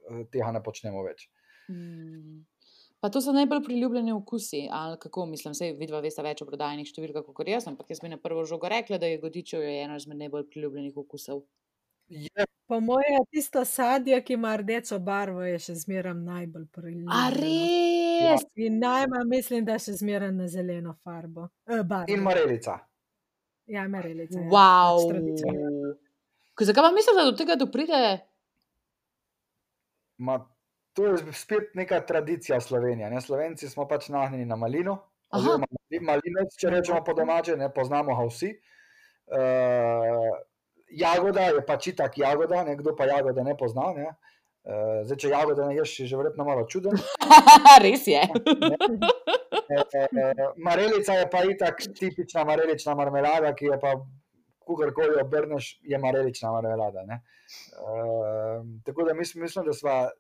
uh, 0.07 0.23
tega 0.31 0.53
ne 0.55 0.63
počnemo 0.63 1.03
več. 1.03 1.27
Mm. 1.69 2.45
Pa 3.07 3.11
to 3.15 3.21
so 3.23 3.31
najbolj 3.33 3.61
priljubljeni 3.63 4.13
okusi, 4.13 4.65
ali 4.73 4.97
kako 4.99 5.27
mislim, 5.31 5.53
vse 5.55 5.69
vidva 5.79 6.01
veste 6.03 6.25
več 6.27 6.41
o 6.43 6.47
prodajnih 6.49 6.89
številkah 6.91 7.23
kot 7.37 7.47
jaz, 7.47 7.69
ampak 7.71 7.93
jaz 7.93 8.01
bi 8.03 8.11
na 8.11 8.17
prvo 8.19 8.43
žogo 8.43 8.67
rekla, 8.67 8.99
da 8.99 9.07
je 9.07 9.21
godičev 9.23 9.63
je 9.63 9.77
eno 9.85 9.95
izmed 9.95 10.19
najbolj 10.25 10.49
priljubljenih 10.51 10.97
okusov. 10.99 11.45
Je 12.11 12.47
Po 12.67 12.81
mojem, 12.81 13.23
tisto 13.31 13.63
sadje, 13.65 14.19
ki 14.25 14.35
ima 14.35 14.57
rdečo 14.59 14.99
barvo, 14.99 15.45
je 15.47 15.59
še 15.69 15.77
zmeraj 15.85 16.17
najbolj 16.19 16.65
A 16.65 16.73
priljubljeno. 16.75 17.31
res? 17.37 18.43
In 18.59 18.81
najmanj 18.83 19.31
mislim, 19.31 19.63
da 19.71 19.79
še 19.79 19.95
zmeraj 20.01 20.33
na 20.35 20.49
zeleno 20.51 20.97
farbo. 21.07 21.47
Eh, 21.71 21.85
barvo. 21.87 22.11
in 22.11 22.27
marelica. 22.27 22.81
Ja, 23.71 23.87
merelica. 23.89 24.41
ja. 24.41 24.51
Wow. 24.51 25.07
Pač 26.59 26.73
zakaj 26.73 26.89
pa 26.89 26.93
mislim, 26.99 27.23
da 27.23 27.31
do 27.31 27.39
tega 27.39 27.55
dopride? 27.55 28.03
Ma, 30.19 30.41
to 30.97 31.07
je 31.07 31.33
spet 31.33 31.75
neka 31.75 32.01
tradicija 32.07 32.61
Slovenije. 32.61 33.11
Ne? 33.11 33.21
Slovenci 33.21 33.69
smo 33.69 33.89
pač 33.89 34.09
nahnjeni 34.09 34.45
na 34.49 34.57
malino, 34.57 34.99
oziroma 35.31 35.67
malinec, 36.01 36.57
če 36.61 36.71
rečemo 36.73 37.05
po 37.05 37.15
domače, 37.15 37.57
ne 37.61 37.69
poznamo 37.75 38.17
ga 38.17 38.25
vsi. 38.31 38.51
Uh, 39.27 39.35
jagoda 40.89 41.41
je 41.51 41.67
pač 41.67 41.87
itak 41.93 42.19
jagoda, 42.19 42.65
nekdo 42.65 42.97
pa 42.97 43.05
jagode 43.11 43.45
ne 43.45 43.57
pozna. 43.59 43.93
Ne? 43.97 44.07
Uh, 44.67 45.05
zdaj, 45.07 45.19
če 45.23 45.29
jagode 45.35 45.63
ne 45.69 45.75
ješ, 45.77 45.91
si 45.99 46.07
že 46.09 46.17
verjetno 46.19 46.43
malo 46.49 46.63
čuden. 46.71 46.95
res 47.85 48.05
je. 48.09 48.23
Uh, 48.33 48.39
marelica 50.57 51.13
je 51.21 51.27
pa 51.31 51.41
itak 51.45 51.75
tipična 51.99 52.45
marelična 52.49 52.93
marmelada, 52.99 53.51
ki 53.55 53.65
je 53.75 53.79
pa, 53.83 53.91
kugarkoli 54.67 55.21
obrneš, 55.21 55.65
je 55.85 55.99
marelična 55.99 56.49
marmelada. 56.57 57.01
ne. 57.05 57.17
Uh, 57.77 58.65
tako 58.87 59.05
da 59.05 59.15
mislim, 59.15 59.43
mislim 59.45 59.65
da 59.67 59.73
sva 59.77 60.11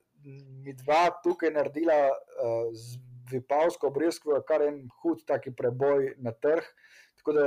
mi 0.64 0.74
dva 0.82 1.08
tukaj 1.22 1.52
naredila 1.54 1.96
uh, 2.10 2.68
z 2.74 2.98
Vipavsko 3.30 3.90
breskvo 3.90 4.38
kar 4.46 4.62
en 4.62 4.84
hud 5.02 5.24
taki 5.26 5.50
preboj 5.54 6.12
na 6.22 6.32
trg, 6.32 6.66
tako 7.18 7.34
da 7.34 7.46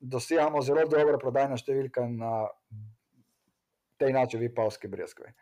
dosegamo 0.00 0.60
zelo 0.62 0.84
dobro 0.90 1.18
prodajna 1.20 1.56
številka 1.56 2.04
na 2.10 2.44
tej 4.00 4.12
nači 4.12 4.40
Vipavski 4.40 4.90
breskvi. 4.90 5.32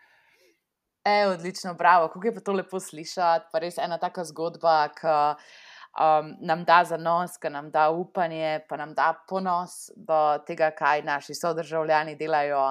E, 1.02 1.26
odlično, 1.26 1.74
bravo, 1.74 2.08
kako 2.08 2.26
je 2.26 2.34
pa 2.34 2.40
to 2.40 2.52
lepo 2.52 2.80
slišati. 2.80 3.48
Pa 3.52 3.58
res 3.58 3.78
ena 3.78 3.98
taka 3.98 4.22
zgodba, 4.24 4.86
ki 4.94 5.14
um, 6.00 6.36
nam 6.40 6.64
da 6.64 6.82
zanos, 6.84 7.36
ki 7.40 7.50
nam 7.50 7.70
da 7.70 7.90
upanje, 7.90 8.60
pa 8.68 8.76
nam 8.76 8.94
da 8.94 9.12
ponos 9.28 9.90
do 9.96 10.20
tega, 10.46 10.70
kaj 10.70 11.02
naši 11.02 11.34
sodržavljani 11.34 12.16
delajo. 12.16 12.62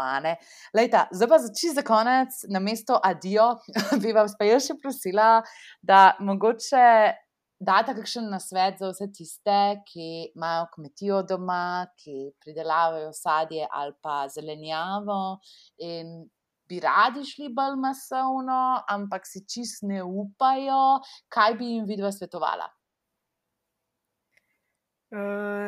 zdaj 1.14 1.30
pa 1.30 1.40
za 1.40 1.54
čisto 1.54 1.76
za 1.76 1.82
konec, 1.82 2.44
na 2.50 2.60
mesto 2.60 3.00
adijo, 3.04 3.56
bi 4.02 4.14
vas 4.14 4.36
pa 4.40 4.46
jaz 4.46 4.68
še 4.68 4.78
prosila, 4.82 5.42
da 5.82 6.16
mogoče 6.20 7.14
date 7.62 7.94
kakšen 7.94 8.30
nasvet 8.34 8.80
za 8.82 8.90
vse 8.90 9.08
tiste, 9.14 9.62
ki 9.86 10.34
imajo 10.36 10.68
kmetijo 10.74 11.22
doma, 11.30 11.88
ki 12.02 12.34
pridelavajo 12.42 13.14
sadje 13.14 13.68
ali 13.70 13.94
pa 14.02 14.26
zelenjavo 14.34 15.38
in 15.78 16.26
bi 16.72 16.80
radi 16.80 17.26
šli 17.28 17.52
bolj 17.54 17.76
masovno, 17.84 18.82
ampak 18.90 19.28
si 19.28 19.44
čist 19.46 19.84
ne 19.84 20.02
upajo, 20.04 21.02
kaj 21.30 21.58
bi 21.60 21.74
jim 21.76 21.90
vidva 21.90 22.12
svetovala. 22.16 22.70
Uh, 25.12 25.18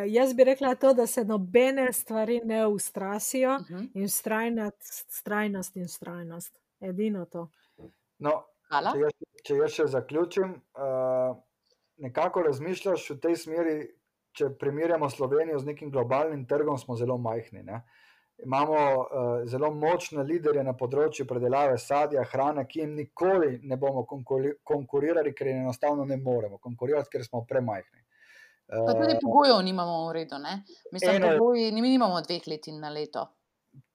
jaz 0.07 0.33
bi 0.33 0.43
rekla 0.43 0.75
to, 0.75 0.93
da 0.93 1.07
se 1.07 1.25
nobene 1.25 1.93
stvari 1.93 2.41
ne 2.45 2.67
ustrasijo 2.67 3.55
Uh 3.59 3.67
-huh. 3.67 3.89
in 3.93 4.09
strajnost, 4.09 5.11
strajnost 5.11 5.75
in 5.75 5.87
strajnost. 5.87 6.59
Edino 6.79 7.25
to. 7.25 7.49
No, 8.19 8.43
Hvala. 8.73 8.93
Če 8.93 8.99
jaz, 8.99 9.11
če 9.45 9.55
jaz 9.55 9.75
še 9.75 9.85
zaključim, 9.87 10.53
uh, 10.53 11.35
nekako 11.97 12.41
razmišljaš 12.47 13.09
v 13.09 13.19
tej 13.19 13.35
smeri, 13.35 13.75
če 14.33 14.49
primerjamo 14.59 15.09
Slovenijo 15.09 15.59
z 15.59 15.65
nekim 15.65 15.91
globalnim 15.91 16.47
trgom, 16.49 16.77
smo 16.77 16.95
zelo 16.95 17.17
majhni. 17.17 17.63
Ne? 17.63 17.83
Imamo 18.45 18.73
uh, 18.73 19.43
zelo 19.45 19.69
močne 19.73 20.23
liderje 20.23 20.63
na 20.63 20.73
področju 20.73 21.27
predelave 21.29 21.77
sadja, 21.77 22.23
hrane, 22.31 22.65
ki 22.65 22.79
jim 22.79 22.95
nikoli 22.97 23.59
ne 23.63 23.77
bomo 23.77 24.07
konkuri- 24.09 24.55
konkurirali, 24.63 25.35
ker 25.37 25.51
enostavno 25.53 26.05
ne 26.05 26.17
moremo 26.17 26.57
konkurirati, 26.57 27.11
ker 27.13 27.27
smo 27.27 27.45
premajhni. 27.49 28.01
Pa 28.68 28.93
tudi 28.93 29.18
pogojev 29.22 29.61
nimamo 29.64 30.07
v 30.09 30.14
redu. 30.14 30.38
Ne? 30.39 30.64
Mislim, 30.91 31.24
je- 31.24 31.38
pogoji, 31.38 31.72
mi 31.72 31.82
nimamo 31.82 32.22
dveh 32.22 32.47
letin 32.47 32.80
na 32.80 32.89
leto. 32.89 33.28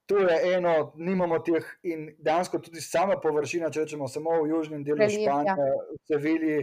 To 0.06 0.18
je 0.18 0.54
eno, 0.56 0.92
nimamo 0.96 1.38
teh, 1.38 1.64
in 1.82 2.14
dejansko 2.18 2.58
tudi 2.64 2.80
sama 2.80 3.18
površina, 3.20 3.68
če 3.70 3.80
rečemo 3.84 4.08
samo 4.08 4.38
v 4.42 4.48
južnem 4.48 4.84
delu 4.84 4.96
Prelijevja. 4.96 5.32
Španije, 5.32 5.66
v 5.92 5.98
Sevilji, 6.08 6.60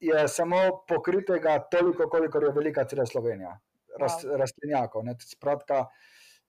je 0.00 0.28
samo 0.28 0.84
pokritega 0.88 1.58
toliko, 1.70 2.06
kolikor 2.08 2.44
je 2.44 2.52
velika 2.54 2.84
cela 2.84 3.06
Slovenija, 3.06 3.56
rast, 3.98 4.24
rastlinjakov. 4.24 5.04
Ne, 5.04 5.16
skratka, 5.18 5.86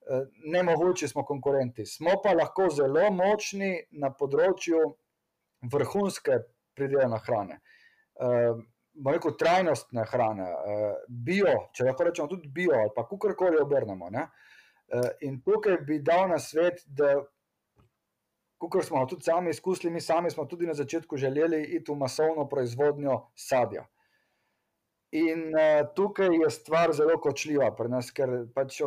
eh, 0.06 0.22
nemogoče 0.54 1.08
smo 1.08 1.24
konkurenti. 1.24 1.86
Smo 1.86 2.14
pa 2.22 2.32
lahko 2.32 2.70
zelo 2.70 3.10
močni 3.10 3.74
na 3.90 4.12
področju 4.14 4.78
vrhunske 5.62 6.38
pridelane 6.74 7.18
hrane. 7.26 7.58
Uh, 8.14 8.62
rekel, 9.06 9.36
trajnostne 9.38 10.04
hrane, 10.10 10.48
uh, 10.48 10.96
bio, 11.08 11.52
če 11.74 11.88
lahko 11.88 12.08
rečemo 12.08 12.28
tudi 12.30 12.50
bio, 12.52 12.74
ali 12.78 12.92
pa 12.96 13.06
kakorkoli 13.08 13.60
obrnemo. 13.62 14.10
Ne? 14.12 14.26
Uh, 14.92 15.08
in 15.24 15.40
tukaj 15.44 15.80
bi 15.86 16.00
dal 16.04 16.28
na 16.32 16.38
svet, 16.42 16.82
da, 16.86 17.14
kot 18.62 18.84
smo 18.86 19.02
tudi 19.10 19.26
sami 19.26 19.50
izkusili, 19.50 19.92
mi 19.92 20.00
sami 20.00 20.30
smo 20.30 20.44
tudi 20.46 20.68
na 20.68 20.74
začetku 20.74 21.16
želeli 21.16 21.64
iti 21.76 21.92
v 21.92 21.98
masovno 21.98 22.46
proizvodnjo 22.48 23.18
sadja. 23.34 23.86
In 25.12 25.50
uh, 25.52 25.88
tukaj 25.96 26.36
je 26.40 26.50
stvar 26.50 26.92
zelo 26.96 27.18
kočljiva 27.20 27.72
pri 27.76 27.90
nas, 27.92 28.10
ker 28.16 28.46
pač 28.54 28.78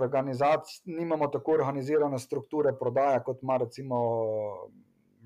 nimamo 0.86 1.27
tako 1.34 1.57
organizirane 1.60 2.19
strukture 2.19 2.73
prodaje, 2.80 3.22
kot 3.26 3.44
ima 3.44 3.57
recimo, 3.61 3.99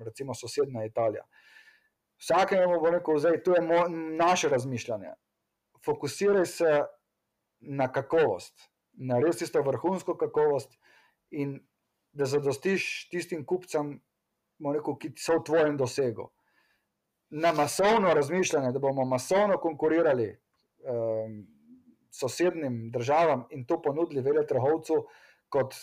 recimo 0.04 0.34
sosednja 0.34 0.84
Italija. 0.84 1.24
Vsakemu 2.20 2.80
bo 2.80 2.90
rekel, 2.90 3.20
da 3.20 3.32
to 3.42 3.54
je 3.56 3.62
mo, 3.64 3.84
naše 4.16 4.48
razmišljanje. 4.48 5.14
Fokusiraj 5.84 6.46
se 6.46 6.82
na 7.60 7.88
kakovost, 7.92 8.68
na 8.92 9.20
res 9.20 9.40
tisto 9.40 9.62
vrhunsko 9.62 10.16
kakovost, 10.20 10.76
in 11.30 11.60
da 12.12 12.26
zadostiš 12.26 13.08
tistim 13.08 13.44
kupcem, 13.46 13.94
rekel, 14.74 14.96
ki 15.00 15.14
so 15.16 15.38
v 15.38 15.44
tvojem 15.46 15.76
dosegu. 15.80 16.30
na 17.30 17.52
masovno 17.52 18.14
razmišljanje, 18.14 18.72
da 18.72 18.78
bomo 18.78 19.04
masovno 19.04 19.58
konkurirali 19.58 20.24
um, 20.34 21.46
sosednjim 22.10 22.90
državam 22.90 23.44
in 23.50 23.66
to 23.66 23.82
ponudili 23.82 24.20
veletrhovcu 24.20 25.06
kot 25.48 25.74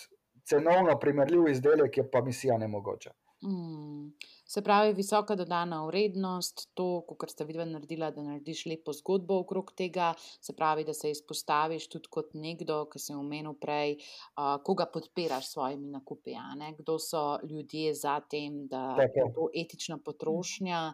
cenovno 0.44 1.00
primerljiv 1.00 1.48
izdelek, 1.48 1.98
je 1.98 2.12
pa 2.12 2.22
misija 2.22 2.58
nemogoča. 2.58 3.12
Mm. 3.44 4.12
Se 4.48 4.62
pravi, 4.64 4.94
visoka 4.96 5.36
dodana 5.36 5.82
vrednost, 5.86 6.70
to, 6.74 7.02
kar 7.20 7.30
ste 7.30 7.44
videli, 7.46 7.68
naredila, 7.74 8.08
da 8.16 8.24
narediš 8.24 8.62
lepo 8.72 8.94
zgodbo 8.96 9.42
okrog 9.44 9.74
tega, 9.76 10.14
se 10.40 10.56
pravi, 10.56 10.86
da 10.88 10.96
se 10.96 11.12
izpostaviš 11.12 11.90
tudi 11.92 12.08
kot 12.12 12.32
nekdo, 12.34 12.78
ki 12.92 13.02
si 13.04 13.16
omenil 13.16 13.58
prej, 13.60 13.98
uh, 13.98 14.54
koga 14.64 14.88
podpiraš 14.94 15.50
s 15.50 15.58
svojimi 15.58 15.92
nakupi. 15.92 16.38
Kdo 16.78 16.96
so 17.00 17.26
ljudje 17.44 17.94
za 17.94 18.20
tem, 18.32 18.64
da 18.72 18.96
je 19.04 19.28
to 19.36 19.50
etična 19.52 20.00
potrošnja. 20.06 20.86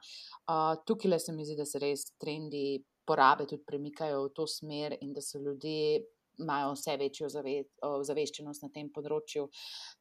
Uh, 0.47 0.73
tukaj 0.87 1.13
le 1.13 1.19
se 1.19 1.37
mi 1.37 1.45
zdi, 1.45 1.59
da 1.61 1.69
se 1.69 1.79
res 1.83 2.09
trendi 2.17 2.81
porabe 3.05 3.45
tudi 3.45 3.61
premikajo 3.67 4.25
v 4.25 4.33
to 4.33 4.47
smer 4.47 4.97
in 5.01 5.13
da 5.13 5.21
so 5.21 5.37
ljudje 5.37 6.01
imajo 6.41 6.73
vse 6.73 6.97
večjo 6.97 7.29
zaveščenost 7.29 8.65
na 8.65 8.69
tem 8.73 8.89
področju. 8.93 9.47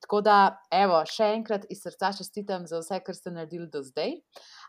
Tako 0.04 0.22
da, 0.24 0.36
evo, 0.72 1.02
še 1.08 1.32
enkrat 1.36 1.66
iz 1.70 1.82
srca 1.84 2.12
čestitam 2.18 2.66
za 2.70 2.80
vse, 2.82 3.00
kar 3.04 3.18
ste 3.18 3.34
naredili 3.34 3.68
do 3.72 3.82
zdaj. 3.86 4.16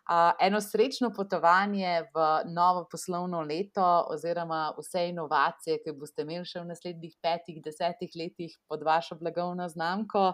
Uh, 0.03 0.33
eno 0.39 0.59
srečno 0.61 1.13
potovanje 1.15 2.01
v 2.13 2.51
novo 2.51 2.87
poslovno 2.91 3.41
leto, 3.41 3.83
oziroma 4.11 4.73
vse 4.75 5.05
inovacije, 5.09 5.77
ki 5.79 5.93
boste 5.95 6.25
imeli 6.25 6.43
še 6.43 6.59
v 6.59 6.67
naslednjih 6.73 7.13
petih, 7.23 7.61
desetih 7.63 8.11
letih 8.19 8.57
pod 8.67 8.83
vašo 8.83 9.15
blagovno 9.15 9.69
znamko. 9.71 10.33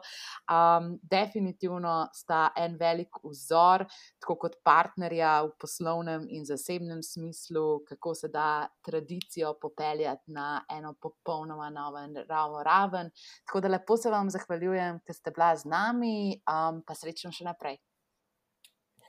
Um, 0.50 0.96
definitivno 1.06 2.08
sta 2.18 2.48
en 2.58 2.80
velik 2.82 3.20
vzor, 3.24 3.86
tako 4.18 4.38
kot 4.46 4.58
partnerja 4.66 5.36
v 5.46 5.52
poslovnem 5.62 6.26
in 6.34 6.48
zasebnem 6.50 7.04
smislu, 7.06 7.84
kako 7.86 8.16
se 8.16 8.32
da 8.34 8.66
tradicijo 8.82 9.54
popeljati 9.62 10.34
na 10.34 10.64
eno 10.66 10.96
popolnoma 10.98 11.70
novo 11.70 12.64
raven. 12.64 13.14
Tako 13.46 13.62
da 13.62 13.76
lepo 13.76 13.98
se 13.98 14.10
vam 14.10 14.34
zahvaljujem, 14.34 14.98
ker 15.06 15.16
ste 15.16 15.32
bila 15.32 15.54
z 15.56 15.70
nami, 15.70 16.42
um, 16.50 16.82
pa 16.82 16.98
srečno 16.98 17.30
še 17.30 17.46
naprej. 17.46 17.78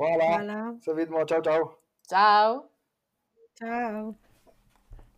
Hvala. 0.01 0.33
Hvala. 0.37 0.75
Se 0.81 0.95
vidimo, 0.95 1.25
čau, 1.25 1.43
čau. 1.45 1.69
Čau. 2.09 2.65
čau. 3.59 4.15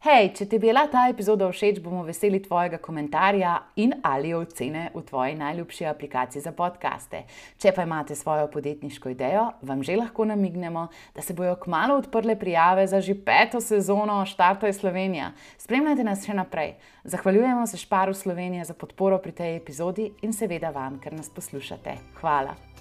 Hej, 0.02 0.32
če 0.34 0.48
ti 0.50 0.58
je 0.58 0.62
bila 0.64 0.80
ta 0.90 1.04
epizoda 1.06 1.46
všeč, 1.46 1.76
bomo 1.78 2.00
veseli 2.02 2.40
tvojega 2.42 2.80
komentarja 2.82 3.52
in 3.78 3.92
ali 4.02 4.32
ocene 4.34 4.88
v 4.90 5.02
tvoji 5.06 5.36
najljubši 5.38 5.86
aplikaciji 5.86 6.42
za 6.42 6.50
podkaste. 6.58 7.20
Če 7.62 7.70
pa 7.76 7.84
imate 7.86 8.16
svojo 8.18 8.48
podjetniško 8.50 9.12
idejo, 9.14 9.44
vam 9.62 9.86
že 9.86 9.94
lahko 10.00 10.26
namignemo, 10.26 10.88
da 11.14 11.22
se 11.22 11.38
bojo 11.38 11.54
kmalo 11.62 12.00
odprle 12.02 12.34
prijave 12.34 12.88
za 12.90 12.98
že 12.98 13.14
peto 13.14 13.62
sezono 13.62 14.18
Štarta 14.26 14.66
je 14.66 14.74
Slovenija. 14.80 15.30
Spremljajte 15.54 16.08
nas 16.10 16.26
še 16.26 16.34
naprej. 16.34 16.74
Zahvaljujemo 17.04 17.70
se 17.70 17.78
Šparu 17.78 18.14
Slovenije 18.14 18.64
za 18.64 18.74
podporo 18.74 19.22
pri 19.22 19.38
tej 19.38 19.56
epizodi 19.62 20.10
in 20.26 20.34
seveda 20.34 20.74
vam, 20.74 20.98
ker 20.98 21.14
nas 21.14 21.30
poslušate. 21.30 21.94
Hvala. 22.18 22.71